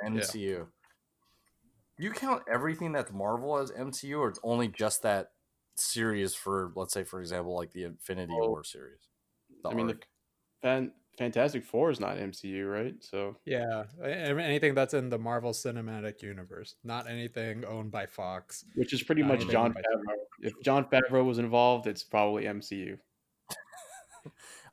MCU. 0.06 0.68
You 2.00 2.12
count 2.12 2.43
everything 2.52 2.91
that's 2.93 3.12
Marvel 3.12 3.58
as 3.58 3.72
MCU, 3.72 4.20
or 4.20 4.30
it's 4.30 4.39
only 4.43 4.68
just 4.70 5.04
that 5.04 5.32
series 5.76 6.34
for, 6.34 6.72
let's 6.76 6.93
say, 6.93 7.04
for 7.04 7.20
example, 7.20 7.56
like 7.56 7.72
the 7.72 7.84
Infinity 7.84 8.34
Oh. 8.36 8.47
War 8.50 8.64
series? 8.64 9.08
The 9.64 9.70
I 9.70 9.74
mean, 9.74 9.88
the? 9.88 10.00
Fan- 10.62 10.93
Fantastic 11.18 11.66
Four 11.66 11.91
is 11.91 12.00
not 12.00 12.16
MCU, 12.18 12.66
right? 12.72 12.95
So 13.04 13.36
Yeah. 13.45 13.84
a- 14.02 14.32
a- 14.32 14.41
Anything 14.41 14.74
that's 14.74 14.93
in 14.93 15.10
the 15.10 15.20
Marvel 15.20 15.52
Cinematic 15.52 16.22
Universe, 16.22 16.76
not 16.86 17.08
anything 17.10 17.66
owned 17.66 17.91
by 17.91 18.06
Fox. 18.06 18.64
which 18.76 18.93
is 18.93 19.04
pretty 19.04 19.24
much 19.24 19.45
Jon 19.50 19.74
Favreau. 19.74 20.16
If 20.41 20.54
Jon 20.64 20.86
Favreau 20.86 21.26
was 21.26 21.38
involved, 21.38 21.88
it's 21.88 22.04
probably 22.04 22.45
MCU. 22.45 22.97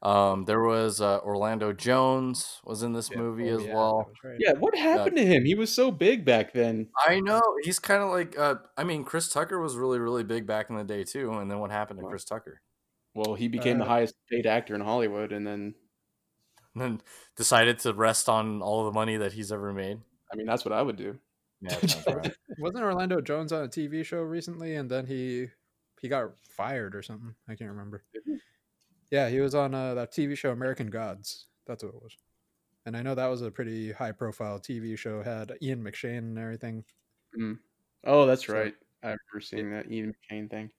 Um, 0.02 0.44
there 0.44 0.60
was 0.62 1.00
uh, 1.00 1.18
Orlando 1.20 1.72
Jones 1.72 2.60
was 2.64 2.82
in 2.82 2.92
this 2.92 3.10
Yeah. 3.10 3.18
movie 3.18 3.50
Oh, 3.50 3.56
as 3.56 3.64
yeah, 3.64 3.74
well. 3.74 4.10
right. 4.24 4.36
Yeah, 4.38 4.52
what 4.58 4.76
happened 4.76 5.16
to 5.16 5.24
him? 5.26 5.44
He 5.44 5.54
was 5.54 5.72
so 5.72 5.90
big 5.90 6.24
back 6.24 6.52
then. 6.52 6.88
I 7.06 7.20
know 7.20 7.40
he's 7.62 7.78
kind 7.78 8.02
of 8.02 8.10
like. 8.10 8.38
Uh, 8.38 8.56
I 8.76 8.84
mean, 8.84 9.04
Chris 9.04 9.28
Tucker 9.28 9.58
was 9.58 9.76
really, 9.76 9.98
really 9.98 10.24
big 10.24 10.46
back 10.46 10.70
in 10.70 10.76
the 10.76 10.84
day 10.84 11.04
too. 11.04 11.32
And 11.32 11.50
then 11.50 11.58
what 11.58 11.70
happened 11.70 11.98
to 12.00 12.04
Wow. 12.04 12.10
Chris 12.10 12.24
Tucker? 12.24 12.60
Well, 13.14 13.34
he 13.34 13.48
became 13.48 13.78
the 13.78 13.84
Uh, 13.84 13.88
highest 13.88 14.14
paid 14.30 14.46
actor 14.46 14.74
in 14.74 14.80
Hollywood, 14.82 15.32
and 15.32 15.46
then 15.46 15.74
And 16.74 16.82
then 16.82 17.00
decided 17.36 17.78
to 17.80 17.94
rest 17.94 18.28
on 18.28 18.60
all 18.60 18.84
the 18.84 18.92
money 18.92 19.16
that 19.16 19.32
he's 19.32 19.50
ever 19.50 19.72
made. 19.72 19.98
I 20.30 20.36
mean, 20.36 20.46
that's 20.46 20.64
what 20.64 20.72
I 20.74 20.82
would 20.82 20.96
do. 20.96 21.18
Yeah, 21.62 21.78
right. 22.06 22.34
Wasn't 22.58 22.84
Orlando 22.84 23.22
Jones 23.22 23.50
on 23.52 23.64
a 23.64 23.68
TV 23.68 24.04
show 24.04 24.20
recently 24.20 24.74
and 24.76 24.90
then 24.90 25.06
he 25.06 25.48
he 26.02 26.08
got 26.08 26.32
fired 26.50 26.94
or 26.94 27.02
something? 27.02 27.34
I 27.48 27.54
can't 27.54 27.70
remember. 27.70 28.04
Yeah, 29.10 29.28
he 29.28 29.40
was 29.40 29.54
on 29.54 29.74
uh, 29.74 29.94
that 29.94 30.12
TV 30.12 30.36
show 30.36 30.50
American 30.50 30.88
Gods. 30.88 31.46
That's 31.66 31.82
what 31.84 31.94
it 31.94 32.02
was. 32.02 32.16
And 32.84 32.96
I 32.96 33.02
know 33.02 33.14
that 33.14 33.26
was 33.26 33.42
a 33.42 33.50
pretty 33.50 33.92
high 33.92 34.12
profile 34.12 34.60
TV 34.60 34.96
show. 34.96 35.22
Had 35.22 35.52
Ian 35.62 35.82
McShane 35.82 36.18
and 36.18 36.38
everything. 36.38 36.84
Oh, 38.04 38.26
that's 38.26 38.46
So- 38.46 38.54
right. 38.54 38.74
I 39.02 39.08
remember 39.08 39.40
seeing 39.40 39.70
that 39.72 39.90
Ian 39.90 40.12
McShane 40.14 40.50
thing. 40.50 40.70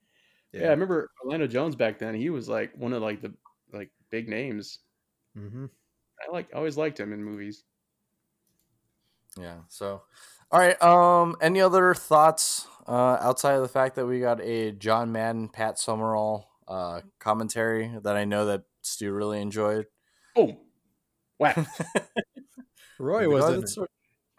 Yeah. 0.51 0.67
I 0.67 0.69
remember 0.71 1.11
Orlando 1.23 1.47
Jones 1.47 1.75
back 1.75 1.99
then. 1.99 2.15
He 2.15 2.29
was 2.29 2.49
like 2.49 2.73
one 2.75 2.91
of 2.93 3.01
like 3.01 3.21
the 3.21 3.33
like 3.71 3.89
big 4.09 4.27
names. 4.27 4.79
Mm-hmm. 5.37 5.65
I 6.27 6.31
like 6.31 6.49
always 6.53 6.77
liked 6.77 6.99
him 6.99 7.13
in 7.13 7.23
movies. 7.23 7.63
Yeah. 9.39 9.57
So, 9.69 10.01
all 10.51 10.59
right. 10.59 10.81
Um, 10.81 11.35
any 11.41 11.61
other 11.61 11.93
thoughts 11.93 12.67
uh, 12.87 13.17
outside 13.21 13.53
of 13.53 13.61
the 13.61 13.67
fact 13.67 13.95
that 13.95 14.05
we 14.05 14.19
got 14.19 14.41
a 14.41 14.71
John 14.71 15.11
Madden, 15.11 15.47
Pat 15.49 15.77
Summerall 15.77 16.46
uh, 16.67 17.01
commentary 17.19 17.91
that 18.03 18.15
I 18.15 18.25
know 18.25 18.45
that 18.47 18.63
Stu 18.81 19.11
really 19.11 19.41
enjoyed? 19.41 19.85
Boom, 20.35 20.57
whack. 21.39 21.57
Roy 22.99 23.27
was 23.29 23.45
in 23.45 23.51
it. 23.51 23.55
Regardless- 23.55 23.77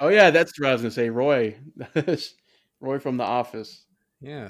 oh 0.00 0.08
yeah, 0.08 0.30
that's 0.30 0.58
what 0.58 0.68
I 0.68 0.72
was 0.72 0.82
gonna 0.82 0.90
say. 0.90 1.10
Roy, 1.10 1.56
Roy 2.80 2.98
from 2.98 3.16
The 3.16 3.24
Office. 3.24 3.84
Oh 4.26 4.48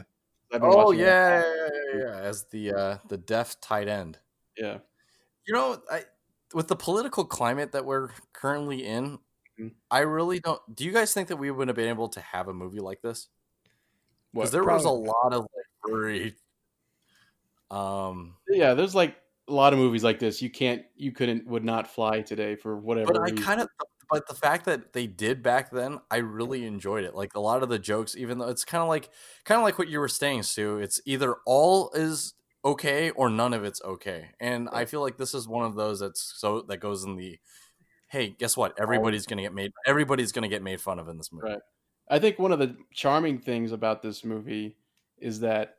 I've 0.53 0.61
been 0.63 0.71
watching 0.71 1.01
that. 1.01 1.45
yeah, 1.45 1.55
yeah, 1.55 1.69
yeah, 2.01 2.07
yeah, 2.07 2.21
as 2.21 2.45
the 2.51 2.73
uh, 2.73 2.99
the 3.09 3.19
deaf 3.19 3.61
tight 3.61 3.89
end. 3.89 4.19
yeah. 4.57 4.79
You 5.47 5.55
know, 5.55 5.81
I 5.91 6.05
with 6.55 6.69
the 6.69 6.77
political 6.77 7.25
climate 7.25 7.73
that 7.73 7.85
we're 7.85 8.11
currently 8.33 8.85
in, 8.87 9.19
Mhm. 9.61 9.73
I 9.91 10.01
really 10.01 10.41
don't. 10.41 10.61
Do 10.75 10.85
you 10.85 10.93
guys 10.93 11.13
think 11.13 11.29
that 11.29 11.37
we 11.37 11.51
would 11.51 11.69
have 11.69 11.77
been 11.77 11.89
able 11.89 12.09
to 12.11 12.21
have 12.21 12.49
a 12.49 12.55
movie 12.55 12.81
like 12.81 13.01
this? 13.03 13.29
What? 14.33 14.43
Because 14.43 14.53
there 14.53 14.65
was 14.65 14.85
a 14.85 14.91
lot 14.91 15.33
of 15.33 15.41
like 15.43 15.91
very, 15.91 16.35
um, 17.71 18.35
Yeah, 18.49 18.75
there's 18.75 18.95
like 18.95 19.17
a 19.49 19.53
lot 19.53 19.73
of 19.73 19.79
movies 19.79 20.05
like 20.05 20.19
this. 20.19 20.43
You 20.43 20.51
can't, 20.51 20.83
you 20.97 21.13
couldn't, 21.13 21.47
would 21.47 21.65
not 21.65 21.89
fly 21.89 22.21
today 22.23 22.57
for 22.57 22.77
whatever. 22.77 23.13
but 23.13 23.23
I 23.23 23.31
kind 23.31 23.61
of, 23.61 23.69
but 24.11 24.27
the 24.27 24.35
fact 24.35 24.65
that 24.67 24.93
they 24.93 25.07
did 25.07 25.43
back 25.43 25.71
then, 25.71 25.99
I 26.11 26.19
really 26.19 26.67
enjoyed 26.67 27.05
it. 27.05 27.15
Like 27.15 27.35
a 27.35 27.41
lot 27.41 27.63
of 27.63 27.69
the 27.69 27.79
jokes, 27.79 28.17
even 28.17 28.39
though 28.39 28.49
it's 28.49 28.65
kind 28.65 28.83
of 28.83 28.89
like, 28.89 29.11
kind 29.45 29.59
of 29.59 29.65
like 29.65 29.79
what 29.79 29.89
you 29.89 29.99
were 30.01 30.09
saying, 30.09 30.45
Stu. 30.45 30.79
It's 30.79 31.01
either 31.05 31.37
all 31.47 31.91
is 31.95 32.35
okay 32.65 33.11
or 33.11 33.31
none 33.31 33.53
of 33.55 33.65
it's 33.65 33.83
okay, 33.83 34.31
and 34.41 34.69
I 34.73 34.85
feel 34.85 35.01
like 35.01 35.17
this 35.17 35.35
is 35.35 35.47
one 35.47 35.65
of 35.65 35.75
those 35.75 36.01
that's 36.01 36.33
so 36.37 36.63
that 36.69 36.79
goes 36.79 37.05
in 37.05 37.17
the. 37.17 37.39
Hey, 38.11 38.35
guess 38.39 38.57
what? 38.57 38.79
Everybody's 38.81 39.27
gonna 39.27 39.43
get 39.43 39.53
made. 39.53 39.73
Everybody's 39.87 40.33
gonna 40.33 40.49
get 40.49 40.63
made 40.63 40.81
fun 40.81 40.99
of 40.99 41.09
in 41.09 41.19
this 41.19 41.31
movie. 41.31 41.49
Right. 41.49 41.61
I 42.09 42.19
think 42.19 42.39
one 42.39 42.53
of 42.53 42.59
the 42.59 42.75
charming 42.95 43.39
things 43.39 43.73
about 43.73 44.01
this 44.01 44.25
movie 44.25 44.77
is 45.19 45.41
that 45.41 45.77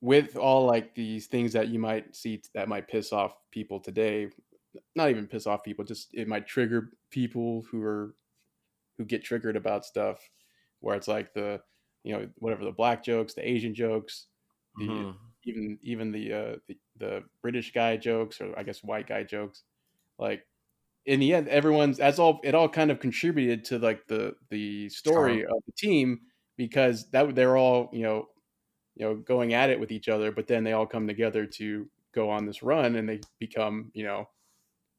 with 0.00 0.36
all 0.36 0.66
like 0.66 0.94
these 0.94 1.26
things 1.26 1.52
that 1.54 1.68
you 1.68 1.78
might 1.78 2.14
see 2.14 2.42
that 2.54 2.68
might 2.68 2.88
piss 2.88 3.12
off 3.12 3.34
people 3.50 3.80
today, 3.80 4.30
not 4.96 5.10
even 5.10 5.26
piss 5.28 5.46
off 5.46 5.64
people, 5.64 5.84
just 5.84 6.14
it 6.14 6.28
might 6.28 6.46
trigger 6.46 6.92
people 7.10 7.62
who 7.62 7.82
are 7.82 8.16
who 8.98 9.04
get 9.04 9.24
triggered 9.24 9.56
about 9.56 9.84
stuff 9.84 10.30
where 10.80 10.96
it's 10.96 11.08
like 11.08 11.34
the 11.34 11.62
you 12.04 12.12
know 12.16 12.30
whatever 12.36 12.64
the 12.64 12.72
black 12.72 13.02
jokes, 13.02 13.34
the 13.34 13.48
Asian 13.48 13.74
jokes, 13.74 14.28
the 14.78 15.06
Mhm. 15.06 15.36
even 15.44 15.78
even 15.82 16.12
the 16.12 16.32
uh 16.32 16.56
the, 16.66 16.78
the 16.96 17.24
British 17.42 17.72
guy 17.72 17.96
jokes 17.96 18.40
or 18.40 18.58
I 18.58 18.62
guess 18.62 18.82
white 18.82 19.06
guy 19.06 19.22
jokes 19.24 19.64
like 20.18 20.46
in 21.06 21.20
the 21.20 21.34
end 21.34 21.48
everyone's 21.48 21.98
that's 21.98 22.18
all 22.18 22.40
it 22.44 22.54
all 22.54 22.68
kind 22.68 22.90
of 22.90 23.00
contributed 23.00 23.64
to 23.66 23.78
like 23.78 24.06
the 24.08 24.36
the 24.50 24.88
story 24.90 25.44
of 25.44 25.62
the 25.66 25.72
team 25.76 26.22
because 26.56 27.10
that 27.10 27.34
they're 27.34 27.56
all 27.56 27.90
you 27.92 28.02
know 28.02 28.28
you 28.96 29.06
know 29.06 29.14
going 29.16 29.54
at 29.54 29.70
it 29.70 29.78
with 29.80 29.92
each 29.92 30.08
other, 30.08 30.32
but 30.32 30.46
then 30.46 30.64
they 30.64 30.72
all 30.72 30.86
come 30.86 31.06
together 31.06 31.46
to 31.46 31.88
go 32.12 32.30
on 32.30 32.46
this 32.46 32.62
run 32.62 32.96
and 32.96 33.08
they 33.08 33.20
become 33.38 33.90
you 33.94 34.04
know 34.04 34.26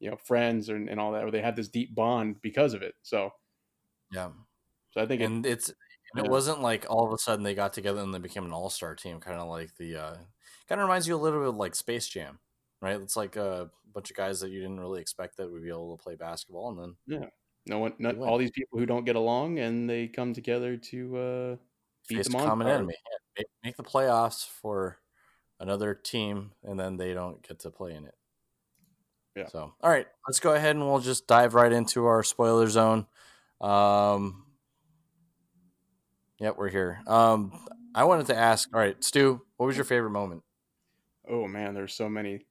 you 0.00 0.10
know 0.10 0.16
friends 0.16 0.68
and, 0.68 0.88
and 0.88 1.00
all 1.00 1.12
that 1.12 1.24
or 1.24 1.30
they 1.30 1.42
have 1.42 1.56
this 1.56 1.68
deep 1.68 1.94
bond 1.94 2.40
because 2.42 2.74
of 2.74 2.82
it 2.82 2.94
so 3.02 3.30
Yeah. 4.12 4.30
so 4.92 5.02
i 5.02 5.06
think 5.06 5.20
it, 5.20 5.24
and 5.26 5.44
it's 5.44 5.68
and 5.68 6.24
it 6.24 6.24
Yeah. 6.24 6.30
wasn't 6.30 6.62
like 6.62 6.86
all 6.88 7.04
of 7.06 7.12
a 7.12 7.18
sudden 7.18 7.42
they 7.42 7.54
got 7.54 7.72
together 7.72 8.00
and 8.00 8.14
they 8.14 8.18
became 8.20 8.44
an 8.44 8.52
all-star 8.52 8.94
team 8.94 9.20
kind 9.20 9.38
of 9.38 9.48
like 9.48 9.74
the 9.76 9.96
uh 9.96 10.14
kind 10.68 10.80
of 10.80 10.86
reminds 10.86 11.08
you 11.08 11.16
a 11.16 11.18
little 11.18 11.40
bit 11.40 11.48
of 11.48 11.56
like 11.56 11.74
space 11.74 12.08
jam 12.08 12.38
right 12.80 13.00
it's 13.00 13.16
like 13.16 13.34
a 13.36 13.70
bunch 13.92 14.10
of 14.10 14.16
guys 14.16 14.40
that 14.40 14.50
you 14.50 14.60
didn't 14.60 14.80
really 14.80 15.00
expect 15.00 15.36
that 15.36 15.50
would 15.50 15.62
be 15.62 15.68
able 15.68 15.96
to 15.96 16.02
play 16.02 16.14
basketball 16.14 16.70
and 16.70 16.78
then 16.78 16.96
Yeah. 17.06 17.26
no 17.66 17.80
one 17.80 17.94
not, 17.98 18.16
all 18.18 18.38
these 18.38 18.52
people 18.52 18.78
who 18.78 18.86
don't 18.86 19.04
get 19.04 19.16
along 19.16 19.58
and 19.58 19.90
they 19.90 20.06
come 20.06 20.32
together 20.32 20.76
to 20.76 21.16
uh 21.16 21.56
beat 22.08 22.16
face 22.16 22.26
them 22.26 22.36
a 22.36 22.38
on 22.38 22.48
common 22.48 22.66
card. 22.66 22.76
enemy. 22.78 22.94
Yeah, 23.10 23.18
make, 23.38 23.46
make 23.64 23.76
the 23.76 23.82
playoffs 23.82 24.46
for 24.46 24.98
another 25.60 25.92
team 25.94 26.52
and 26.62 26.78
then 26.78 26.96
they 26.96 27.12
don't 27.14 27.46
get 27.46 27.58
to 27.60 27.70
play 27.70 27.94
in 27.94 28.04
it. 28.04 28.14
Yeah. 29.36 29.46
so 29.48 29.72
all 29.82 29.90
right 29.90 30.06
let's 30.26 30.40
go 30.40 30.52
ahead 30.54 30.74
and 30.74 30.84
we'll 30.84 30.98
just 30.98 31.28
dive 31.28 31.54
right 31.54 31.72
into 31.72 32.06
our 32.06 32.22
spoiler 32.24 32.68
zone. 32.68 33.06
Um 33.60 34.44
yep 36.40 36.56
we're 36.58 36.68
here. 36.68 37.00
Um 37.06 37.52
i 37.94 38.04
wanted 38.04 38.26
to 38.26 38.36
ask 38.36 38.68
all 38.74 38.80
right 38.80 39.02
stu 39.02 39.40
what 39.56 39.66
was 39.66 39.76
your 39.76 39.84
favorite 39.84 40.10
moment? 40.10 40.42
Oh 41.28 41.46
man 41.46 41.74
there's 41.74 41.94
so 41.94 42.08
many. 42.08 42.46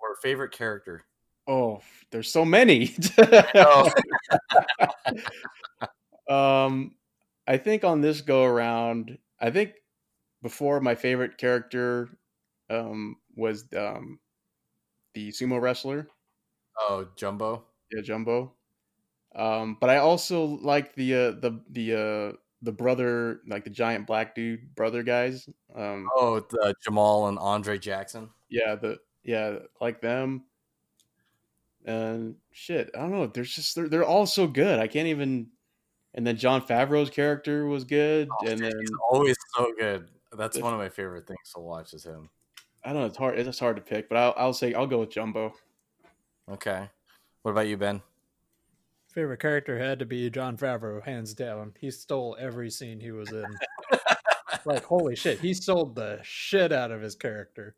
Or 0.00 0.16
favorite 0.22 0.52
character? 0.52 1.04
Oh 1.46 1.80
there's 2.10 2.30
so 2.32 2.44
many. 2.44 2.94
Oh. 3.54 3.90
um 6.64 6.94
i 7.46 7.56
think 7.56 7.84
on 7.84 8.00
this 8.00 8.20
go 8.20 8.44
around 8.44 9.18
i 9.40 9.50
think 9.50 9.72
before 10.42 10.80
my 10.80 10.94
favorite 10.94 11.38
character 11.38 12.08
um 12.70 13.16
was 13.36 13.64
um 13.76 14.18
the 15.14 15.28
sumo 15.30 15.60
wrestler. 15.60 16.08
Oh 16.78 17.06
jumbo? 17.16 17.64
Yeah 17.90 18.00
jumbo. 18.02 18.54
Um 19.34 19.76
but 19.80 19.90
i 19.90 19.98
also 19.98 20.44
like 20.44 20.94
the 20.94 21.14
uh 21.14 21.30
the 21.32 21.60
the 21.70 21.94
uh 21.94 22.36
the 22.62 22.72
brother 22.72 23.40
like 23.46 23.64
the 23.64 23.70
giant 23.70 24.06
black 24.06 24.34
dude 24.34 24.74
brother 24.74 25.02
guys 25.02 25.48
um 25.74 26.08
oh 26.16 26.40
the 26.40 26.74
jamal 26.82 27.28
and 27.28 27.38
andre 27.38 27.78
jackson? 27.78 28.30
Yeah 28.48 28.74
the 28.76 28.98
yeah 29.22 29.58
like 29.80 30.00
them. 30.00 30.44
And 31.84 32.36
shit 32.52 32.90
i 32.94 33.00
don't 33.00 33.10
know 33.10 33.26
there's 33.26 33.54
just 33.54 33.74
they're, 33.74 33.88
they're 33.88 34.04
all 34.04 34.26
so 34.26 34.46
good. 34.46 34.78
I 34.78 34.86
can't 34.86 35.08
even 35.08 35.48
and 36.14 36.26
then 36.26 36.36
Jon 36.36 36.60
Favreau's 36.62 37.10
character 37.10 37.66
was 37.66 37.84
good 37.84 38.28
Oh, 38.30 38.46
and 38.46 38.60
dude, 38.60 38.72
then 38.72 38.80
he's 38.80 38.92
always 39.10 39.36
so 39.56 39.72
good 39.78 40.08
that's 40.36 40.58
one 40.58 40.72
of 40.72 40.78
my 40.78 40.88
favorite 40.88 41.26
things 41.26 41.52
to 41.54 41.60
watch 41.60 41.92
is 41.92 42.04
him 42.04 42.30
i 42.84 42.92
don't 42.92 43.00
know 43.00 43.06
it's 43.06 43.18
hard 43.18 43.38
it's 43.38 43.58
hard 43.58 43.76
to 43.76 43.82
pick 43.82 44.08
but 44.08 44.16
i'll, 44.16 44.34
I'll 44.36 44.52
say 44.54 44.72
i'll 44.72 44.86
go 44.86 45.00
with 45.00 45.10
jumbo 45.10 45.52
okay 46.50 46.88
what 47.42 47.52
about 47.52 47.66
you 47.66 47.76
ben 47.76 48.02
Favorite 49.12 49.40
character 49.40 49.78
had 49.78 49.98
to 49.98 50.06
be 50.06 50.30
Jon 50.30 50.56
Favreau, 50.56 51.04
hands 51.04 51.34
down. 51.34 51.74
He 51.78 51.90
stole 51.90 52.34
every 52.40 52.70
scene 52.70 52.98
he 52.98 53.10
was 53.10 53.30
in. 53.30 53.44
like 54.64 54.84
holy 54.84 55.16
shit, 55.16 55.38
he 55.38 55.52
sold 55.52 55.94
the 55.94 56.18
shit 56.22 56.72
out 56.72 56.90
of 56.90 57.02
his 57.02 57.14
character. 57.14 57.74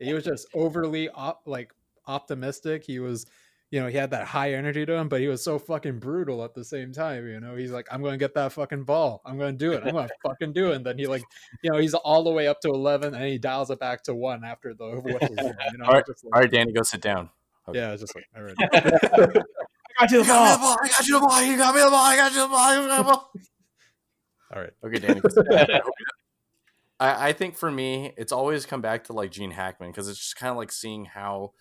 He 0.00 0.14
was 0.14 0.24
just 0.24 0.48
overly 0.54 1.10
op- 1.10 1.42
like 1.44 1.74
optimistic. 2.06 2.84
He 2.84 3.00
was, 3.00 3.26
you 3.70 3.80
know, 3.80 3.88
he 3.88 3.96
had 3.96 4.10
that 4.10 4.26
high 4.26 4.54
energy 4.54 4.86
to 4.86 4.92
him, 4.94 5.08
but 5.08 5.20
he 5.20 5.28
was 5.28 5.44
so 5.44 5.58
fucking 5.58 5.98
brutal 5.98 6.42
at 6.42 6.54
the 6.54 6.64
same 6.64 6.92
time. 6.92 7.26
You 7.26 7.40
know, 7.40 7.54
he's 7.54 7.70
like, 7.70 7.86
I'm 7.90 8.00
going 8.00 8.14
to 8.14 8.18
get 8.18 8.34
that 8.34 8.52
fucking 8.52 8.84
ball. 8.84 9.20
I'm 9.26 9.38
going 9.38 9.58
to 9.58 9.64
do 9.64 9.72
it. 9.72 9.82
I'm 9.84 9.92
going 9.92 10.08
to 10.08 10.14
fucking 10.26 10.52
do 10.52 10.72
it. 10.72 10.76
And 10.76 10.86
then 10.86 10.98
he 10.98 11.06
like, 11.06 11.22
you 11.62 11.70
know, 11.70 11.78
he's 11.78 11.94
all 11.94 12.24
the 12.24 12.30
way 12.30 12.48
up 12.48 12.60
to 12.62 12.68
eleven, 12.68 13.14
and 13.14 13.24
he 13.24 13.38
dials 13.38 13.70
it 13.70 13.78
back 13.78 14.02
to 14.04 14.14
one 14.14 14.44
after 14.44 14.74
the 14.74 15.00
whistle. 15.04 15.36
You 15.36 15.78
know, 15.78 15.84
All 15.84 15.92
right, 15.92 16.06
just 16.06 16.24
like, 16.24 16.34
all 16.34 16.40
right 16.40 16.50
danny 16.50 16.72
go 16.72 16.82
sit 16.82 17.00
down 17.00 17.30
yeah, 17.74 17.92
it's 17.92 18.02
just 18.02 18.14
like 18.14 18.26
all 18.36 18.42
right. 18.42 18.54
i 20.00 20.00
got 20.00 20.10
you 20.10 20.18
You 20.18 20.24
got 20.24 20.46
me 20.46 20.52
the 20.52 20.58
ball. 20.58 20.76
I 20.82 20.88
got 20.88 21.06
you 21.06 21.14
the 21.14 21.26
ball. 21.26 21.42
You 21.42 21.56
got 21.56 21.74
me 21.74 21.80
the 21.82 21.90
ball. 21.90 22.04
I 22.04 22.16
got 22.16 22.32
you 22.32 22.40
the 22.42 22.48
ball. 22.48 22.74
You 22.74 22.88
got 22.88 22.90
me 22.90 22.96
the 22.96 23.02
ball. 23.04 23.32
All 24.54 24.62
right. 24.62 24.72
Okay, 24.84 24.98
Danny. 24.98 25.20
go 25.20 25.28
sit 25.28 25.46
down. 25.48 25.80
I, 27.00 27.28
I 27.28 27.32
think 27.32 27.56
for 27.56 27.70
me, 27.70 28.12
it's 28.16 28.32
always 28.32 28.66
come 28.66 28.80
back 28.80 29.04
to 29.04 29.12
like 29.12 29.30
Gene 29.30 29.50
Hackman 29.50 29.90
because 29.90 30.08
it's 30.08 30.18
just 30.18 30.36
kind 30.36 30.50
of 30.50 30.56
like 30.56 30.72
seeing 30.72 31.04
how 31.04 31.52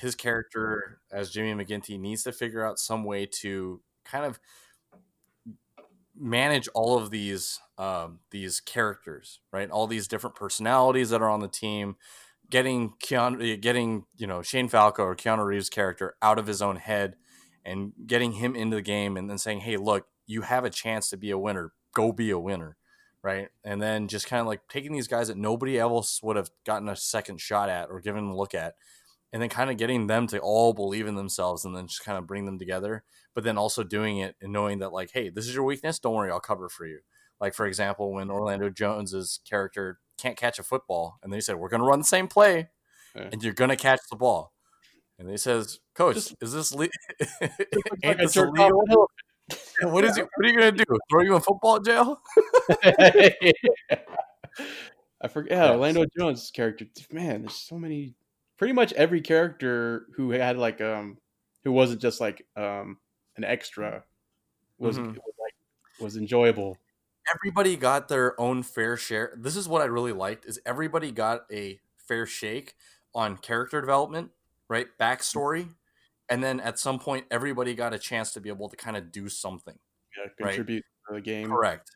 his 0.00 0.14
character 0.14 1.00
as 1.10 1.30
Jimmy 1.30 1.64
McGinty 1.64 1.98
needs 1.98 2.22
to 2.24 2.32
figure 2.32 2.64
out 2.64 2.78
some 2.78 3.04
way 3.04 3.26
to 3.26 3.80
kind 4.04 4.24
of 4.24 4.38
manage 6.18 6.68
all 6.74 6.98
of 6.98 7.10
these 7.10 7.60
um, 7.78 8.20
these 8.30 8.60
characters, 8.60 9.40
right? 9.52 9.70
All 9.70 9.86
these 9.86 10.08
different 10.08 10.36
personalities 10.36 11.10
that 11.10 11.22
are 11.22 11.30
on 11.30 11.40
the 11.40 11.48
team, 11.48 11.96
getting 12.50 12.94
Keanu, 13.02 13.60
getting 13.60 14.04
you 14.16 14.26
know 14.26 14.42
Shane 14.42 14.68
Falco 14.68 15.04
or 15.04 15.16
Keanu 15.16 15.44
Reeves' 15.44 15.70
character 15.70 16.16
out 16.22 16.38
of 16.38 16.46
his 16.46 16.60
own 16.62 16.76
head, 16.76 17.16
and 17.64 17.92
getting 18.06 18.32
him 18.32 18.56
into 18.56 18.76
the 18.76 18.82
game, 18.82 19.16
and 19.16 19.30
then 19.30 19.38
saying, 19.38 19.60
"Hey, 19.60 19.76
look, 19.76 20.06
you 20.26 20.42
have 20.42 20.64
a 20.64 20.70
chance 20.70 21.08
to 21.10 21.16
be 21.16 21.30
a 21.30 21.38
winner. 21.38 21.72
Go 21.94 22.12
be 22.12 22.30
a 22.30 22.38
winner." 22.38 22.76
Right. 23.20 23.48
And 23.64 23.82
then 23.82 24.06
just 24.06 24.28
kind 24.28 24.40
of 24.40 24.46
like 24.46 24.60
taking 24.68 24.92
these 24.92 25.08
guys 25.08 25.26
that 25.26 25.36
nobody 25.36 25.76
else 25.76 26.22
would 26.22 26.36
have 26.36 26.50
gotten 26.64 26.88
a 26.88 26.94
second 26.94 27.40
shot 27.40 27.68
at 27.68 27.90
or 27.90 28.00
given 28.00 28.24
a 28.24 28.36
look 28.36 28.54
at, 28.54 28.74
and 29.32 29.42
then 29.42 29.48
kind 29.48 29.70
of 29.70 29.76
getting 29.76 30.06
them 30.06 30.26
to 30.28 30.38
all 30.38 30.72
believe 30.72 31.06
in 31.06 31.14
themselves 31.14 31.64
and 31.64 31.76
then 31.76 31.86
just 31.86 32.04
kind 32.04 32.18
of 32.18 32.26
bring 32.26 32.46
them 32.46 32.58
together. 32.58 33.02
But 33.34 33.44
then 33.44 33.58
also 33.58 33.84
doing 33.84 34.18
it 34.18 34.36
and 34.40 34.52
knowing 34.52 34.78
that, 34.80 34.92
like, 34.92 35.10
hey, 35.12 35.28
this 35.28 35.46
is 35.46 35.54
your 35.54 35.64
weakness. 35.64 35.98
Don't 35.98 36.14
worry, 36.14 36.30
I'll 36.30 36.40
cover 36.40 36.68
for 36.68 36.86
you. 36.86 37.00
Like, 37.40 37.54
for 37.54 37.66
example, 37.66 38.12
when 38.12 38.30
Orlando 38.30 38.68
Jones's 38.68 39.40
character 39.48 39.98
can't 40.16 40.36
catch 40.36 40.58
a 40.58 40.64
football, 40.64 41.18
and 41.22 41.32
they 41.32 41.40
said, 41.40 41.56
We're 41.56 41.68
going 41.68 41.82
to 41.82 41.86
run 41.86 42.00
the 42.00 42.04
same 42.04 42.26
play, 42.26 42.68
Yeah. 43.14 43.28
and 43.30 43.42
you're 43.42 43.52
going 43.52 43.70
to 43.70 43.76
catch 43.76 44.00
the 44.10 44.16
ball. 44.16 44.52
And 45.20 45.28
he 45.30 45.36
says, 45.36 45.78
Coach, 45.94 46.14
Just- 46.16 46.34
is 46.40 46.52
this 46.52 46.74
le- 46.74 46.88
ain't 48.02 48.18
this 48.18 48.36
illegal? 48.36 49.08
What 49.82 50.04
is 50.04 50.18
it? 50.18 50.26
What 50.34 50.46
are 50.46 50.48
you 50.50 50.58
going 50.58 50.76
to 50.76 50.84
do? 50.84 50.98
Throw 51.10 51.22
you 51.22 51.34
in 51.36 51.40
football 51.40 51.78
jail? 51.80 52.20
I 55.20 55.28
forget. 55.28 55.52
Yeah, 55.52 55.70
Orlando 55.72 56.04
Jones' 56.18 56.50
character. 56.50 56.86
Man, 57.10 57.42
there's 57.42 57.54
so 57.54 57.78
many. 57.78 58.14
Pretty 58.58 58.72
much 58.74 58.92
every 58.94 59.20
character 59.22 60.06
who 60.16 60.30
had 60.30 60.58
like 60.58 60.80
um, 60.80 61.18
who 61.64 61.72
wasn't 61.72 62.00
just 62.02 62.20
like 62.20 62.46
um 62.56 62.98
an 63.36 63.44
extra, 63.44 64.04
was, 64.78 64.98
Mhm. 64.98 65.14
was 65.16 65.34
like 65.40 65.54
was 66.00 66.16
enjoyable. 66.16 66.76
everybody 67.36 67.76
got 67.76 68.08
their 68.08 68.40
own 68.40 68.62
fair 68.62 68.96
share. 68.96 69.34
This 69.36 69.56
is 69.56 69.68
what 69.68 69.82
I 69.82 69.86
really 69.86 70.12
liked 70.12 70.46
is 70.46 70.60
everybody 70.66 71.12
got 71.12 71.46
a 71.52 71.80
fair 71.98 72.26
shake 72.26 72.74
on 73.14 73.36
character 73.36 73.80
development, 73.80 74.32
right? 74.68 74.86
Backstory. 74.98 75.74
And 76.30 76.42
then 76.42 76.58
at 76.60 76.78
some 76.78 76.98
point 76.98 77.26
everybody 77.30 77.74
got 77.74 77.92
a 77.94 77.98
chance 77.98 78.32
to 78.32 78.40
be 78.40 78.48
able 78.48 78.68
to 78.70 78.76
kind 78.76 78.96
of 78.96 79.12
do 79.12 79.28
something. 79.28 79.78
Yeah, 80.16 80.22
Right. 80.24 80.36
contribute 80.56 80.84
to 81.08 81.14
the 81.14 81.20
game. 81.20 81.48
Correct. 81.48 81.90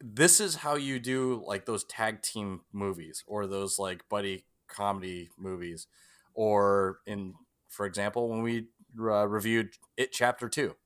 This 0.00 0.40
is 0.40 0.56
how 0.56 0.74
you 0.74 0.98
do 1.00 1.42
like 1.46 1.66
those 1.66 1.84
tag 1.84 2.22
team 2.22 2.62
movies 2.72 3.22
or 3.28 3.46
those 3.46 3.78
like 3.78 4.08
buddy 4.08 4.44
comedy 4.74 5.30
movies 5.38 5.86
or 6.34 7.00
in 7.06 7.34
for 7.68 7.86
example 7.86 8.28
when 8.28 8.42
we 8.42 8.68
uh, 9.00 9.26
reviewed 9.28 9.74
it 9.96 10.12
chapter 10.12 10.48
2 10.48 10.76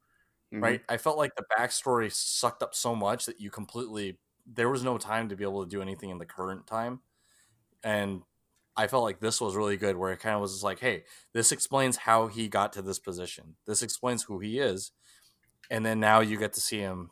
Mhm. 0.50 0.78
right? 0.78 0.82
I 0.88 0.96
felt 0.98 1.18
like 1.18 1.34
the 1.36 1.44
backstory 1.58 2.12
sucked 2.12 2.62
up 2.62 2.74
so 2.74 2.94
much 2.94 3.26
that 3.26 3.40
you 3.40 3.50
completely 3.50 4.20
there 4.46 4.70
was 4.70 4.82
no 4.84 4.98
time 4.98 5.28
to 5.28 5.36
be 5.36 5.44
able 5.44 5.62
to 5.64 5.68
do 5.70 5.82
anything 5.82 6.10
in 6.10 6.18
the 6.18 6.26
current 6.26 6.66
time, 6.66 7.00
and 7.82 8.22
I 8.76 8.86
felt 8.86 9.04
like 9.04 9.20
this 9.20 9.40
was 9.40 9.56
really 9.56 9.76
good, 9.76 9.96
where 9.96 10.12
it 10.12 10.20
kind 10.20 10.34
of 10.36 10.40
was 10.40 10.52
just 10.52 10.64
like, 10.64 10.78
hey, 10.80 11.04
this 11.32 11.52
explains 11.52 11.96
how 11.98 12.28
he 12.28 12.48
got 12.48 12.72
to 12.74 12.82
this 12.82 12.98
position. 12.98 13.56
This 13.66 13.82
explains 13.82 14.24
who 14.24 14.38
he 14.40 14.58
is, 14.58 14.92
and 15.70 15.84
then 15.86 16.00
now 16.00 16.20
you 16.20 16.38
get 16.38 16.52
to 16.54 16.60
see 16.60 16.78
him, 16.78 17.10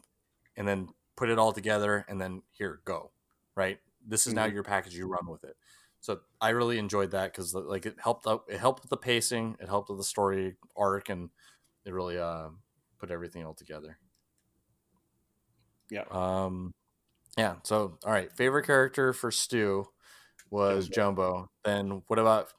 and 0.56 0.68
then 0.68 0.90
put 1.16 1.30
it 1.30 1.38
all 1.38 1.52
together, 1.52 2.04
and 2.08 2.20
then 2.20 2.42
here 2.52 2.82
go, 2.84 3.12
right? 3.56 3.80
This 4.06 4.26
is 4.26 4.34
now 4.34 4.44
Mhm. 4.44 4.52
your 4.52 4.64
package. 4.64 4.96
You 4.96 5.08
run 5.08 5.28
with 5.28 5.44
it. 5.44 5.56
So 6.06 6.20
I 6.40 6.50
really 6.50 6.78
enjoyed 6.78 7.10
that 7.10 7.32
because 7.32 7.52
like 7.52 7.84
it 7.84 7.96
helped 7.98 8.28
out. 8.28 8.44
It 8.46 8.60
helped 8.60 8.84
with 8.84 8.90
the 8.90 8.96
pacing. 8.96 9.56
It 9.58 9.66
helped 9.66 9.88
with 9.88 9.98
the 9.98 10.04
story 10.04 10.54
arc, 10.76 11.08
and 11.08 11.30
it 11.84 11.92
really 11.92 12.16
uh, 12.16 12.50
put 13.00 13.10
everything 13.10 13.44
all 13.44 13.54
together. 13.54 13.98
Yeah. 15.90 16.04
Um, 16.12 16.72
yeah. 17.36 17.56
So, 17.64 17.98
all 18.04 18.12
right. 18.12 18.30
Favorite 18.36 18.66
character 18.66 19.12
for 19.12 19.32
Stu 19.32 19.88
was 20.48 20.88
Jumbo. 20.88 21.50
Then, 21.64 22.02
what 22.06 22.20
about 22.20 22.52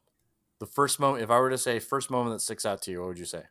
the 0.59 0.65
first 0.65 0.99
moment? 0.99 1.23
If 1.23 1.31
I 1.31 1.39
were 1.39 1.49
to 1.49 1.57
say 1.57 1.79
first 1.79 2.11
moment 2.11 2.35
that 2.35 2.41
sticks 2.41 2.65
out 2.65 2.81
to 2.81 2.91
you, 2.91 2.99
what 2.99 3.07
would 3.07 3.19
you 3.19 3.23
say? 3.23 3.43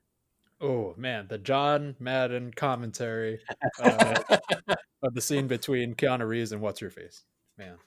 Oh 0.60 0.92
man, 0.98 1.26
the 1.30 1.38
John 1.38 1.96
Madden 1.98 2.52
commentary 2.54 3.40
uh, 3.82 4.22
of 5.02 5.14
the 5.14 5.22
scene 5.22 5.46
between 5.46 5.94
Keanu 5.94 6.28
Reeves 6.28 6.52
and 6.52 6.60
what's 6.60 6.82
your 6.82 6.90
face. 6.90 7.24
Man, 7.56 7.78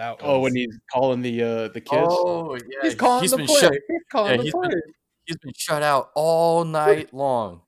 that 0.00 0.16
was, 0.16 0.20
Oh, 0.22 0.40
when 0.40 0.54
he's 0.56 0.78
calling 0.92 1.20
the 1.22 1.42
uh 1.42 1.68
the 1.68 1.80
kids. 1.80 2.06
Oh, 2.08 2.54
yeah. 2.54 2.60
he's 2.82 2.94
calling 2.94 3.22
he's 3.22 3.30
the 3.32 3.36
been 3.38 3.46
play. 3.46 3.60
shut. 3.60 3.72
he's 3.88 4.00
calling 4.10 4.30
yeah, 4.32 4.36
the 4.38 4.42
he's 4.44 4.52
play. 4.52 4.68
been- 4.68 4.82
He's 5.26 5.36
been 5.36 5.52
shut 5.56 5.82
out 5.82 6.10
all 6.16 6.64
night 6.64 7.12
long. 7.14 7.60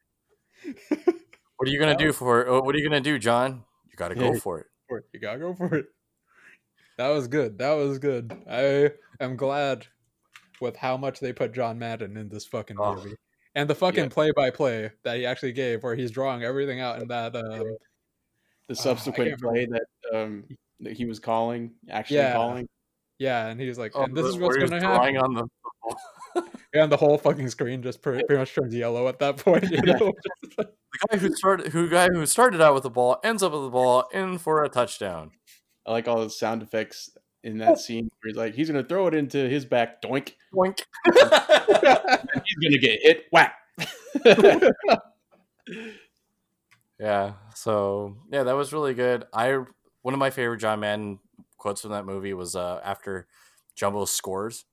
What 1.56 1.68
are 1.68 1.70
you 1.70 1.78
gonna 1.78 1.96
do 1.96 2.12
for 2.12 2.40
it? 2.42 2.50
What 2.64 2.74
are 2.74 2.78
you 2.78 2.88
gonna 2.88 3.00
do, 3.00 3.20
John? 3.20 3.62
You 3.88 3.94
got 3.96 4.08
to 4.08 4.16
go 4.16 4.32
Yeah. 4.32 4.38
for 4.40 4.58
it. 4.58 4.66
For 4.88 4.98
it. 4.98 5.04
You 5.12 5.20
gotta 5.20 5.38
go 5.38 5.54
for 5.54 5.72
it. 5.76 5.86
That 6.98 7.10
was 7.10 7.28
good. 7.28 7.58
That 7.58 7.74
was 7.74 8.00
good. 8.00 8.36
I 8.50 8.90
am 9.22 9.36
glad 9.36 9.86
with 10.60 10.74
how 10.74 10.96
much 10.96 11.20
they 11.20 11.32
put 11.32 11.52
John 11.52 11.78
Madden 11.78 12.16
in 12.16 12.28
this 12.28 12.46
fucking 12.46 12.76
Oh. 12.80 12.96
movie. 12.96 13.14
And 13.54 13.70
the 13.70 13.76
fucking 13.76 14.04
Yeah. 14.04 14.08
play 14.10 14.32
by 14.32 14.50
play 14.50 14.90
that 15.04 15.18
he 15.18 15.24
actually 15.26 15.52
gave 15.52 15.84
where 15.84 15.94
he's 15.94 16.10
drawing 16.10 16.42
everything 16.42 16.80
out 16.80 17.00
in 17.00 17.06
that 17.08 17.36
um 17.36 17.76
the 18.68 18.74
subsequent 18.74 19.28
can't 19.30 19.40
play 19.40 19.66
that 19.66 19.86
um 20.12 20.44
that 20.82 20.92
he 20.92 21.04
was 21.04 21.18
calling, 21.18 21.72
actually 21.88 22.18
Yeah. 22.18 22.32
calling. 22.34 22.68
yeah, 23.18 23.46
and 23.46 23.60
he's 23.60 23.78
like, 23.78 23.92
Oh, 23.94 24.04
and 24.04 24.16
this 24.16 24.24
the- 24.24 24.28
is 24.30 24.36
what's 24.36 24.56
he 24.56 24.62
was 24.62 24.70
gonna 24.70 24.86
happen. 24.86 25.16
on 25.16 25.34
the 25.34 25.46
And 26.74 26.90
the 26.90 26.96
whole 26.96 27.18
fucking 27.18 27.48
screen 27.50 27.82
just 27.82 28.00
pretty, 28.00 28.24
pretty 28.24 28.40
much 28.40 28.54
turns 28.54 28.74
yellow 28.74 29.06
at 29.08 29.18
that 29.18 29.36
point. 29.36 29.70
You 29.70 29.82
know? 29.82 30.12
the 30.56 30.68
guy 31.10 31.18
who 31.18 31.34
started 31.34 31.68
who 31.72 31.88
guy 31.88 32.08
who 32.08 32.24
started 32.26 32.60
out 32.60 32.74
with 32.74 32.82
the 32.82 32.90
ball 32.90 33.20
ends 33.22 33.42
up 33.42 33.52
with 33.52 33.62
the 33.62 33.70
ball 33.70 34.08
in 34.12 34.38
for 34.38 34.64
a 34.64 34.68
touchdown. 34.68 35.32
I 35.86 35.92
like 35.92 36.08
all 36.08 36.20
the 36.20 36.30
sound 36.30 36.62
effects 36.62 37.10
in 37.44 37.58
that 37.58 37.72
oh. 37.72 37.74
scene 37.74 38.04
where 38.04 38.30
he's 38.30 38.36
like, 38.36 38.54
he's 38.54 38.68
gonna 38.70 38.84
throw 38.84 39.06
it 39.06 39.14
into 39.14 39.48
his 39.48 39.66
back, 39.66 40.00
doink, 40.00 40.32
doink. 40.54 40.80
he's 41.04 41.14
gonna 42.62 42.78
get 42.78 43.00
hit, 43.02 43.24
whack. 43.32 43.54
Yeah. 47.02 47.32
So 47.56 48.16
yeah, 48.30 48.44
that 48.44 48.56
was 48.56 48.72
really 48.72 48.94
good. 48.94 49.24
I 49.32 49.58
one 50.02 50.14
of 50.14 50.20
my 50.20 50.30
favorite 50.30 50.58
John 50.58 50.80
Madden 50.80 51.18
quotes 51.58 51.80
from 51.80 51.90
that 51.92 52.06
movie 52.06 52.34
was 52.34 52.54
uh, 52.56 52.80
after 52.84 53.26
Jumbo 53.76 54.04
scores. 54.04 54.64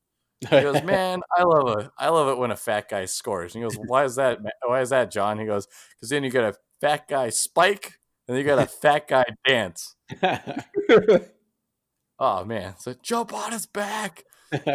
He 0.41 0.47
goes, 0.47 0.82
"Man, 0.84 1.21
I 1.38 1.43
love 1.43 1.80
it. 1.80 1.89
I 1.97 2.09
love 2.09 2.30
it 2.30 2.38
when 2.38 2.51
a 2.51 2.55
fat 2.55 2.89
guy 2.89 3.05
scores." 3.05 3.55
And 3.55 3.63
he 3.63 3.69
goes, 3.69 3.77
"Why 3.88 4.05
is 4.05 4.15
that? 4.15 4.39
Why 4.65 4.82
is 4.82 4.89
that, 4.89 5.11
John?" 5.11 5.39
He 5.39 5.45
goes, 5.45 5.67
"Because 5.95 6.09
then 6.09 6.23
you 6.23 6.30
get 6.32 6.43
a 6.43 6.55
fat 6.82 7.07
guy 7.07 7.30
spike, 7.30 7.99
and 8.27 8.36
then 8.36 8.43
you 8.43 8.49
got 8.49 8.59
a 8.59 8.67
fat 8.82 9.07
guy 9.07 9.25
dance." 9.47 9.95
Oh 12.19 12.43
man! 12.43 12.75
So 12.80 12.93
jump 13.01 13.34
on 13.34 13.53
his 13.53 13.65
back. 13.65 14.25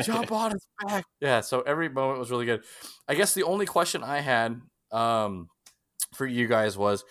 jump 0.03 0.33
on 0.33 0.53
his 0.53 0.67
back. 0.83 1.05
Yeah, 1.21 1.41
so 1.41 1.61
every 1.61 1.89
moment 1.89 2.19
was 2.19 2.31
really 2.31 2.47
good. 2.47 2.63
I 3.07 3.15
guess 3.15 3.35
the 3.35 3.43
only 3.43 3.67
question 3.67 4.03
I 4.03 4.21
had 4.21 4.61
um, 4.93 5.49
for 6.15 6.27
you 6.27 6.47
guys 6.47 6.79
was 6.79 7.05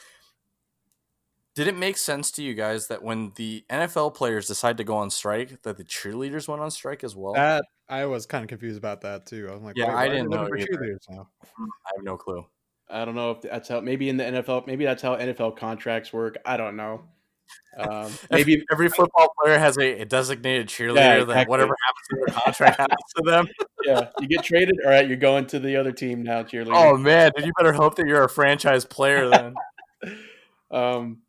did 1.56 1.68
it 1.68 1.78
make 1.78 1.98
sense 1.98 2.32
to 2.32 2.44
you 2.44 2.54
guys 2.54 2.88
that 2.88 3.04
when 3.04 3.32
the 3.36 3.64
NFL 3.70 4.16
players 4.16 4.48
decide 4.48 4.78
to 4.78 4.84
go 4.84 4.96
on 4.96 5.10
strike, 5.10 5.62
that 5.64 5.78
the 5.78 5.84
cheerleaders 5.84 6.48
went 6.48 6.62
on 6.62 6.72
strike 6.72 7.04
as 7.04 7.16
well? 7.16 7.34
that 7.34 7.66
I 7.90 8.06
was 8.06 8.26
kind 8.26 8.44
of 8.44 8.48
confused 8.50 8.78
about 8.78 9.02
that 9.02 9.26
too. 9.26 9.50
I'm 9.52 9.64
like, 9.64 9.78
Yeah, 9.78 9.88
I 9.88 9.94
why 9.94 10.06
are 10.06 10.10
they 10.10 10.16
didn't 10.16 10.30
know 10.30 10.44
looking 10.44 10.66
for 10.66 10.84
either. 10.84 10.94
cheerleaders 10.94 11.10
now. 11.10 11.30
I 11.60 11.92
have 11.96 12.04
no 12.04 12.18
clue. 12.18 12.46
I 12.90 13.06
don't 13.06 13.16
know 13.16 13.32
if 13.32 13.42
that's 13.42 13.70
how. 13.70 13.80
Maybe 13.82 14.10
in 14.10 14.18
the 14.18 14.24
NFL, 14.24 14.68
maybe 14.68 14.86
that's 14.86 15.02
how 15.02 15.16
NFL 15.16 15.58
contracts 15.58 16.14
work. 16.14 16.38
I 16.46 16.58
don't 16.58 16.76
know. 16.76 17.04
Um, 17.78 18.12
maybe 18.32 18.54
Maybe 18.56 18.66
every 18.72 18.90
football 18.90 19.34
player 19.42 19.58
has 19.58 19.78
a, 19.78 20.02
a 20.02 20.06
designated 20.06 20.68
cheerleader 20.68 20.96
that 20.96 21.22
exactly. 21.22 21.52
whatever 21.52 21.76
happens 21.86 22.08
to 22.10 22.16
their 22.16 22.42
contract 22.44 22.78
happens 22.78 23.14
to 23.16 23.24
them. 23.24 23.48
yeah, 23.86 24.10
you 24.20 24.28
get 24.28 24.44
traded. 24.44 24.76
All 24.86 24.92
right, 24.92 25.08
you're 25.08 25.18
going 25.18 25.48
to 25.48 25.60
the 25.60 25.76
other 25.76 25.92
team 25.92 26.24
now, 26.24 26.44
cheerleader. 26.44 26.74
Oh 26.76 26.98
man, 26.98 27.32
dude, 27.36 27.46
you 27.46 27.52
better 27.58 27.74
hope 27.74 27.96
that 27.96 28.06
you're 28.08 28.24
a 28.24 28.30
franchise 28.30 28.86
player 28.86 29.30
then. 29.30 29.56
um, 30.72 31.23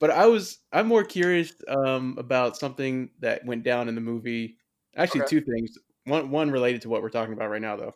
but 0.00 0.10
I 0.10 0.26
was 0.26 0.60
I'm 0.72 0.88
more 0.88 1.04
curious 1.04 1.54
um, 1.68 2.16
about 2.18 2.56
something 2.58 3.12
that 3.20 3.44
went 3.46 3.64
down 3.64 3.88
in 3.88 3.94
the 3.96 4.00
movie. 4.02 4.58
Actually, 4.96 5.22
Okay. 5.22 5.24
two 5.24 5.40
things. 5.42 5.78
One 6.06 6.30
one 6.30 6.50
related 6.50 6.82
to 6.82 6.88
what 6.90 7.02
we're 7.02 7.10
talking 7.10 7.34
about 7.34 7.50
right 7.50 7.62
now, 7.62 7.76
though, 7.76 7.94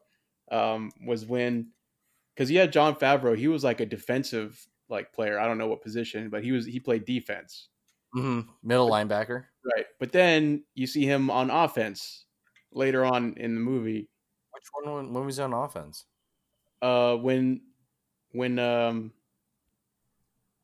um, 0.52 0.92
was 1.06 1.26
when 1.26 1.72
because 2.34 2.50
you 2.50 2.58
had 2.60 2.72
Jon 2.72 2.96
Favreau. 2.96 3.36
He 3.38 3.48
was 3.48 3.64
like 3.64 3.80
a 3.80 3.86
defensive 3.86 4.66
like 4.88 5.12
player. 5.12 5.38
I 5.40 5.46
don't 5.46 5.58
know 5.58 5.68
what 5.68 5.82
position, 5.82 6.30
but 6.30 6.44
he 6.44 6.52
was 6.52 6.66
he 6.66 6.80
played 6.80 7.04
defense, 7.06 7.70
hmm 8.14 8.40
Middle 8.62 8.88
linebacker. 8.90 9.48
right? 9.64 9.86
But 9.98 10.12
then 10.12 10.64
you 10.74 10.86
see 10.86 11.04
him 11.04 11.30
on 11.30 11.50
offense 11.50 12.26
later 12.72 13.04
on 13.04 13.34
in 13.36 13.54
the 13.54 13.60
movie 13.60 14.10
Which 14.52 14.64
one 14.72 14.90
when, 14.94 15.12
when 15.12 15.26
was 15.26 15.36
he 15.36 15.42
on 15.42 15.52
offense? 15.52 16.06
uh 16.82 17.16
when 17.16 17.62
when 18.32 18.58
um 18.58 19.12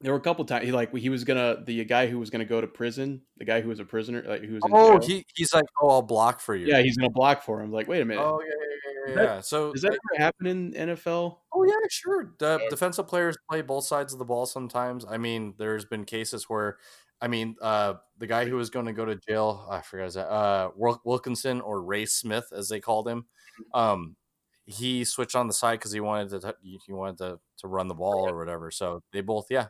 there 0.00 0.12
were 0.12 0.18
a 0.18 0.22
couple 0.22 0.44
times 0.44 0.64
he 0.64 0.72
like 0.72 0.94
he 0.94 1.08
was 1.10 1.24
gonna 1.24 1.62
the 1.64 1.84
guy 1.84 2.06
who 2.06 2.18
was 2.18 2.30
gonna 2.30 2.44
go 2.44 2.60
to 2.60 2.66
prison 2.66 3.20
the 3.36 3.44
guy 3.44 3.60
who 3.60 3.68
was 3.68 3.80
a 3.80 3.84
prisoner 3.84 4.22
like 4.26 4.42
who 4.42 4.54
was 4.54 4.64
in 4.64 4.72
Oh, 4.74 4.98
jail, 4.98 5.08
he, 5.08 5.24
he's 5.34 5.52
like, 5.52 5.64
oh, 5.82 5.90
I'll 5.90 6.02
block 6.02 6.40
for 6.40 6.54
you. 6.54 6.66
yeah 6.66 6.80
he's 6.80 6.96
gonna 6.96 7.10
block 7.10 7.42
for 7.42 7.60
him 7.62 7.70
like 7.72 7.86
wait 7.88 8.00
a 8.00 8.04
minute 8.04 8.22
Oh 8.24 8.40
yeah, 8.40 8.48
yeah, 8.48 8.54
yeah, 8.56 8.92
yeah. 9.06 9.10
Is 9.10 9.14
that- 9.16 9.22
yeah. 9.36 9.40
So 9.40 9.72
does 9.72 9.82
that 9.82 9.92
ever 9.92 10.22
happen 10.24 10.46
in 10.46 10.72
NFL 10.72 11.38
Oh 11.52 11.64
yeah, 11.64 11.74
sure. 11.90 12.34
The 12.38 12.46
Okay. 12.52 12.68
defensive 12.70 13.06
players 13.08 13.36
play 13.50 13.60
both 13.62 13.84
sides 13.84 14.12
of 14.12 14.18
the 14.18 14.24
ball 14.24 14.46
sometimes. 14.46 15.04
I 15.08 15.18
mean, 15.18 15.54
there's 15.58 15.84
been 15.84 16.04
cases 16.04 16.44
where, 16.48 16.78
I 17.20 17.26
mean, 17.28 17.56
uh, 17.60 17.94
the 18.18 18.26
guy 18.28 18.46
who 18.48 18.54
was 18.56 18.70
going 18.70 18.86
to 18.86 18.92
go 18.92 19.04
to 19.04 19.16
jail, 19.28 19.66
I 19.68 19.80
forgot 19.82 20.04
his 20.04 20.14
that, 20.14 20.28
uh, 20.30 20.70
Wilkinson 21.04 21.60
or 21.60 21.82
Ray 21.82 22.06
Smith, 22.06 22.46
as 22.52 22.68
they 22.68 22.78
called 22.80 23.08
him. 23.08 23.26
Um, 23.74 24.16
he 24.64 25.04
switched 25.04 25.34
on 25.34 25.48
the 25.48 25.52
side 25.52 25.80
because 25.80 25.90
he 25.92 26.00
wanted 26.00 26.40
to 26.40 26.52
t- 26.62 26.78
he 26.86 26.92
wanted 26.92 27.18
to 27.18 27.40
to 27.58 27.66
run 27.68 27.88
the 27.88 27.94
ball 27.94 28.28
or 28.28 28.38
whatever. 28.38 28.70
So 28.70 29.02
they 29.12 29.20
both, 29.20 29.46
yeah, 29.50 29.66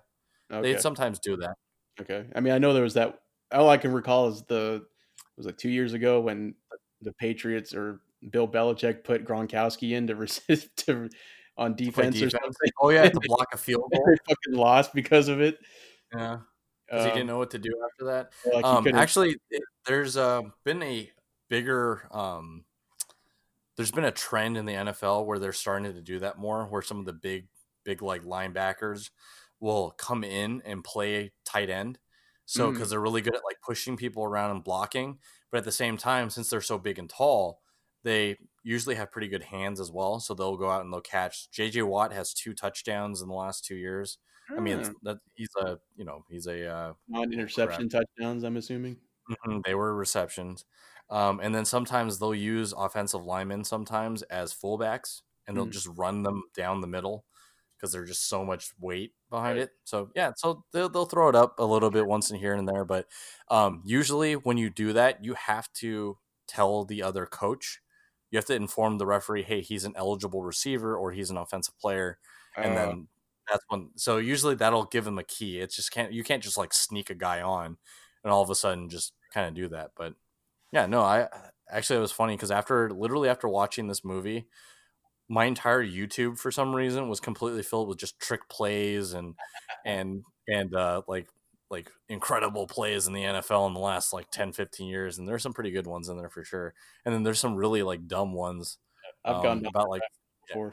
okay 0.51 0.72
they 0.74 0.78
sometimes 0.80 1.18
do 1.18 1.36
that. 1.38 1.55
okay 2.01 2.26
I 2.34 2.40
mean 2.40 2.53
I 2.53 2.59
know 2.59 2.72
there 2.72 2.82
was 2.82 2.94
that 2.94 3.18
all 3.53 3.68
I 3.68 3.76
can 3.78 3.92
recall 3.92 4.28
is 4.28 4.42
the 4.48 4.76
it 5.16 5.36
was 5.36 5.46
like 5.46 5.57
two 5.59 5.70
years 5.70 5.92
ago 5.92 6.20
when 6.20 6.55
the 7.03 7.12
Patriots 7.12 7.74
or 7.74 8.01
Bill 8.30 8.46
Belichick 8.46 9.03
put 9.05 9.24
Gronkowski 9.24 9.92
in 9.96 10.07
to 10.09 10.14
resist 10.16 10.76
to 10.86 11.09
on 11.57 11.74
Play 11.74 11.86
defense, 11.86 12.16
or 12.16 12.26
defense. 12.26 12.32
something 12.32 12.70
Oh 12.80 12.90
yeah, 12.90 13.09
to 13.09 13.20
block 13.24 13.48
a 13.53 13.57
field 13.57 13.90
goal. 13.92 14.05
they 14.07 14.16
fucking 14.28 14.55
lost 14.61 14.92
because 14.94 15.28
of 15.28 15.40
it 15.40 15.59
Yeah, 16.12 16.38
because 16.86 17.05
he 17.05 17.11
Um, 17.11 17.14
didn't 17.16 17.26
know 17.28 17.38
what 17.38 17.51
to 17.51 17.59
do 17.59 17.70
after 17.92 18.05
that. 18.07 18.30
like 18.55 18.64
um, 18.64 18.86
actually, 18.94 19.36
it, 19.51 19.62
there's 19.86 20.16
uh, 20.16 20.42
been 20.64 20.82
a 20.82 21.11
bigger. 21.48 22.07
Um, 22.12 22.64
there's 23.76 23.90
been 23.90 24.05
a 24.05 24.12
trend 24.12 24.57
in 24.59 24.66
the 24.66 24.74
NFL 24.74 25.24
where 25.24 25.38
they're 25.38 25.53
starting 25.53 25.92
to 25.92 26.03
do 26.03 26.18
that 26.20 26.38
more, 26.38 26.66
where 26.66 26.82
some 26.82 26.98
of 26.98 27.07
the 27.07 27.12
big, 27.14 27.48
big 27.84 28.03
like 28.03 28.22
linebackers 28.24 29.11
will 29.61 29.92
come 29.92 30.24
in 30.24 30.62
and 30.64 30.82
play 30.84 31.32
tight 31.44 31.70
end. 31.70 31.98
So 32.46 32.70
Mm. 32.70 32.72
because 32.74 32.90
they're 32.90 33.00
really 33.00 33.20
good 33.22 33.36
at 33.36 33.44
like 33.44 33.61
pushing 33.62 33.96
people 33.96 34.24
around 34.24 34.50
and 34.52 34.64
blocking, 34.64 35.20
but 35.50 35.58
at 35.58 35.64
the 35.64 35.72
same 35.72 35.96
time, 35.96 36.30
since 36.30 36.50
they're 36.50 36.61
so 36.61 36.78
big 36.78 36.98
and 36.98 37.08
tall, 37.08 37.61
they 38.02 38.38
usually 38.64 38.94
have 38.96 39.12
pretty 39.12 39.28
good 39.28 39.42
hands 39.44 39.78
as 39.80 39.90
well. 39.92 40.18
So 40.20 40.34
they'll 40.34 40.56
go 40.56 40.70
out 40.70 40.82
and 40.82 40.92
they'll 40.92 41.00
catch. 41.00 41.50
JJ 41.52 41.82
Watt 41.86 42.12
has 42.12 42.34
two 42.34 42.54
touchdowns 42.54 43.22
in 43.22 43.28
the 43.28 43.34
last 43.34 43.64
two 43.64 43.76
years. 43.76 44.18
I 44.56 44.61
mean, 44.61 44.82
Hmm. 44.84 44.92
that 45.02 45.18
he's 45.34 45.50
a 45.61 45.78
you 45.94 46.04
know 46.04 46.24
he's 46.28 46.46
a 46.48 46.66
uh, 46.66 46.94
non-interception 47.08 47.88
touchdowns. 47.88 48.42
I'm 48.42 48.56
assuming. 48.56 49.00
Mhm, 49.30 49.62
They 49.64 49.74
were 49.76 49.94
receptions. 49.94 50.64
Um, 51.08 51.40
and 51.40 51.54
then 51.54 51.64
sometimes 51.64 52.18
they'll 52.18 52.34
use 52.34 52.72
offensive 52.72 53.24
linemen 53.24 53.62
sometimes 53.64 54.22
as 54.22 54.52
fullbacks 54.54 55.22
and 55.46 55.56
they'll 55.56 55.66
Mhm. 55.66 55.72
just 55.72 55.86
run 55.88 56.22
them 56.24 56.42
down 56.54 56.80
the 56.80 56.86
middle 56.88 57.26
because 57.81 57.93
there's 57.93 58.09
just 58.11 58.28
so 58.28 58.45
much 58.45 58.72
weight 58.78 59.14
behind 59.31 59.59
it. 59.59 59.72
So 59.85 60.11
yeah, 60.14 60.33
so 60.37 60.64
they'll, 60.72 60.89
they'll 60.89 61.07
throw 61.07 61.28
it 61.28 61.35
up 61.35 61.59
a 61.59 61.64
little 61.64 61.91
bit 61.91 62.07
once 62.07 62.31
in 62.31 62.39
here 62.39 62.55
and 62.55 62.68
there. 62.68 62.85
But 62.85 63.09
um, 63.49 63.83
usually 63.85 64.35
when 64.35 64.59
you 64.59 64.70
do 64.70 64.93
that, 64.93 65.24
you 65.24 65.35
have 65.35 65.72
to 65.74 66.18
tell 66.47 66.85
the 66.85 67.03
other 67.03 67.26
coach, 67.26 67.81
you 68.31 68.37
have 68.39 68.47
to 68.47 68.55
inform 68.55 68.99
the 68.99 69.07
referee, 69.07 69.43
hey, 69.45 69.61
he's 69.61 69.85
an 69.85 69.95
eligible 69.97 70.43
receiver 70.43 70.97
or 70.97 71.12
he's 71.12 71.31
an 71.31 71.37
offensive 71.37 71.78
player 71.78 72.18
and 72.62 72.76
Uh, 72.76 72.76
then 72.76 73.09
that's 73.51 73.64
when 73.68 73.91
so 73.97 74.18
usually 74.18 74.55
that'll 74.55 74.85
give 74.85 75.07
him 75.07 75.18
a 75.18 75.24
key 75.24 75.59
it's 75.59 75.74
just 75.74 75.91
can't 75.91 76.12
you 76.12 76.22
can't 76.22 76.43
just 76.43 76.57
like 76.57 76.72
sneak 76.72 77.11
a 77.11 77.14
guy 77.14 77.41
on 77.41 77.78
and 78.22 78.33
all 78.33 78.43
of 78.43 78.51
a 78.51 78.55
sudden 78.55 78.89
just 78.89 79.14
kind 79.33 79.49
of 79.49 79.55
do 79.55 79.66
that 79.68 79.91
but 79.97 80.14
yeah 80.72 80.87
no 80.87 81.01
i 81.03 81.28
actually 81.70 81.97
it 81.97 82.01
was 82.03 82.12
funny 82.12 82.37
because 82.37 82.51
after 82.51 82.91
literally 82.91 83.28
after 83.28 83.49
watching 83.49 83.89
this 83.89 84.05
movie 84.05 84.49
my 85.31 85.47
entire 85.47 85.83
youtube 85.83 86.39
for 86.39 86.51
some 86.51 86.74
reason 86.74 87.09
was 87.09 87.20
completely 87.20 87.62
filled 87.62 87.89
with 87.89 87.99
just 87.99 88.18
trick 88.20 88.49
plays 88.51 89.14
and 89.14 89.35
and 89.87 90.22
and 90.47 90.74
uh 90.74 91.01
like 91.09 91.28
like 91.70 91.91
incredible 92.09 92.66
plays 92.66 93.07
in 93.07 93.14
the 93.14 93.22
nfl 93.22 93.66
in 93.66 93.72
the 93.72 93.81
last 93.81 94.12
like 94.12 94.31
10 94.31 94.53
15 94.53 94.89
years 94.89 95.18
and 95.18 95.26
there's 95.26 95.43
some 95.43 95.55
pretty 95.55 95.70
good 95.70 95.87
ones 95.87 96.09
in 96.09 96.18
there 96.18 96.28
for 96.28 96.45
sure 96.45 96.74
and 97.07 97.14
then 97.14 97.22
there's 97.22 97.39
some 97.39 97.55
really 97.55 97.83
like 97.83 98.07
dumb 98.07 98.35
ones 98.35 98.76
I've 99.24 99.37
um, 99.37 99.43
gone 99.43 99.62
down 99.62 99.70
about 99.70 99.91
like 99.91 100.03
before. 100.47 100.72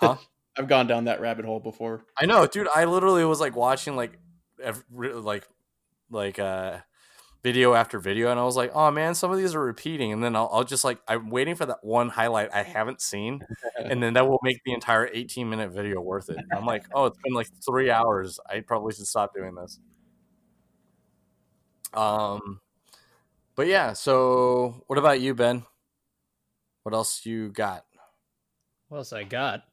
Huh? 0.00 0.16
I've 0.56 0.68
gone 0.68 0.86
down 0.86 1.04
that 1.04 1.20
rabbit 1.20 1.44
hole 1.44 1.60
before. 1.60 2.02
I 2.20 2.26
know, 2.26 2.46
dude. 2.46 2.66
I 2.74 2.84
literally 2.84 3.24
was 3.24 3.40
like 3.40 3.54
watching 3.54 3.94
like 3.94 4.18
every, 4.60 5.12
like 5.12 5.46
like 6.10 6.38
uh 6.38 6.78
video 7.42 7.74
after 7.74 7.98
video, 7.98 8.30
and 8.30 8.38
I 8.40 8.44
was 8.44 8.56
like, 8.56 8.72
oh 8.74 8.90
man, 8.90 9.14
some 9.14 9.30
of 9.30 9.38
these 9.38 9.54
are 9.54 9.60
repeating, 9.60 10.12
and 10.12 10.22
then 10.22 10.34
I'll, 10.36 10.50
I'll 10.52 10.64
just 10.64 10.84
like 10.84 10.98
I'm 11.08 11.30
waiting 11.30 11.54
for 11.54 11.66
that 11.66 11.78
one 11.82 12.08
highlight 12.08 12.52
I 12.52 12.62
haven't 12.62 13.00
seen, 13.00 13.40
and 13.78 14.02
then 14.02 14.14
that 14.14 14.28
will 14.28 14.40
make 14.42 14.60
the 14.64 14.72
entire 14.72 15.08
18 15.12 15.48
minute 15.48 15.70
video 15.70 16.00
worth 16.00 16.30
it. 16.30 16.38
I'm 16.52 16.66
like, 16.66 16.84
oh, 16.92 17.06
it's 17.06 17.18
been 17.22 17.34
like 17.34 17.48
three 17.64 17.90
hours. 17.90 18.38
I 18.48 18.60
probably 18.60 18.92
should 18.92 19.06
stop 19.06 19.34
doing 19.34 19.54
this. 19.54 19.78
Um, 21.94 22.60
but 23.54 23.66
yeah. 23.66 23.92
So, 23.92 24.82
what 24.86 24.98
about 24.98 25.20
you, 25.20 25.34
Ben? 25.34 25.64
What 26.82 26.94
else 26.94 27.24
you 27.26 27.50
got? 27.50 27.84
What 28.88 28.98
else 28.98 29.12
I 29.12 29.24
got? 29.24 29.64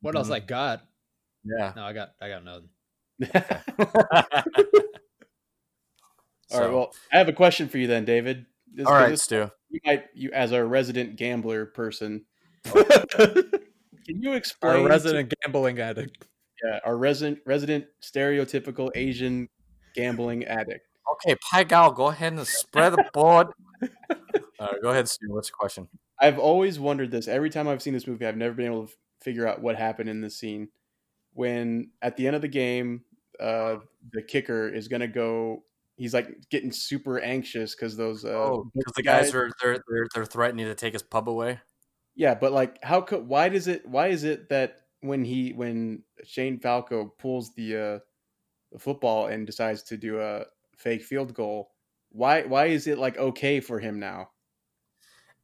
What 0.00 0.16
else 0.16 0.28
Mhm. 0.28 0.34
I 0.34 0.40
got? 0.40 0.86
Yeah. 1.44 1.72
No, 1.74 1.84
I 1.84 1.92
got 1.92 2.14
I 2.20 2.28
got 2.28 2.44
nothing. 2.44 2.68
All 6.52 6.60
right. 6.60 6.66
So- 6.66 6.76
Well, 6.76 6.94
I 7.12 7.18
have 7.18 7.28
a 7.28 7.32
question 7.32 7.68
for 7.68 7.78
you 7.78 7.86
then, 7.86 8.04
David. 8.04 8.46
This, 8.72 8.86
All 8.86 8.92
right, 8.94 9.10
this- 9.10 9.22
Stu. 9.24 9.50
you 9.70 9.80
might 9.84 10.04
you 10.14 10.30
as 10.32 10.52
our 10.52 10.64
resident 10.66 11.16
gambler 11.16 11.66
person. 11.66 12.24
Can 12.64 14.22
you 14.22 14.32
explain 14.32 14.72
Our 14.72 14.82
to- 14.82 14.88
resident 14.88 15.32
gambling 15.42 15.78
addict. 15.80 16.26
yeah, 16.64 16.80
our 16.84 16.96
resident 16.96 17.40
resident 17.46 17.86
stereotypical 18.02 18.90
Asian 18.94 19.48
gambling 19.94 20.44
addict? 20.44 20.86
Okay, 21.14 21.36
Pai 21.50 21.64
Gow, 21.64 21.90
go 21.90 22.06
ahead 22.08 22.32
and 22.32 22.46
spread 22.46 22.92
the 22.92 23.04
board. 23.12 23.48
Uh, 24.60 24.74
go 24.82 24.90
ahead, 24.90 25.08
Stu. 25.08 25.24
What's 25.30 25.48
the 25.48 25.54
question? 25.58 25.88
I've 26.20 26.38
always 26.38 26.78
wondered 26.78 27.10
this. 27.10 27.28
Every 27.28 27.48
time 27.48 27.66
I've 27.66 27.80
seen 27.80 27.94
this 27.94 28.06
movie, 28.06 28.26
I've 28.26 28.36
never 28.36 28.52
been 28.52 28.66
able 28.66 28.88
to 28.88 28.92
figure 29.22 29.48
out 29.48 29.62
what 29.62 29.76
happened 29.76 30.10
in 30.10 30.20
this 30.20 30.36
scene. 30.38 30.68
When 31.32 31.92
at 32.02 32.18
the 32.18 32.26
end 32.26 32.36
of 32.36 32.42
the 32.42 32.48
game, 32.48 33.00
uh, 33.40 33.76
the 34.12 34.20
kicker 34.20 34.68
is 34.68 34.86
gonna 34.86 35.08
go. 35.08 35.62
He's 36.00 36.14
like 36.14 36.48
getting 36.48 36.72
super 36.72 37.20
anxious 37.20 37.74
because 37.74 37.94
those. 37.94 38.24
Uh, 38.24 38.30
Oh, 38.30 38.70
because 38.74 38.94
the 38.96 39.02
guys 39.02 39.34
are 39.34 39.50
they're, 39.60 39.76
they're 39.86 40.08
they're 40.14 40.24
threatening 40.24 40.64
to 40.64 40.74
take 40.74 40.94
his 40.94 41.02
pub 41.02 41.28
away. 41.28 41.60
Yeah, 42.14 42.34
but 42.34 42.52
like, 42.52 42.82
how 42.82 43.02
could? 43.02 43.28
Why 43.28 43.50
does 43.50 43.68
it? 43.68 43.86
Why 43.86 44.08
is 44.08 44.24
it 44.24 44.48
that 44.48 44.78
when 45.02 45.26
he 45.26 45.52
when 45.52 46.04
Shane 46.24 46.58
Falco 46.58 47.12
pulls 47.18 47.52
the 47.52 47.76
uh, 47.76 47.98
the 48.72 48.78
football 48.78 49.26
and 49.26 49.46
decides 49.46 49.82
to 49.84 49.98
do 49.98 50.22
a 50.22 50.44
fake 50.78 51.02
field 51.02 51.34
goal, 51.34 51.72
why 52.08 52.44
why 52.44 52.68
is 52.68 52.86
it 52.86 52.96
like 52.96 53.18
okay 53.18 53.60
for 53.60 53.78
him 53.78 54.00
now? 54.00 54.30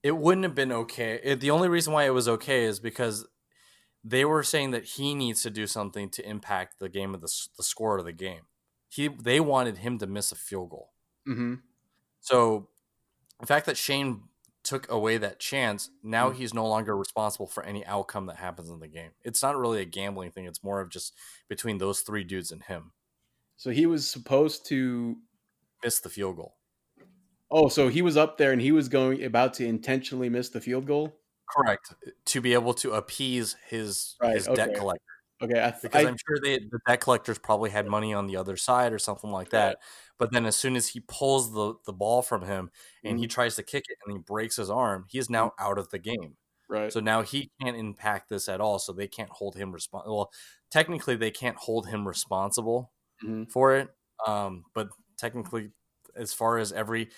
It 0.03 0.17
wouldn't 0.17 0.45
have 0.45 0.55
been 0.55 0.73
okay. 0.73 1.21
It, 1.23 1.41
the 1.41 1.51
only 1.51 1.69
reason 1.69 1.93
why 1.93 2.05
it 2.05 2.15
was 2.15 2.29
okay 2.29 2.65
is 2.65 2.81
because 2.81 3.29
they 4.03 4.25
were 4.25 4.43
saying 4.43 4.71
that 4.71 4.85
he 4.85 5.15
needs 5.15 5.43
to 5.43 5.51
do 5.51 5.67
something 5.67 6.09
to 6.13 6.27
impact 6.27 6.79
the 6.79 6.89
game 6.89 7.15
of 7.15 7.21
the 7.21 7.31
the 7.59 7.63
score 7.63 7.99
of 7.99 8.07
the 8.07 8.13
game. 8.13 8.45
He 8.89 9.09
they 9.09 9.41
wanted 9.41 9.79
him 9.79 9.99
to 9.99 10.07
miss 10.07 10.33
a 10.33 10.37
field 10.37 10.71
goal. 10.71 10.93
Mm-hmm. 11.29 11.55
So 12.21 12.69
the 13.41 13.47
fact 13.47 13.67
that 13.67 13.77
Shane 13.77 14.23
took 14.63 14.91
away 14.91 15.17
that 15.19 15.39
chance, 15.39 15.91
now 16.03 16.31
Mm. 16.31 16.35
he's 16.37 16.53
no 16.55 16.67
longer 16.67 16.97
responsible 16.97 17.47
for 17.47 17.63
any 17.63 17.85
outcome 17.87 18.27
that 18.27 18.37
happens 18.37 18.69
in 18.69 18.81
the 18.81 18.89
game. 18.89 19.11
It's 19.23 19.43
not 19.43 19.57
really 19.57 19.81
a 19.81 19.85
gambling 19.85 20.33
thing. 20.33 20.45
It's 20.47 20.65
more 20.65 20.81
of 20.81 20.89
just 20.91 21.15
between 21.49 21.79
those 21.79 22.01
three 22.01 22.25
dudes 22.25 22.51
and 22.51 22.63
him. 22.65 22.93
So 23.57 23.71
he 23.71 23.87
was 23.87 24.09
supposed 24.09 24.67
to. 24.67 25.17
Miss 25.85 26.01
the 26.01 26.09
field 26.09 26.37
goal. 26.37 26.57
Oh, 27.51 27.69
so 27.69 27.89
he 27.89 28.03
was 28.03 28.17
up 28.17 28.39
there 28.39 28.51
and 28.51 28.61
he 28.61 28.73
was 28.73 28.89
going 28.89 29.23
about 29.23 29.55
to 29.55 29.65
intentionally 29.67 30.29
miss 30.29 30.49
the 30.49 30.61
field 30.61 30.87
goal. 30.87 31.17
Correct. 31.49 31.95
To 32.25 32.41
be 32.41 32.55
able 32.55 32.75
to 32.75 32.93
appease 32.93 33.55
his 33.69 34.17
Right, 34.21 34.35
his 34.35 34.47
debt 34.47 34.71
okay. 34.71 34.79
collector. 34.79 35.05
Okay, 35.43 35.63
I, 35.63 35.71
th- 35.71 35.85
because 35.85 36.05
I 36.05 36.05
I'm 36.05 36.17
sure 36.17 36.39
they, 36.43 36.59
the 36.59 36.81
debt 36.87 37.01
collectors 37.01 37.39
probably 37.39 37.71
had 37.71 37.87
money 37.87 38.13
on 38.15 38.27
the 38.27 38.37
other 38.37 38.57
side 38.57 38.93
or 38.93 38.99
something 38.99 39.31
like 39.31 39.51
that. 39.51 39.79
But 40.19 40.33
then 40.33 40.47
as 40.47 40.57
soon 40.57 40.77
as 40.77 40.89
he 40.89 41.01
pulls 41.01 41.53
the, 41.53 41.75
the 41.87 41.93
ball 41.93 42.23
from 42.23 42.43
him 42.43 42.71
and 43.05 43.19
Mm-hmm. 43.19 43.21
he 43.21 43.27
tries 43.29 43.57
to 43.57 43.63
kick 43.63 43.85
it 43.89 43.99
and 44.07 44.17
he 44.17 44.23
breaks 44.23 44.57
his 44.57 44.71
arm, 44.71 45.07
he 45.09 45.19
is 45.19 45.31
now 45.31 45.53
out 45.59 45.79
of 45.79 45.91
the 45.91 45.99
game. 45.99 46.37
right. 46.69 46.93
So 46.93 47.01
now 47.01 47.23
he 47.23 47.51
can't 47.61 47.77
impact 47.77 48.31
this 48.31 48.49
at 48.49 48.61
all. 48.61 48.79
So 48.79 48.93
they 48.93 49.09
can't 49.09 49.31
hold 49.31 49.57
him 49.57 49.73
responsible. 49.73 50.17
Well, 50.17 50.33
technically 50.71 51.17
they 51.17 51.31
can't 51.33 51.57
hold 51.59 51.89
him 51.89 52.07
responsible 52.09 52.93
Mhm. 53.23 53.47
for 53.49 53.77
it. 53.77 53.91
Um, 54.27 54.65
but 54.75 54.89
technically, 55.19 55.73
as 56.17 56.33
far 56.35 56.59
as 56.59 56.73
every, 56.73 57.11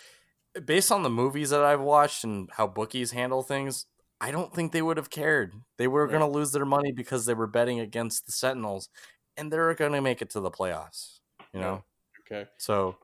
based 0.64 0.90
on 0.92 1.02
the 1.02 1.10
movies 1.10 1.50
that 1.50 1.62
I've 1.62 1.80
watched 1.80 2.24
and 2.24 2.50
how 2.52 2.66
bookies 2.66 3.12
handle 3.12 3.42
things, 3.42 3.86
I 4.20 4.30
don't 4.30 4.52
think 4.52 4.72
they 4.72 4.82
would 4.82 4.96
have 4.96 5.10
cared. 5.10 5.54
They 5.76 5.86
were 5.88 6.04
Right. 6.06 6.10
going 6.18 6.20
to 6.32 6.38
lose 6.38 6.52
their 6.52 6.64
money 6.64 6.92
because 6.92 7.24
they 7.26 7.34
were 7.34 7.46
betting 7.46 7.80
against 7.80 8.26
the 8.26 8.32
Sentinels, 8.32 8.88
and 9.36 9.52
they're 9.52 9.74
going 9.74 9.92
to 9.92 10.00
make 10.00 10.22
it 10.22 10.30
to 10.30 10.40
the 10.40 10.50
playoffs. 10.50 11.20
You 11.52 11.60
know, 11.60 11.84
okay. 12.20 12.48
so. 12.58 12.96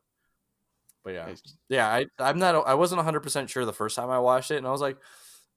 But 1.04 1.12
yeah, 1.14 1.34
yeah, 1.68 1.86
I 1.86 2.06
I'm 2.18 2.38
not 2.38 2.66
I 2.66 2.74
wasn't 2.74 2.98
100 2.98 3.20
percent 3.20 3.50
sure 3.50 3.64
the 3.66 3.72
first 3.74 3.94
time 3.94 4.08
I 4.10 4.18
watched 4.18 4.50
it, 4.50 4.56
and 4.56 4.66
I 4.66 4.70
was 4.70 4.80
like, 4.80 4.96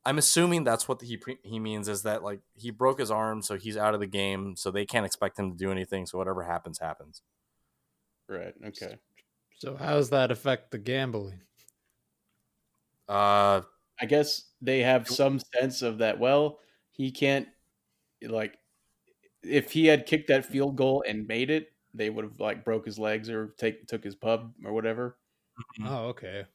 I'm 0.06 0.18
assuming 0.18 0.64
that's 0.66 0.88
what 0.90 1.02
he 1.02 1.18
he 1.44 1.60
means 1.60 1.88
is 1.88 2.04
that 2.04 2.22
like 2.22 2.42
he 2.56 2.70
broke 2.70 3.00
his 3.00 3.12
arm, 3.12 3.42
so 3.42 3.56
he's 3.58 3.78
out 3.78 3.94
of 3.94 4.00
the 4.02 4.08
game, 4.08 4.56
so 4.58 4.72
they 4.72 4.86
can't 4.86 5.06
expect 5.06 5.40
him 5.40 5.52
to 5.52 5.58
do 5.58 5.72
anything. 5.72 6.06
So 6.06 6.18
whatever 6.18 6.44
happens, 6.44 6.80
happens. 6.80 7.22
Right. 8.28 8.54
Okay. 8.66 8.98
So 9.58 9.76
how 9.78 9.96
does 9.96 10.10
that 10.10 10.32
affect 10.32 10.72
the 10.72 10.78
gambling? 10.78 11.42
Uh, 13.08 13.62
I 14.02 14.06
guess 14.06 14.52
they 14.62 14.82
have 14.82 15.08
some 15.08 15.40
sense 15.40 15.82
of 15.82 16.00
that. 16.00 16.20
Well, 16.20 16.60
he 16.92 17.12
can't 17.12 17.50
like 18.22 18.60
if 19.44 19.72
he 19.72 19.88
had 19.88 20.06
kicked 20.08 20.28
that 20.30 20.46
field 20.46 20.78
goal 20.78 21.04
and 21.08 21.28
made 21.28 21.50
it, 21.52 21.70
they 21.94 22.10
would 22.10 22.26
have 22.26 22.40
like 22.40 22.66
broke 22.66 22.86
his 22.86 23.00
legs 23.00 23.30
or 23.30 23.50
take 23.60 23.88
took 23.88 24.04
his 24.04 24.16
pub 24.16 24.54
or 24.66 24.74
whatever. 24.74 25.20
Mhm. 25.80 25.88
Oh, 25.88 26.08
okay. 26.10 26.46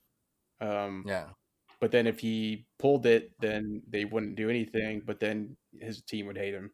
Um, 0.60 1.06
yeah, 1.06 1.32
But 1.80 1.92
then 1.92 2.06
if 2.06 2.20
he 2.20 2.68
pulled 2.78 3.06
it, 3.06 3.32
then 3.40 3.82
they 3.88 4.04
wouldn't 4.06 4.36
do 4.36 4.50
anything. 4.50 5.02
But 5.02 5.20
then 5.20 5.56
his 5.80 6.02
team 6.02 6.26
would 6.26 6.38
hate 6.38 6.54
him. 6.54 6.72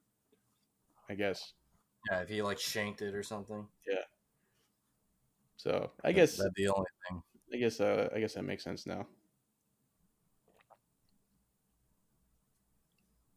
I 1.09 1.14
guess. 1.16 1.55
yeah. 2.11 2.21
If 2.21 2.29
he 2.29 2.43
like 2.43 2.59
shanked 2.59 3.03
it 3.03 3.14
or 3.14 3.23
something, 3.23 3.69
Yeah. 3.87 4.05
So 5.57 5.93
I 6.05 6.12
guess 6.12 6.37
that's 6.37 6.55
the 6.57 6.69
only 6.69 6.87
thing. 7.09 7.23
I 7.53 7.57
guess 7.57 7.81
uh, 7.81 8.09
I 8.14 8.21
guess 8.21 8.35
that 8.35 8.43
makes 8.45 8.64
sense 8.64 8.87
now. 8.87 9.07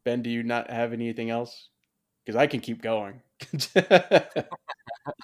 Ben, 0.03 0.21
do 0.21 0.29
you 0.29 0.43
not 0.43 0.69
have 0.69 0.93
anything 0.93 1.29
else? 1.29 1.69
Because 2.25 2.35
I 2.35 2.47
can 2.47 2.59
keep 2.59 2.81
going. 2.81 3.21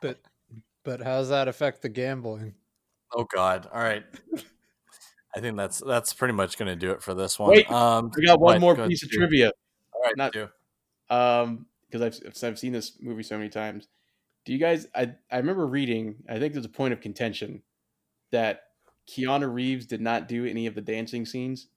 But 0.02 0.20
but 0.84 1.02
how 1.02 1.18
does 1.18 1.30
that 1.30 1.48
affect 1.48 1.82
the 1.82 1.90
gambling? 1.90 2.54
Oh 3.16 3.26
God! 3.34 3.68
All 3.74 3.80
right. 3.82 4.04
I 5.36 5.40
think 5.40 5.56
that's 5.58 5.82
that's 5.86 6.14
pretty 6.14 6.34
much 6.34 6.58
going 6.58 6.68
to 6.68 6.76
do 6.76 6.92
it 6.92 7.02
for 7.04 7.14
this 7.14 7.38
one. 7.38 7.50
Wait, 7.52 7.70
um, 7.72 8.12
I 8.18 8.26
got 8.26 8.40
one 8.40 8.56
what? 8.56 8.62
more 8.62 8.76
Go 8.76 8.88
piece 8.88 9.04
of 9.04 9.10
Stu. 9.10 9.18
trivia. 9.20 9.52
All 9.94 10.02
right, 10.04 10.18
not- 10.18 10.32
Stu. 10.32 10.48
Um, 11.10 11.68
because 11.90 12.02
I've 12.24 12.44
I've 12.44 12.60
seen 12.60 12.74
this 12.74 12.98
movie 13.02 13.24
so 13.24 13.38
many 13.38 13.50
times. 13.50 13.88
Do 14.46 14.52
you 14.54 14.60
guys? 14.60 14.88
I 14.96 15.14
I 15.32 15.38
remember 15.38 15.68
reading. 15.68 16.16
I 16.30 16.40
think 16.40 16.54
there's 16.54 16.66
a 16.66 16.70
point 16.70 16.94
of 16.94 17.02
contention 17.02 17.62
that 18.32 18.64
Keanu 19.08 19.54
Reeves 19.54 19.86
did 19.86 20.02
not 20.02 20.28
do 20.28 20.46
any 20.46 20.66
of 20.68 20.76
the 20.76 20.82
dancing 20.82 21.26
scenes, 21.26 21.68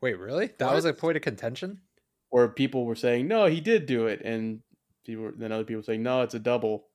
Wait, 0.00 0.18
really? 0.18 0.46
That 0.58 0.66
What? 0.66 0.74
was 0.76 0.84
a 0.84 0.92
point 0.94 1.16
of 1.16 1.22
contention? 1.22 1.80
or 2.32 2.48
people 2.48 2.84
were 2.86 2.94
saying 2.94 3.26
no, 3.26 3.46
he 3.46 3.60
did 3.60 3.86
do 3.86 4.06
it, 4.06 4.20
and 4.24 4.60
people 5.04 5.32
then 5.36 5.50
other 5.50 5.64
people 5.64 5.82
saying 5.82 6.02
no, 6.02 6.22
it's 6.22 6.34
a 6.34 6.38
double. 6.38 6.86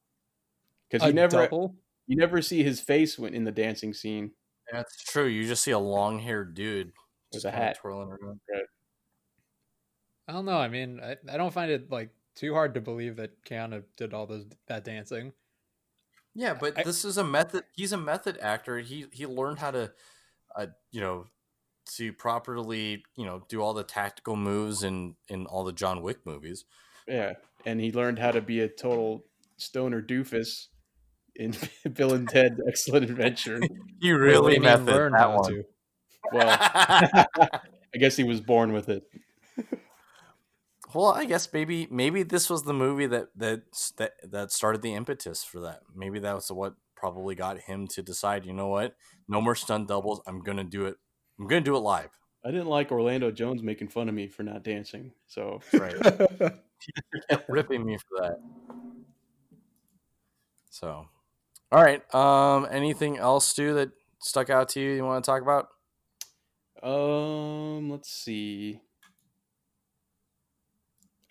Because 0.89 1.05
you 1.07 1.13
never 1.13 1.31
double? 1.43 1.75
you 2.07 2.15
never 2.15 2.41
see 2.41 2.63
his 2.63 2.79
face 2.79 3.19
when 3.19 3.33
in 3.33 3.43
the 3.43 3.51
dancing 3.51 3.93
scene. 3.93 4.31
That's 4.71 5.03
true. 5.03 5.25
You 5.25 5.45
just 5.45 5.61
see 5.63 5.71
a 5.71 5.79
long 5.79 6.19
haired 6.19 6.53
dude 6.55 6.93
With 7.33 7.43
a 7.45 7.51
hat. 7.51 7.77
twirling 7.81 8.09
around. 8.09 8.39
I 10.27 10.31
don't 10.33 10.45
know. 10.45 10.57
I 10.57 10.69
mean, 10.69 10.99
I, 11.03 11.17
I 11.31 11.37
don't 11.37 11.53
find 11.53 11.69
it 11.69 11.91
like 11.91 12.09
too 12.35 12.53
hard 12.53 12.73
to 12.75 12.81
believe 12.81 13.17
that 13.17 13.43
Keanu 13.45 13.83
did 13.97 14.13
all 14.13 14.25
those 14.25 14.45
that 14.67 14.83
dancing. 14.85 15.33
Yeah, 16.33 16.53
but 16.53 16.79
I- 16.79 16.83
this 16.83 17.03
is 17.05 17.17
a 17.17 17.23
method. 17.23 17.63
He's 17.73 17.91
a 17.91 17.97
method 17.97 18.37
actor. 18.41 18.79
He 18.79 19.05
he 19.11 19.25
learned 19.25 19.59
how 19.59 19.71
to, 19.71 19.91
uh, 20.55 20.67
you 20.91 21.01
know, 21.01 21.27
to 21.97 22.13
properly, 22.13 23.03
you 23.15 23.25
know, 23.25 23.43
do 23.47 23.61
all 23.61 23.73
the 23.73 23.83
tactical 23.83 24.35
moves 24.35 24.83
in 24.83 25.15
in 25.27 25.45
all 25.45 25.63
the 25.63 25.73
John 25.73 26.01
Wick 26.01 26.25
movies. 26.25 26.65
Yeah, 27.07 27.33
and 27.65 27.79
he 27.79 27.91
learned 27.91 28.19
how 28.19 28.31
to 28.31 28.41
be 28.41 28.61
a 28.61 28.67
total 28.67 29.25
stoner 29.57 30.01
doofus 30.01 30.67
in 31.35 31.53
Bill 31.93 32.13
and 32.13 32.27
Ted 32.27 32.59
Excellent 32.67 33.09
Adventure. 33.09 33.59
He 34.01 34.11
really 34.11 34.55
do 34.55 34.57
you 34.57 34.61
method 34.61 34.87
learn 34.87 35.13
that 35.13 35.19
how 35.19 35.37
one. 35.37 35.51
to? 35.51 35.63
Well, 36.33 36.57
I 36.59 37.97
guess 37.97 38.17
he 38.17 38.25
was 38.25 38.41
born 38.41 38.73
with 38.73 38.89
it. 38.89 39.03
well, 40.93 41.07
I 41.07 41.23
guess 41.25 41.51
maybe 41.51 41.87
maybe 41.89 42.23
this 42.23 42.49
was 42.49 42.63
the 42.63 42.73
movie 42.73 43.07
that 43.07 43.29
that 43.37 43.61
that 43.97 44.11
that 44.29 44.51
started 44.51 44.81
the 44.81 44.93
impetus 44.93 45.43
for 45.45 45.61
that. 45.61 45.79
Maybe 45.95 46.19
that 46.19 46.35
was 46.35 46.51
what 46.51 46.75
probably 46.95 47.35
got 47.35 47.59
him 47.59 47.87
to 47.87 48.01
decide. 48.03 48.45
You 48.45 48.53
know 48.53 48.67
what? 48.67 48.95
No 49.29 49.41
more 49.41 49.55
stunt 49.55 49.87
doubles. 49.87 50.21
I'm 50.27 50.41
gonna 50.41 50.65
do 50.65 50.85
it. 50.85 50.97
I'm 51.39 51.47
gonna 51.47 51.61
do 51.61 51.75
it 51.75 51.79
live. 51.79 52.09
I 52.43 52.51
didn't 52.51 52.67
like 52.67 52.91
Orlando 52.91 53.31
Jones 53.31 53.63
making 53.63 53.87
fun 53.89 54.07
of 54.07 54.15
me 54.15 54.27
for 54.27 54.43
not 54.43 54.63
dancing. 54.63 55.11
So 55.27 55.61
Right. 55.73 55.95
ripping 57.49 57.85
me 57.85 57.97
for 57.97 58.21
that. 58.21 58.37
So, 60.69 61.07
all 61.71 61.83
right. 61.83 62.03
Um, 62.13 62.67
anything 62.69 63.17
else, 63.17 63.47
Stu, 63.47 63.73
that 63.75 63.91
stuck 64.19 64.49
out 64.49 64.69
to 64.69 64.79
you? 64.81 64.91
You 64.91 65.03
want 65.05 65.23
to 65.23 65.31
talk 65.31 65.41
about? 65.41 65.69
Um, 66.83 67.89
let's 67.89 68.11
see. 68.11 68.81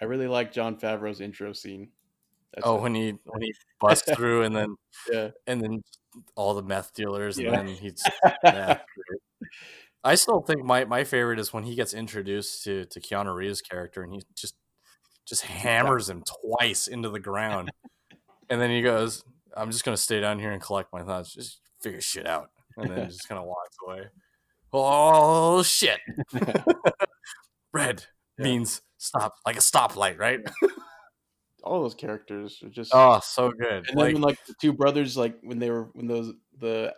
I 0.00 0.06
really 0.06 0.26
like 0.26 0.52
Jon 0.52 0.76
Favreau's 0.76 1.20
intro 1.20 1.52
scene. 1.52 1.88
That's 2.54 2.66
oh, 2.66 2.76
it. 2.76 2.82
when 2.82 2.94
he 2.94 3.14
when 3.24 3.42
he 3.42 3.54
busts 3.80 4.10
through 4.16 4.42
and 4.42 4.54
then 4.54 4.76
yeah, 5.12 5.30
and 5.46 5.60
then 5.60 5.82
all 6.36 6.54
the 6.54 6.62
meth 6.62 6.94
dealers 6.94 7.38
Yeah. 7.38 7.52
and 7.58 7.68
then 7.68 7.76
he's 7.76 8.02
yeah. 8.44 8.78
I 10.04 10.14
still 10.16 10.40
think 10.42 10.62
my 10.64 10.84
my 10.84 11.04
favorite 11.04 11.38
is 11.38 11.52
when 11.52 11.64
he 11.64 11.74
gets 11.74 11.94
introduced 11.94 12.64
to 12.64 12.84
to 12.86 13.00
Keanu 13.00 13.34
Reeves' 13.34 13.60
character 13.62 14.02
and 14.02 14.12
he 14.12 14.22
just 14.36 14.54
just 15.26 15.42
hammers 15.42 16.08
him 16.10 16.22
twice 16.42 16.86
into 16.86 17.08
the 17.08 17.20
ground, 17.20 17.70
and 18.50 18.60
then 18.60 18.70
he 18.70 18.82
goes, 18.82 19.24
"I'm 19.56 19.70
just 19.70 19.84
gonna 19.84 19.96
stay 19.96 20.20
down 20.20 20.38
here 20.38 20.52
and 20.52 20.60
collect 20.60 20.92
my 20.92 21.02
thoughts." 21.02 21.32
Just 21.32 21.60
figure 21.80 22.00
shit 22.02 22.26
out, 22.26 22.50
and 22.76 22.90
then 22.90 23.08
just 23.08 23.28
kind 23.28 23.38
of 23.40 23.46
walks 23.46 23.76
away. 23.86 24.02
Oh 24.72 25.62
shit! 25.62 26.00
Red 27.72 28.04
Yeah. 28.38 28.44
means 28.44 28.82
stop, 28.98 29.34
like 29.46 29.56
a 29.56 29.60
stoplight, 29.60 30.18
right? 30.18 30.40
All 31.62 31.80
those 31.82 31.94
characters 31.94 32.60
are 32.62 32.68
just. 32.68 32.90
Oh, 32.94 33.20
so 33.22 33.50
good. 33.50 33.88
and 33.88 33.98
then 33.98 34.12
when 34.12 34.20
like 34.20 34.44
the 34.44 34.54
two 34.60 34.72
brothers, 34.74 35.16
like 35.16 35.38
when 35.42 35.58
they 35.58 35.70
were 35.70 35.84
when 35.94 36.06
those 36.06 36.32
the 36.58 36.94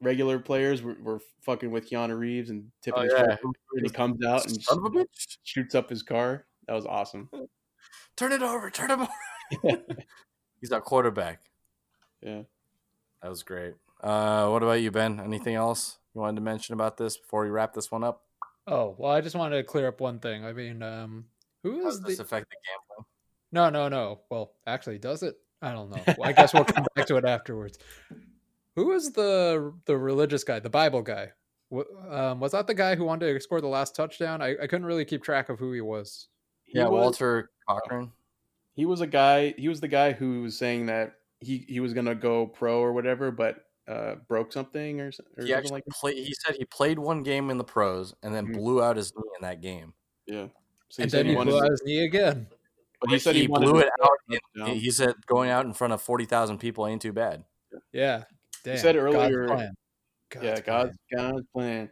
regular 0.00 0.38
players 0.38 0.82
were, 0.82 0.96
were 1.02 1.20
fucking 1.42 1.70
with 1.70 1.88
Keanu 1.90 2.18
Reeves 2.18 2.50
and 2.50 2.70
tipping 2.82 3.00
Oh, 3.00 3.04
his 3.04 3.12
yeah. 3.12 3.36
and 3.42 3.84
he 3.86 3.90
comes 3.90 4.24
out 4.24 4.46
and 4.46 4.62
son 4.62 4.78
of 4.78 4.84
a 4.86 4.90
bitch, 4.90 5.36
shoots 5.42 5.74
up 5.74 5.90
his 5.90 6.02
car. 6.02 6.46
That 6.66 6.74
was 6.74 6.86
awesome. 6.86 7.28
turn 8.16 8.32
it 8.32 8.42
over, 8.42 8.70
turn 8.70 8.90
him 8.90 9.00
over. 9.64 9.82
He's 10.60 10.72
our 10.72 10.80
quarterback. 10.80 11.40
Yeah. 12.22 12.42
That 13.22 13.28
was 13.28 13.42
great. 13.42 13.74
Uh, 14.02 14.48
what 14.48 14.62
about 14.62 14.80
you, 14.80 14.90
Ben? 14.90 15.20
Anything 15.20 15.54
else 15.54 15.98
you 16.14 16.20
wanted 16.20 16.36
to 16.36 16.42
mention 16.42 16.72
about 16.74 16.96
this 16.96 17.16
before 17.16 17.42
we 17.44 17.50
wrap 17.50 17.74
this 17.74 17.90
one 17.90 18.04
up? 18.04 18.22
Oh 18.66 18.94
well, 18.98 19.10
I 19.12 19.20
just 19.20 19.34
wanted 19.36 19.56
to 19.56 19.64
clear 19.64 19.88
up 19.88 20.00
one 20.00 20.18
thing. 20.20 20.44
I 20.44 20.52
mean, 20.52 20.82
um, 20.82 21.24
who 21.62 21.82
How 21.82 21.88
is 21.88 21.96
does 21.96 22.00
the? 22.02 22.08
this 22.08 22.18
affect 22.20 22.46
the 22.50 22.56
gambling? 22.66 23.06
No, 23.52 23.68
no, 23.68 23.88
no. 23.88 24.20
Well, 24.30 24.52
actually, 24.66 24.98
does 24.98 25.22
it? 25.22 25.36
I 25.60 25.72
don't 25.72 25.90
know. 25.90 26.02
Well, 26.06 26.28
I 26.28 26.32
guess 26.32 26.54
we'll 26.54 26.64
come 26.64 26.86
back 26.94 27.06
to 27.06 27.16
it 27.16 27.24
afterwards. 27.24 27.78
Who 28.76 28.92
is 28.92 29.12
the 29.12 29.72
the 29.86 29.96
religious 29.96 30.44
guy, 30.44 30.60
the 30.60 30.70
Bible 30.70 31.02
guy? 31.02 31.32
Um, 32.10 32.40
was 32.40 32.52
that 32.52 32.66
the 32.66 32.74
guy 32.74 32.96
who 32.96 33.04
wanted 33.04 33.32
to 33.32 33.40
score 33.40 33.60
the 33.60 33.68
last 33.68 33.94
touchdown? 33.94 34.42
I, 34.42 34.50
I 34.60 34.66
couldn't 34.66 34.86
really 34.86 35.04
keep 35.04 35.22
track 35.22 35.48
of 35.48 35.58
who 35.58 35.72
he 35.72 35.80
was. 35.80 36.28
He 36.64 36.78
Yeah, 36.78 36.88
was, 36.88 37.00
Walter 37.00 37.50
Cochran. 37.68 38.10
He 38.74 38.86
was 38.86 39.00
a 39.00 39.06
guy. 39.06 39.54
He 39.56 39.68
was 39.68 39.80
the 39.80 39.88
guy 39.88 40.12
who 40.12 40.42
was 40.42 40.56
saying 40.58 40.86
that 40.86 41.14
he 41.40 41.64
he 41.68 41.80
was 41.80 41.92
gonna 41.94 42.14
go 42.14 42.46
pro 42.46 42.80
or 42.80 42.92
whatever, 42.92 43.30
but 43.30 43.64
uh 43.88 44.16
broke 44.28 44.52
something 44.52 45.00
or, 45.00 45.06
or 45.06 45.08
He 45.08 45.12
something 45.12 45.52
actually 45.52 45.70
like 45.72 45.84
that. 45.86 45.94
played. 45.94 46.16
He 46.26 46.34
said 46.44 46.56
he 46.56 46.64
played 46.64 46.98
one 46.98 47.22
game 47.22 47.50
in 47.50 47.58
the 47.58 47.64
pros 47.64 48.14
and 48.22 48.34
then 48.34 48.46
Mhm. 48.48 48.54
blew 48.54 48.82
out 48.82 48.96
his 48.96 49.12
knee 49.16 49.30
in 49.40 49.42
that 49.42 49.60
game. 49.60 49.94
Yeah. 50.26 50.46
So 50.90 51.02
and 51.02 51.10
said 51.10 51.18
then 51.20 51.26
he 51.26 51.34
wanted 51.36 51.50
blew 51.52 51.62
out 51.62 51.70
his 51.70 51.82
knee 51.84 52.04
again. 52.04 52.46
but 53.00 53.10
he 53.10 53.18
said 53.18 53.34
he, 53.34 53.42
he 53.42 53.46
blew 53.46 53.78
it 53.78 53.90
out 54.02 54.18
in- 54.28 54.74
He 54.76 54.90
said 54.90 55.14
going 55.26 55.50
out 55.50 55.64
in 55.66 55.72
front 55.72 55.92
of 55.92 56.00
forty 56.02 56.24
thousand 56.24 56.58
people 56.58 56.86
ain't 56.86 57.02
too 57.02 57.12
bad. 57.12 57.44
Yeah. 57.92 58.24
Damn. 58.64 58.76
said 58.78 58.94
God's 58.96 59.14
earlier- 59.16 59.46
plan. 59.48 59.74
yeah, 60.42 60.60
God's 60.60 60.60
God's 60.62 60.96
God's 61.14 61.46
plan. 61.52 61.90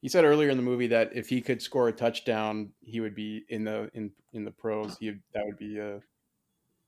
He 0.00 0.08
said 0.08 0.24
earlier 0.24 0.50
in 0.50 0.56
the 0.56 0.62
movie 0.62 0.88
that 0.88 1.10
if 1.14 1.28
he 1.28 1.40
could 1.40 1.62
score 1.62 1.88
a 1.88 1.92
touchdown, 1.92 2.72
he 2.80 3.00
would 3.00 3.14
be 3.14 3.44
in 3.48 3.64
the 3.64 3.90
in 3.94 4.10
in 4.32 4.44
the 4.44 4.50
pros. 4.50 4.96
He 4.98 5.10
that 5.32 5.44
would 5.46 5.58
be 5.58 5.80
uh 5.80 6.00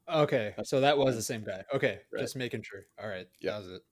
Okay, 0.08 0.54
so 0.64 0.80
that 0.80 0.98
was 0.98 1.14
the 1.16 1.22
same 1.22 1.44
guy. 1.44 1.64
Okay, 1.72 2.00
Right. 2.12 2.20
just 2.20 2.36
making 2.36 2.62
sure. 2.62 2.84
All 3.02 3.08
right, 3.08 3.26
Yeah. 3.40 3.52
that 3.52 3.58
was 3.60 3.68
it. 3.68 3.82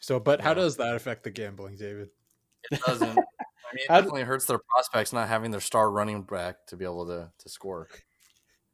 So, 0.00 0.20
but 0.20 0.40
how 0.42 0.52
does 0.52 0.76
that 0.76 0.94
affect 0.94 1.22
the 1.24 1.30
gambling, 1.30 1.76
David? 1.76 2.10
It 2.70 2.80
doesn't. 2.82 3.08
I 3.08 3.14
mean, 3.14 3.24
it 3.74 3.88
How 3.88 3.96
d- 3.96 4.02
definitely 4.02 4.24
hurts 4.24 4.44
their 4.44 4.58
prospects 4.58 5.12
not 5.12 5.28
having 5.28 5.50
their 5.50 5.60
star 5.60 5.90
running 5.90 6.22
back 6.24 6.66
to 6.66 6.76
be 6.76 6.84
able 6.84 7.06
to 7.06 7.32
to 7.38 7.48
score. 7.48 7.88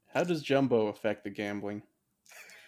how 0.09 0.25
does 0.25 0.43
Jumbo 0.43 0.89
affect 0.89 1.23
the 1.25 1.31
gambling? 1.31 1.83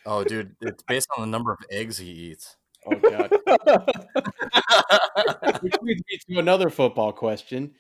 Oh, 0.07 0.23
dude, 0.25 0.55
it's 0.61 0.83
based 0.85 1.09
on 1.17 1.23
the 1.23 1.27
number 1.27 1.51
of 1.53 1.59
eggs 1.71 1.99
he 1.99 2.11
eats. 2.11 2.57
Oh 2.87 2.99
god. 2.99 3.31
Which 5.63 5.75
leads 5.83 6.03
me 6.09 6.35
to 6.35 6.39
another 6.39 6.71
football 6.71 7.13
question. 7.13 7.73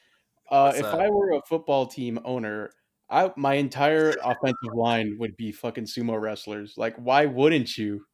Uh, 0.51 0.72
if? 0.74 0.84
I 0.84 1.09
were 1.09 1.32
a 1.32 1.40
football 1.48 1.86
team 1.86 2.18
owner, 2.24 2.70
I 3.09 3.30
my 3.36 3.55
entire 3.55 4.11
offensive 4.22 4.74
line 4.74 5.16
would 5.18 5.36
be 5.36 5.53
fucking 5.53 5.84
sumo 5.84 6.20
wrestlers. 6.20 6.74
Like, 6.76 6.96
why 6.96 7.26
wouldn't 7.26 7.78
you? 7.78 8.05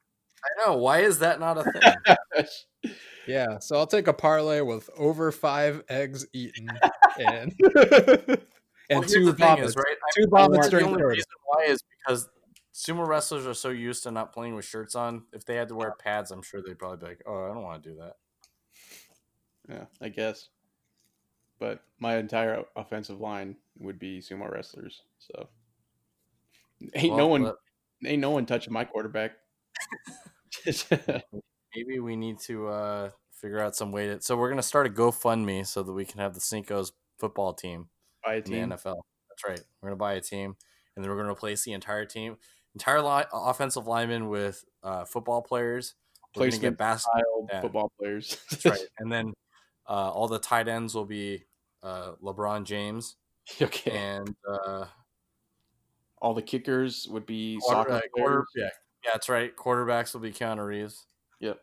I 0.44 0.66
know. 0.66 0.76
Why 0.76 1.00
is 1.00 1.18
that 1.20 1.40
not 1.40 1.58
a 1.58 1.64
thing? 2.34 2.46
yeah, 3.26 3.58
so 3.58 3.76
I'll 3.76 3.86
take 3.86 4.06
a 4.06 4.12
parlay 4.12 4.60
with 4.60 4.88
over 4.96 5.32
five 5.32 5.82
eggs 5.88 6.26
eaten 6.32 6.68
and 7.18 7.52
and 8.90 8.90
Well, 8.90 9.02
two 9.02 9.26
the 9.26 9.32
vomits. 9.32 9.70
is, 9.70 9.76
right? 9.76 9.96
Two 10.14 10.26
I 10.34 10.42
vomits 10.42 10.68
think 10.68 10.80
the 10.80 10.86
only 10.88 11.02
reason 11.02 11.24
why 11.46 11.64
is 11.64 11.82
because 11.98 12.28
sumo 12.76 13.06
wrestlers 13.06 13.46
are 13.46 13.54
so 13.54 13.70
used 13.70 14.02
to 14.02 14.10
not 14.10 14.32
playing 14.34 14.54
with 14.54 14.66
shirts 14.66 14.94
on. 14.94 15.24
If 15.32 15.46
they 15.46 15.54
had 15.56 15.68
to 15.68 15.74
wear 15.74 15.94
pads, 15.98 16.30
I'm 16.30 16.42
sure 16.42 16.60
they'd 16.62 16.78
probably 16.78 16.98
be 16.98 17.06
like, 17.06 17.22
"Oh, 17.26 17.44
I 17.44 17.48
don't 17.48 17.62
want 17.62 17.82
to 17.82 17.88
do 17.88 17.96
that." 17.96 18.16
Yeah, 19.68 19.84
I 20.00 20.10
guess. 20.10 20.50
But 21.58 21.82
my 21.98 22.18
entire 22.18 22.64
offensive 22.76 23.20
line 23.20 23.56
would 23.78 23.98
be 23.98 24.20
sumo 24.20 24.50
wrestlers. 24.50 25.02
So 25.18 25.48
ain't 26.94 27.16
no 27.16 27.26
one 27.28 27.44
but 27.44 27.56
ain't 28.04 28.20
no 28.20 28.30
one 28.30 28.44
touching 28.44 28.74
my 28.74 28.84
quarterback. 28.84 29.32
Maybe 31.74 31.98
we 31.98 32.14
need 32.16 32.38
to 32.40 32.68
uh, 32.68 33.10
figure 33.32 33.60
out 33.60 33.74
some 33.74 33.90
way 33.90 34.06
to. 34.08 34.20
So 34.20 34.36
we're 34.36 34.50
gonna 34.50 34.62
start 34.62 34.86
a 34.86 34.90
GoFundMe 34.90 35.66
so 35.66 35.82
that 35.82 35.92
we 35.92 36.04
can 36.04 36.20
have 36.20 36.34
the 36.34 36.40
Cinco's 36.40 36.92
football 37.18 37.54
team 37.54 37.88
By 38.22 38.34
a 38.34 38.36
in 38.38 38.42
team. 38.44 38.68
the 38.68 38.76
NFL. 38.76 39.00
That's 39.30 39.48
right. 39.48 39.60
We're 39.80 39.88
gonna 39.88 39.96
buy 39.96 40.14
a 40.14 40.20
team, 40.20 40.56
and 40.94 41.02
then 41.02 41.10
we're 41.10 41.16
gonna 41.16 41.32
replace 41.32 41.64
the 41.64 41.72
entire 41.72 42.04
team, 42.04 42.36
entire 42.76 43.00
line, 43.00 43.24
offensive 43.32 43.86
lineman 43.86 44.28
with 44.28 44.62
uh, 44.82 45.06
football 45.06 45.40
players. 45.40 45.94
We're 46.36 46.50
get 46.50 46.76
bas- 46.76 47.04
style 47.04 47.46
yeah. 47.50 47.62
football 47.62 47.90
players. 47.98 48.36
That's 48.50 48.66
right. 48.66 48.80
And 48.98 49.10
then 49.10 49.32
uh, 49.88 50.10
all 50.10 50.28
the 50.28 50.38
tight 50.38 50.68
ends 50.68 50.94
will 50.94 51.06
be 51.06 51.44
uh, 51.82 52.12
LeBron 52.22 52.64
James 52.64 53.16
okay. 53.62 53.90
and 53.90 54.36
uh, 54.46 54.84
All 56.20 56.34
the 56.34 56.42
kickers 56.42 57.08
would 57.10 57.24
be 57.24 57.58
quarter, 57.62 57.90
soccer 57.90 58.08
quarter, 58.14 58.44
yeah, 58.54 58.64
yeah, 59.02 59.10
that's 59.14 59.30
right. 59.30 59.56
Quarterbacks 59.56 60.12
will 60.12 60.20
be 60.20 60.32
Keanu 60.32 60.66
Reeves. 60.66 61.06
Yep. 61.40 61.58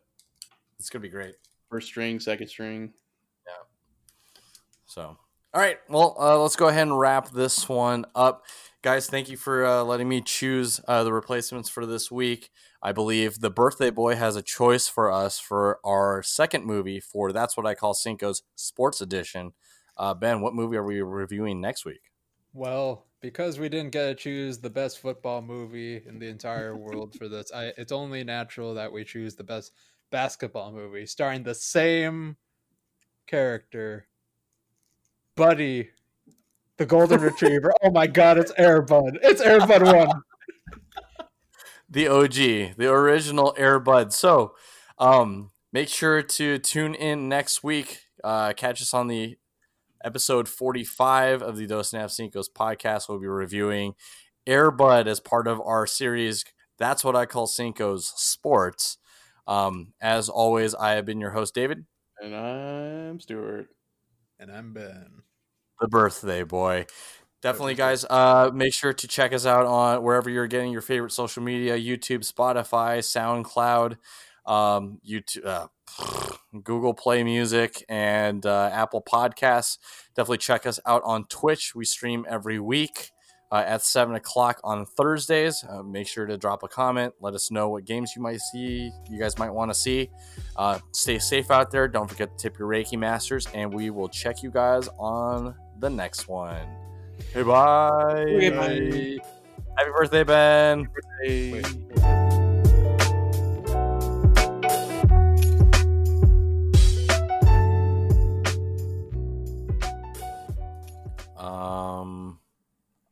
It's 0.80 0.90
gonna 0.90 1.04
be 1.04 1.10
great. 1.10 1.36
First 1.70 1.88
string, 1.88 2.20
second 2.20 2.48
string. 2.48 2.92
Yeah. 3.46 3.54
So, 4.88 5.04
all 5.54 5.62
right. 5.62 5.78
Well, 5.90 6.16
uh, 6.20 6.42
let's 6.42 6.56
go 6.56 6.70
ahead 6.70 6.88
and 6.88 6.98
wrap 6.98 7.30
this 7.30 7.70
one 7.70 8.06
up. 8.16 8.46
Guys, 8.84 9.08
thank 9.08 9.30
you 9.30 9.38
for 9.38 9.66
uh, 9.66 9.82
letting 9.82 10.10
me 10.10 10.20
choose 10.20 10.82
uh, 10.90 11.06
the 11.06 11.14
replacements 11.14 11.70
for 11.70 11.86
this 11.86 12.12
week. 12.12 12.52
I 12.82 12.92
believe 12.92 13.40
the 13.40 13.50
birthday 13.50 13.90
boy 13.90 14.18
has 14.18 14.36
a 14.36 14.42
choice 14.42 14.90
for 14.90 15.10
us 15.10 15.40
for 15.40 15.80
our 15.86 16.22
second 16.22 16.66
movie 16.66 17.00
for 17.00 17.32
That's 17.32 17.56
What 17.56 17.66
I 17.66 17.76
Call 17.76 17.94
Cinco's 17.94 18.44
Sports 18.58 19.00
Edition. 19.00 19.54
Uh, 19.96 20.14
ben, 20.14 20.42
what 20.42 20.54
movie 20.54 20.76
are 20.76 20.84
we 20.84 21.02
reviewing 21.02 21.62
next 21.62 21.86
week? 21.86 22.12
Well, 22.52 23.06
because 23.22 23.58
we 23.58 23.70
didn't 23.70 23.94
get 23.94 24.06
to 24.06 24.16
choose 24.16 24.58
the 24.58 24.70
best 24.70 25.00
football 25.00 25.42
movie 25.42 26.04
in 26.06 26.20
the 26.20 26.28
entire 26.28 26.76
world 26.76 27.16
for 27.16 27.30
this, 27.30 27.54
I 27.54 27.72
it's 27.78 27.94
only 27.94 28.26
natural 28.26 28.74
that 28.74 28.92
we 28.92 29.06
choose 29.06 29.34
the 29.34 29.46
best 29.46 29.72
basketball 30.12 30.74
movie 30.74 31.06
starring 31.06 31.44
the 31.44 31.56
same 31.56 32.36
character, 33.28 34.08
Buddy, 35.38 35.90
the 36.84 36.88
golden 36.88 37.22
retriever. 37.22 37.72
Oh 37.82 37.92
my 37.92 38.08
god, 38.08 38.38
it's 38.38 38.52
Air 38.58 38.82
Bud. 38.82 39.18
It's 39.24 39.40
Air 39.40 39.66
Bud 39.66 39.84
1. 39.84 40.10
the 41.90 42.10
OG, 42.10 42.76
the 42.78 42.92
original 42.92 43.54
Air 43.58 43.80
Bud. 43.80 44.12
So, 44.12 44.54
um, 44.98 45.52
make 45.72 45.88
sure 45.88 46.22
to 46.22 46.60
tune 46.60 46.94
in 46.94 47.30
next 47.30 47.64
week. 47.64 48.02
Uh, 48.22 48.52
catch 48.52 48.82
us 48.82 48.94
on 48.94 49.08
the 49.08 49.38
episode 50.04 50.50
45 50.50 51.42
of 51.42 51.56
the 51.56 51.68
Dos 51.68 51.94
and 51.94 52.12
Cinco's 52.12 52.50
podcast. 52.50 53.08
We'll 53.08 53.20
be 53.20 53.28
reviewing 53.28 53.96
Airbud 54.46 55.08
as 55.08 55.22
part 55.22 55.48
of 55.48 55.62
our 55.62 55.88
series. 55.88 56.44
That's 56.78 57.06
what 57.06 57.16
I 57.16 57.26
call 57.26 57.48
Cinco's 57.48 58.12
Sports. 58.18 58.98
Um, 59.48 59.94
as 60.02 60.28
always, 60.28 60.76
I 60.76 60.92
have 60.96 61.06
been 61.06 61.22
your 61.22 61.32
host, 61.32 61.56
David, 61.56 61.86
And 62.20 62.36
I'm 62.36 63.22
Stuart. 63.22 63.70
And 64.38 64.52
I'm 64.52 64.74
Ben. 64.74 65.24
The 65.80 65.88
birthday 65.88 66.44
boy. 66.44 66.86
Definitely, 67.42 67.76
guys. 67.76 68.06
Uh, 68.10 68.52
make 68.54 68.74
sure 68.74 68.94
to 68.94 69.08
check 69.08 69.34
us 69.34 69.46
out 69.46 69.66
on 69.66 70.02
wherever 70.02 70.30
you're 70.30 70.48
getting 70.48 70.72
your 70.72 70.82
favorite 70.82 71.12
social 71.12 71.44
media: 71.44 71.78
YouTube, 71.78 72.30
Spotify, 72.30 73.00
SoundCloud, 73.00 73.98
um, 74.46 75.00
YouTube, 75.06 75.46
uh, 75.46 75.68
Google 76.64 76.94
Play 76.94 77.24
Music, 77.24 77.84
and 77.90 78.46
uh, 78.46 78.70
Apple 78.72 79.02
Podcasts. 79.02 79.78
Definitely 80.16 80.38
check 80.38 80.66
us 80.66 80.80
out 80.86 81.02
on 81.04 81.26
Twitch. 81.26 81.74
We 81.76 81.86
stream 81.86 82.26
every 82.30 82.60
week 82.60 83.13
uh, 83.54 83.64
at 83.68 83.84
seven 83.84 84.16
o'clock 84.16 84.60
on 84.64 84.84
Thursdays. 84.84 85.64
Uh, 85.70 85.84
make 85.84 86.08
sure 86.08 86.26
to 86.26 86.38
drop 86.38 86.64
a 86.64 86.68
comment. 86.68 87.14
Let 87.22 87.36
us 87.36 87.52
know 87.52 87.70
what 87.70 87.86
games 87.86 88.14
you 88.16 88.22
might 88.22 88.40
see. 88.40 88.92
You 89.08 89.20
guys 89.20 89.38
might 89.38 89.52
want 89.52 89.70
to 89.70 89.76
see. 89.76 90.10
Uh, 90.56 90.80
stay 90.92 91.20
safe 91.20 91.52
out 91.52 91.70
there. 91.70 91.88
Don't 91.88 92.10
forget 92.10 92.36
to 92.36 92.42
tip 92.42 92.58
your 92.58 92.68
Reiki 92.68 92.98
masters, 92.98 93.48
and 93.54 93.72
we 93.72 93.92
will 93.92 94.10
check 94.10 94.42
you 94.42 94.50
guys 94.50 94.90
on 94.98 95.54
the 95.80 95.90
next 95.90 96.28
one. 96.28 96.68
Hey, 97.32 97.44
bye. 97.44 98.24
Okay, 98.24 98.50
Bye. 98.50 99.24
Happy 99.78 99.92
birthday, 99.96 100.24
Ben. 100.24 100.90
Hey. 101.22 101.54
Wait. 101.54 102.23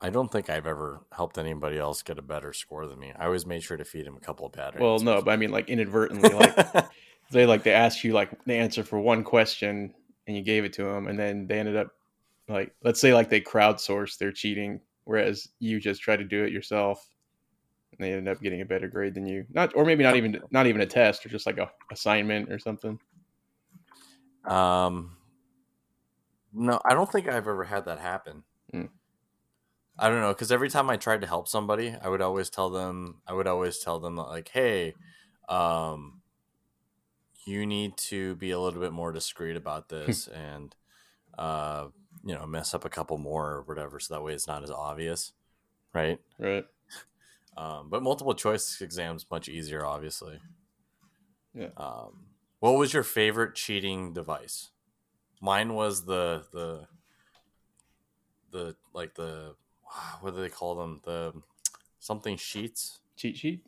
I 0.03 0.09
don't 0.09 0.31
think 0.31 0.49
I've 0.49 0.65
ever 0.65 1.01
helped 1.11 1.37
anybody 1.37 1.77
else 1.77 2.01
get 2.01 2.17
a 2.17 2.23
better 2.23 2.53
score 2.53 2.87
than 2.87 2.99
me. 2.99 3.13
I 3.17 3.25
always 3.25 3.45
made 3.45 3.61
sure 3.61 3.77
to 3.77 3.85
feed 3.85 4.07
him 4.07 4.17
a 4.17 4.19
couple 4.19 4.47
of 4.47 4.51
bad 4.51 4.79
Well, 4.79 4.93
answers. 4.93 5.05
no, 5.05 5.21
but 5.21 5.31
I 5.31 5.35
mean, 5.37 5.51
like 5.51 5.69
inadvertently, 5.69 6.29
like 6.29 6.85
they 7.31 7.45
like 7.45 7.63
they 7.63 7.73
asked 7.73 8.03
you 8.03 8.13
like 8.13 8.31
the 8.45 8.55
answer 8.55 8.83
for 8.83 8.99
one 8.99 9.23
question 9.23 9.93
and 10.27 10.35
you 10.35 10.41
gave 10.43 10.65
it 10.65 10.73
to 10.73 10.83
them, 10.83 11.07
and 11.07 11.19
then 11.19 11.45
they 11.45 11.59
ended 11.59 11.75
up 11.77 11.89
like 12.47 12.73
let's 12.83 12.99
say 12.99 13.13
like 13.13 13.29
they 13.29 13.41
crowdsourced 13.41 14.17
their 14.17 14.31
cheating, 14.31 14.81
whereas 15.03 15.49
you 15.59 15.79
just 15.79 16.01
try 16.01 16.17
to 16.17 16.23
do 16.23 16.43
it 16.43 16.51
yourself. 16.51 17.07
And 17.91 17.99
they 17.99 18.13
ended 18.13 18.31
up 18.35 18.41
getting 18.41 18.61
a 18.61 18.65
better 18.65 18.87
grade 18.87 19.13
than 19.13 19.27
you, 19.27 19.45
not 19.51 19.75
or 19.75 19.85
maybe 19.85 20.03
not 20.03 20.15
even 20.15 20.41
not 20.49 20.65
even 20.65 20.81
a 20.81 20.85
test 20.85 21.25
or 21.25 21.29
just 21.29 21.45
like 21.45 21.57
a 21.59 21.69
assignment 21.91 22.51
or 22.51 22.57
something. 22.57 22.97
Um, 24.45 25.15
no, 26.53 26.79
I 26.85 26.93
don't 26.95 27.11
think 27.11 27.27
I've 27.27 27.47
ever 27.47 27.63
had 27.63 27.85
that 27.85 27.99
happen. 27.99 28.43
Hmm. 28.71 28.85
I 30.01 30.09
don't 30.09 30.19
know 30.19 30.33
because 30.33 30.51
every 30.51 30.69
time 30.69 30.89
I 30.89 30.97
tried 30.97 31.21
to 31.21 31.27
help 31.27 31.47
somebody, 31.47 31.95
I 32.01 32.09
would 32.09 32.21
always 32.21 32.49
tell 32.49 32.71
them, 32.71 33.21
I 33.27 33.33
would 33.33 33.45
always 33.45 33.77
tell 33.77 33.99
them 33.99 34.15
that, 34.15 34.23
like, 34.23 34.49
hey, 34.49 34.95
um, 35.47 36.21
you 37.45 37.67
need 37.67 37.97
to 37.97 38.35
be 38.35 38.49
a 38.49 38.59
little 38.59 38.81
bit 38.81 38.93
more 38.93 39.11
discreet 39.11 39.55
about 39.55 39.89
this 39.89 40.27
and, 40.27 40.75
uh, 41.37 41.87
you 42.25 42.33
know, 42.33 42.47
mess 42.47 42.73
up 42.73 42.83
a 42.83 42.89
couple 42.89 43.19
more 43.19 43.51
or 43.51 43.61
whatever, 43.61 43.99
so 43.99 44.15
that 44.15 44.23
way 44.23 44.33
it's 44.33 44.47
not 44.47 44.63
as 44.63 44.71
obvious, 44.71 45.33
right? 45.93 46.19
Right. 46.37 46.65
Um, 47.57 47.89
but 47.89 48.01
multiple 48.01 48.33
choice 48.33 48.79
exams 48.79 49.25
much 49.29 49.49
easier, 49.49 49.85
obviously. 49.85 50.39
Yeah. 51.53 51.67
Um, 51.75 52.27
what 52.59 52.77
was 52.77 52.93
your 52.93 53.03
favorite 53.03 53.55
cheating 53.55 54.13
device? 54.13 54.69
Mine 55.41 55.73
was 55.73 56.05
the 56.05 56.45
the 56.53 56.87
the 58.51 58.75
like 58.93 59.15
the 59.15 59.55
what 60.21 60.35
do 60.35 60.41
they 60.41 60.49
call 60.49 60.75
them? 60.75 61.01
The 61.03 61.33
something 61.99 62.37
sheets? 62.37 62.99
Cheat 63.15 63.37
sheet. 63.37 63.65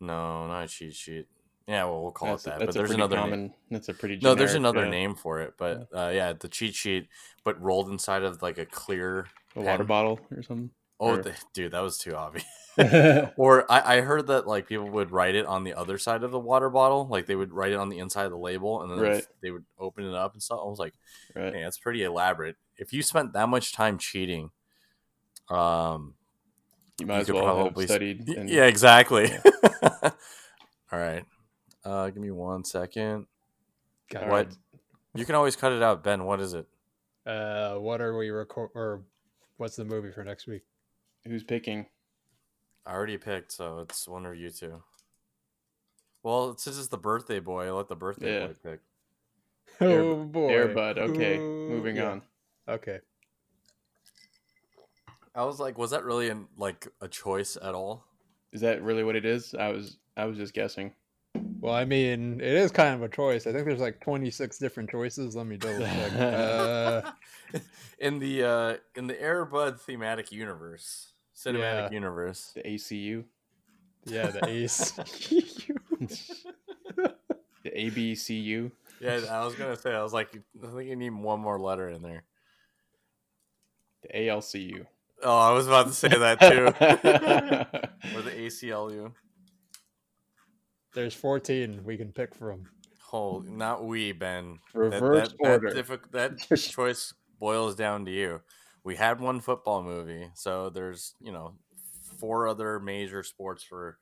No, 0.00 0.46
not 0.46 0.64
a 0.64 0.68
cheat 0.68 0.94
sheet. 0.94 1.26
Yeah, 1.66 1.84
well, 1.84 2.02
we'll 2.02 2.10
call 2.10 2.30
That's, 2.30 2.46
it 2.46 2.50
that. 2.50 2.58
that's 2.58 2.66
But 2.68 2.74
there's 2.74 2.90
another 2.90 3.16
common. 3.16 3.40
name. 3.42 3.52
That's 3.70 3.88
a 3.88 3.94
pretty. 3.94 4.18
No, 4.22 4.34
there's 4.34 4.54
another 4.54 4.86
uh, 4.86 4.90
name 4.90 5.14
for 5.14 5.40
it, 5.40 5.54
but 5.56 5.88
uh, 5.94 6.10
yeah, 6.12 6.32
the 6.32 6.48
cheat 6.48 6.74
sheet, 6.74 7.08
but 7.44 7.60
rolled 7.62 7.88
inside 7.90 8.22
of 8.24 8.42
like 8.42 8.58
a 8.58 8.66
clear. 8.66 9.26
A 9.56 9.60
water 9.60 9.84
bottle 9.84 10.18
or 10.34 10.42
something. 10.42 10.70
Oh, 10.98 11.10
Or- 11.16 11.22
the, 11.22 11.32
dude, 11.54 11.72
that 11.72 11.80
was 11.80 11.98
too 11.98 12.14
obvious. 12.16 12.44
Or 13.36 13.70
I, 13.70 13.96
I 13.96 14.00
heard 14.00 14.28
that 14.28 14.46
like 14.46 14.66
people 14.68 14.88
would 14.88 15.10
write 15.10 15.34
it 15.34 15.44
on 15.44 15.64
the 15.64 15.74
other 15.74 15.98
side 15.98 16.22
of 16.22 16.30
the 16.30 16.38
water 16.38 16.70
bottle, 16.70 17.06
like 17.10 17.26
they 17.26 17.34
would 17.36 17.52
write 17.52 17.72
it 17.72 17.78
on 17.78 17.88
the 17.90 17.98
inside 17.98 18.24
of 18.24 18.30
the 18.30 18.38
label, 18.38 18.82
and 18.82 18.90
then 18.90 18.98
Right. 19.00 19.26
they 19.42 19.50
would 19.50 19.64
open 19.78 20.04
it 20.06 20.14
up 20.14 20.32
and 20.32 20.42
stuff. 20.42 20.60
I 20.62 20.66
was 20.66 20.78
like, 20.78 20.94
man, 21.34 21.54
it's 21.56 21.78
pretty 21.78 22.02
elaborate. 22.04 22.56
If 22.78 22.92
you 22.92 23.02
spent 23.02 23.32
that 23.34 23.48
much 23.48 23.72
time 23.72 23.98
cheating, 23.98 24.50
um, 25.50 26.14
You 26.98 27.06
might 27.06 27.14
you 27.16 27.20
as 27.20 27.26
could 27.26 27.34
well 27.36 27.44
probably 27.44 27.84
have 27.84 27.90
studied. 27.90 28.28
y- 28.28 28.34
and- 28.38 28.48
yeah, 28.50 28.64
exactly. 28.64 29.30
All 30.92 30.98
right, 30.98 31.24
uh, 31.84 32.06
give 32.10 32.22
me 32.22 32.30
one 32.30 32.64
second. 32.64 33.26
Got 34.10 34.28
What? 34.28 34.46
it. 34.48 34.56
You 35.14 35.24
can 35.24 35.34
always 35.34 35.56
cut 35.56 35.72
it 35.72 35.82
out, 35.82 36.02
Ben. 36.04 36.24
What 36.24 36.40
is 36.40 36.54
it? 36.54 36.66
Uh, 37.26 37.74
what 37.76 38.00
are 38.00 38.16
we 38.16 38.30
record 38.30 38.70
or 38.74 39.02
what's 39.56 39.76
the 39.76 39.84
movie 39.84 40.10
for 40.10 40.24
next 40.24 40.46
week? 40.46 40.62
Who's 41.24 41.44
picking? 41.44 41.86
I 42.86 42.92
already 42.92 43.18
picked, 43.18 43.52
so 43.52 43.80
it's 43.80 44.08
one 44.08 44.24
of 44.26 44.34
you 44.36 44.50
two. 44.50 44.82
Well, 46.22 46.56
since 46.56 46.78
it's 46.78 46.88
the 46.88 46.98
birthday 46.98 47.38
boy, 47.40 47.66
I 47.66 47.70
let 47.70 47.88
the 47.88 47.96
birthday 47.96 48.40
Yeah. 48.40 48.46
boy 48.48 48.54
pick. 48.62 48.80
Air- 49.80 50.00
oh 50.00 50.24
boy, 50.24 50.48
Air 50.48 50.68
Bud. 50.68 50.98
Okay, 50.98 51.38
Ooh, 51.38 51.68
moving 51.68 51.96
yeah. 51.96 52.10
on. 52.10 52.22
Okay. 52.68 52.98
I 55.40 55.44
was 55.44 55.58
like, 55.58 55.78
was 55.78 55.92
that 55.92 56.04
really 56.04 56.28
an, 56.28 56.48
like 56.58 56.86
a 57.00 57.08
choice 57.08 57.56
at 57.62 57.74
all? 57.74 58.04
Is 58.52 58.60
that 58.60 58.82
really 58.82 59.02
what 59.02 59.16
it 59.16 59.24
is? 59.24 59.54
I 59.54 59.68
was 59.70 59.96
I 60.14 60.26
was 60.26 60.36
just 60.36 60.52
guessing. 60.52 60.92
Well, 61.62 61.72
I 61.72 61.86
mean, 61.86 62.42
it 62.42 62.52
is 62.52 62.70
kind 62.70 62.94
of 62.94 63.02
a 63.02 63.08
choice. 63.08 63.46
I 63.46 63.52
think 63.52 63.64
there's 63.64 63.80
like 63.80 64.00
26 64.00 64.58
different 64.58 64.90
choices. 64.90 65.34
Let 65.34 65.46
me 65.46 65.56
double 65.56 65.78
check. 65.80 66.12
uh, 66.12 67.10
in 67.98 68.18
the 68.18 68.44
uh 68.44 68.76
in 68.96 69.06
the 69.06 69.18
Air 69.18 69.46
Bud 69.46 69.80
thematic 69.80 70.30
universe, 70.30 71.14
cinematic 71.34 71.88
Yeah. 71.88 71.90
universe. 71.90 72.52
The 72.54 72.62
ACU, 72.62 73.24
yeah, 74.04 74.26
the 74.26 74.40
ACU. 74.40 75.78
the 77.64 77.70
ABCU. 77.70 78.70
Yeah, 79.00 79.20
I 79.30 79.42
was 79.46 79.54
gonna 79.54 79.76
say, 79.76 79.94
I 79.94 80.02
was 80.02 80.12
like, 80.12 80.38
I 80.62 80.66
think 80.66 80.90
you 80.90 80.96
need 80.96 81.14
one 81.14 81.40
more 81.40 81.58
letter 81.58 81.88
in 81.88 82.02
there. 82.02 82.24
The 84.02 84.08
ALCU. 84.08 84.84
Oh, 85.22 85.38
I 85.38 85.52
was 85.52 85.66
about 85.66 85.86
to 85.88 85.92
say 85.92 86.08
that 86.08 86.40
too. 86.40 86.66
or 88.16 88.22
the 88.22 88.30
ACLU. 88.30 89.12
there's 90.94 91.14
14 91.14 91.82
we 91.84 91.96
can 91.96 92.12
pick 92.12 92.34
from. 92.34 92.64
Oh, 93.12 93.42
not 93.44 93.84
we, 93.84 94.12
Ben. 94.12 94.58
Reverse 94.72 95.32
that, 95.40 95.48
order. 95.48 95.74
That, 95.74 95.86
diffi- 95.86 96.10
that 96.12 96.58
choice 96.70 97.12
boils 97.38 97.74
down 97.74 98.04
to 98.04 98.10
you. 98.10 98.40
We 98.84 98.96
had 98.96 99.20
one 99.20 99.40
football 99.40 99.82
movie, 99.82 100.30
so 100.34 100.70
there's 100.70 101.14
you 101.20 101.32
know 101.32 101.56
four 102.18 102.48
other 102.48 102.78
major 102.78 103.22
sports 103.22 103.62
for 103.62 103.98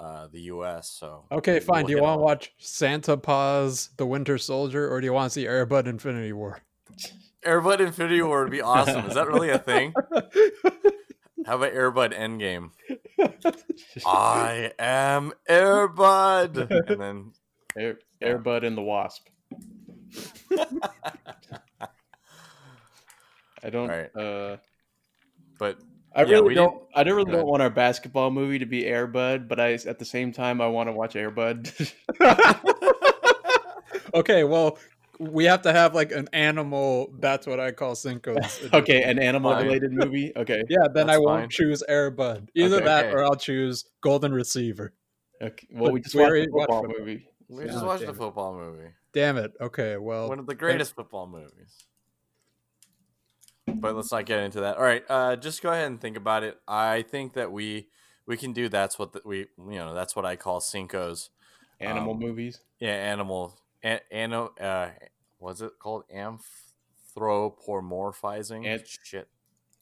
uh, 0.00 0.26
the 0.32 0.40
U.S. 0.42 0.96
So 0.98 1.24
Okay, 1.30 1.60
fine. 1.60 1.84
we'll 1.84 1.86
do 1.88 1.92
you 1.94 2.02
want 2.02 2.18
to 2.18 2.22
watch 2.22 2.52
Santa 2.58 3.16
Paws, 3.16 3.90
The 3.96 4.06
Winter 4.06 4.38
Soldier, 4.38 4.88
or 4.88 5.00
do 5.00 5.04
you 5.04 5.12
want 5.12 5.32
to 5.32 5.40
see 5.40 5.46
Air 5.46 5.64
Bud 5.66 5.86
Infinity 5.86 6.32
War? 6.32 6.60
Air 7.44 7.60
Bud 7.60 7.80
Infinity 7.80 8.22
War 8.22 8.42
would 8.44 8.50
be 8.52 8.60
awesome. 8.60 9.06
Is 9.06 9.14
that 9.14 9.28
really 9.28 9.50
a 9.50 9.58
thing? 9.58 9.94
How 11.46 11.56
about 11.56 11.72
Air 11.72 11.90
Bud 11.90 12.12
Endgame? 12.12 12.70
I 14.06 14.72
am 14.78 15.32
Air 15.48 15.88
Bud, 15.88 16.56
and 16.70 17.00
then 17.00 17.32
Air, 17.76 17.98
Airbud 18.22 18.64
and 18.64 18.76
the 18.76 18.82
Wasp. 18.82 19.26
I 23.64 23.70
don't. 23.70 23.88
Right. 23.88 24.16
Uh, 24.16 24.56
but 25.58 25.78
I 26.14 26.22
Yeah, 26.22 26.28
really 26.36 26.48
we 26.48 26.54
don't. 26.54 26.82
I 26.94 27.02
really 27.02 27.24
don't 27.24 27.34
ahead. 27.34 27.44
want 27.46 27.62
our 27.62 27.70
basketball 27.70 28.30
movie 28.30 28.58
to 28.58 28.66
be 28.66 28.86
Air 28.86 29.06
Bud, 29.06 29.48
but 29.48 29.58
I 29.60 29.72
at 29.72 29.98
the 29.98 30.04
same 30.04 30.32
time 30.32 30.60
I 30.60 30.66
want 30.68 30.88
to 30.88 30.92
watch 30.92 31.16
Air 31.16 31.30
Bud. 31.30 31.70
okay, 34.14 34.44
well, 34.44 34.78
we 35.30 35.44
have 35.44 35.62
to 35.62 35.72
have 35.72 35.94
like 35.94 36.12
an 36.12 36.28
animal. 36.32 37.12
That's 37.18 37.46
what 37.46 37.60
I 37.60 37.70
call 37.72 37.94
Cinco's. 37.94 38.60
okay, 38.72 39.02
an 39.02 39.18
animal 39.18 39.54
related 39.54 39.92
movie. 39.92 40.32
Okay. 40.36 40.62
Yeah, 40.68 40.88
then 40.92 41.08
I 41.10 41.18
won't 41.18 41.42
fine. 41.42 41.48
choose 41.48 41.82
Air 41.88 42.10
Bud. 42.10 42.50
Either 42.54 42.76
Okay. 42.76 42.84
that 42.84 43.04
Okay. 43.06 43.14
or 43.14 43.24
I'll 43.24 43.36
choose 43.36 43.84
Golden 44.00 44.32
Receiver. 44.32 44.92
Okay. 45.40 45.66
Well, 45.72 45.84
But 45.86 45.92
we 45.94 46.00
just 46.00 46.14
watched 46.14 46.28
already 46.30 46.46
the 46.46 46.52
watched 46.52 46.70
football 46.70 46.82
football. 46.82 46.98
movie. 47.06 47.28
we 47.48 47.64
Yeah. 47.66 47.72
just 47.72 47.84
watched 47.84 48.00
Damn 48.02 48.06
the 48.08 48.12
it. 48.14 48.16
football 48.26 48.54
movie, 48.54 48.88
Damn 49.12 49.36
it. 49.38 49.52
Okay, 49.60 49.96
well, 49.98 50.28
one 50.28 50.38
of 50.38 50.46
the 50.46 50.54
greatest 50.54 50.94
football 50.94 51.26
movies. 51.26 51.84
But 53.66 53.94
let's 53.94 54.10
not 54.10 54.26
get 54.26 54.40
into 54.40 54.60
that. 54.60 54.76
All 54.76 54.82
right, 54.82 55.04
uh, 55.08 55.36
just 55.36 55.62
go 55.62 55.70
ahead 55.70 55.86
and 55.86 56.00
think 56.00 56.16
about 56.16 56.42
it. 56.42 56.58
I 56.66 57.02
think 57.02 57.34
that 57.34 57.52
we 57.52 57.88
we 58.26 58.36
can 58.36 58.52
do. 58.52 58.68
That's 58.68 58.98
what 58.98 59.12
the, 59.12 59.20
we 59.24 59.38
you 59.38 59.78
know. 59.78 59.94
That's 59.94 60.16
what 60.16 60.24
I 60.24 60.36
call 60.36 60.60
Cinco's. 60.60 61.30
Animal 61.80 62.12
Um, 62.14 62.18
movies. 62.20 62.60
Yeah, 62.80 62.90
animal. 62.94 63.58
An, 63.82 63.98
ano, 64.12 64.52
uh, 64.60 64.90
what's 65.42 65.60
it 65.60 65.72
called? 65.78 66.04
Anthropomorphizing. 66.14 68.66
Ant- 68.66 68.86
Shit. 69.02 69.28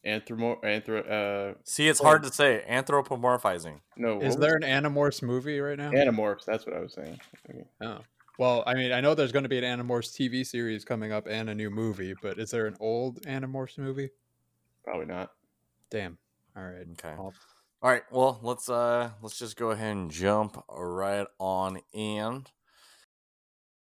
Anthromo. 0.07 0.61
Anthro. 0.63 1.53
Uh. 1.53 1.55
See, 1.65 1.87
it's 1.89 2.01
hard 2.01 2.23
to 2.23 2.33
say. 2.33 2.65
Anthropomorphizing. 2.69 3.81
No. 3.97 4.21
is 4.21 4.37
there 4.37 4.57
an 4.57 4.63
Animorphs 4.63 5.23
movie 5.23 5.61
right 5.61 5.79
now? 5.79 5.91
it? 5.91 5.95
Animorphs? 5.95 6.45
That's 6.47 6.65
what 6.67 6.75
I 6.75 6.81
was 6.81 6.95
saying. 6.95 7.21
Okay. 7.51 7.65
Oh. 7.83 7.99
Well, 8.39 8.63
I 8.67 8.73
mean, 8.73 8.93
I 8.93 9.03
know 9.03 9.15
there's 9.15 9.33
going 9.33 9.43
to 9.43 9.51
be 9.51 9.59
an 9.59 9.65
Animorphs 9.65 10.15
TV 10.17 10.47
series 10.47 10.83
coming 10.87 11.13
up 11.13 11.27
and 11.29 11.51
a 11.51 11.55
new 11.55 11.69
movie, 11.69 12.15
but 12.23 12.39
is 12.39 12.51
there 12.51 12.67
an 12.67 12.77
old 12.81 13.21
Animorphs 13.27 13.77
movie? 13.77 14.09
Probably 14.83 15.05
not. 15.05 15.33
Damn. 15.91 16.17
All 16.57 16.63
right. 16.65 16.87
Okay. 16.93 17.11
I'll- 17.11 17.35
All 17.83 17.91
right. 17.91 18.03
Well, 18.11 18.41
let's 18.43 18.71
uh 18.71 19.11
let's 19.21 19.39
just 19.39 19.59
go 19.59 19.73
ahead 19.73 19.95
and 19.95 20.11
jump 20.11 20.65
right 20.71 21.27
on 21.39 21.81
in. 21.93 22.47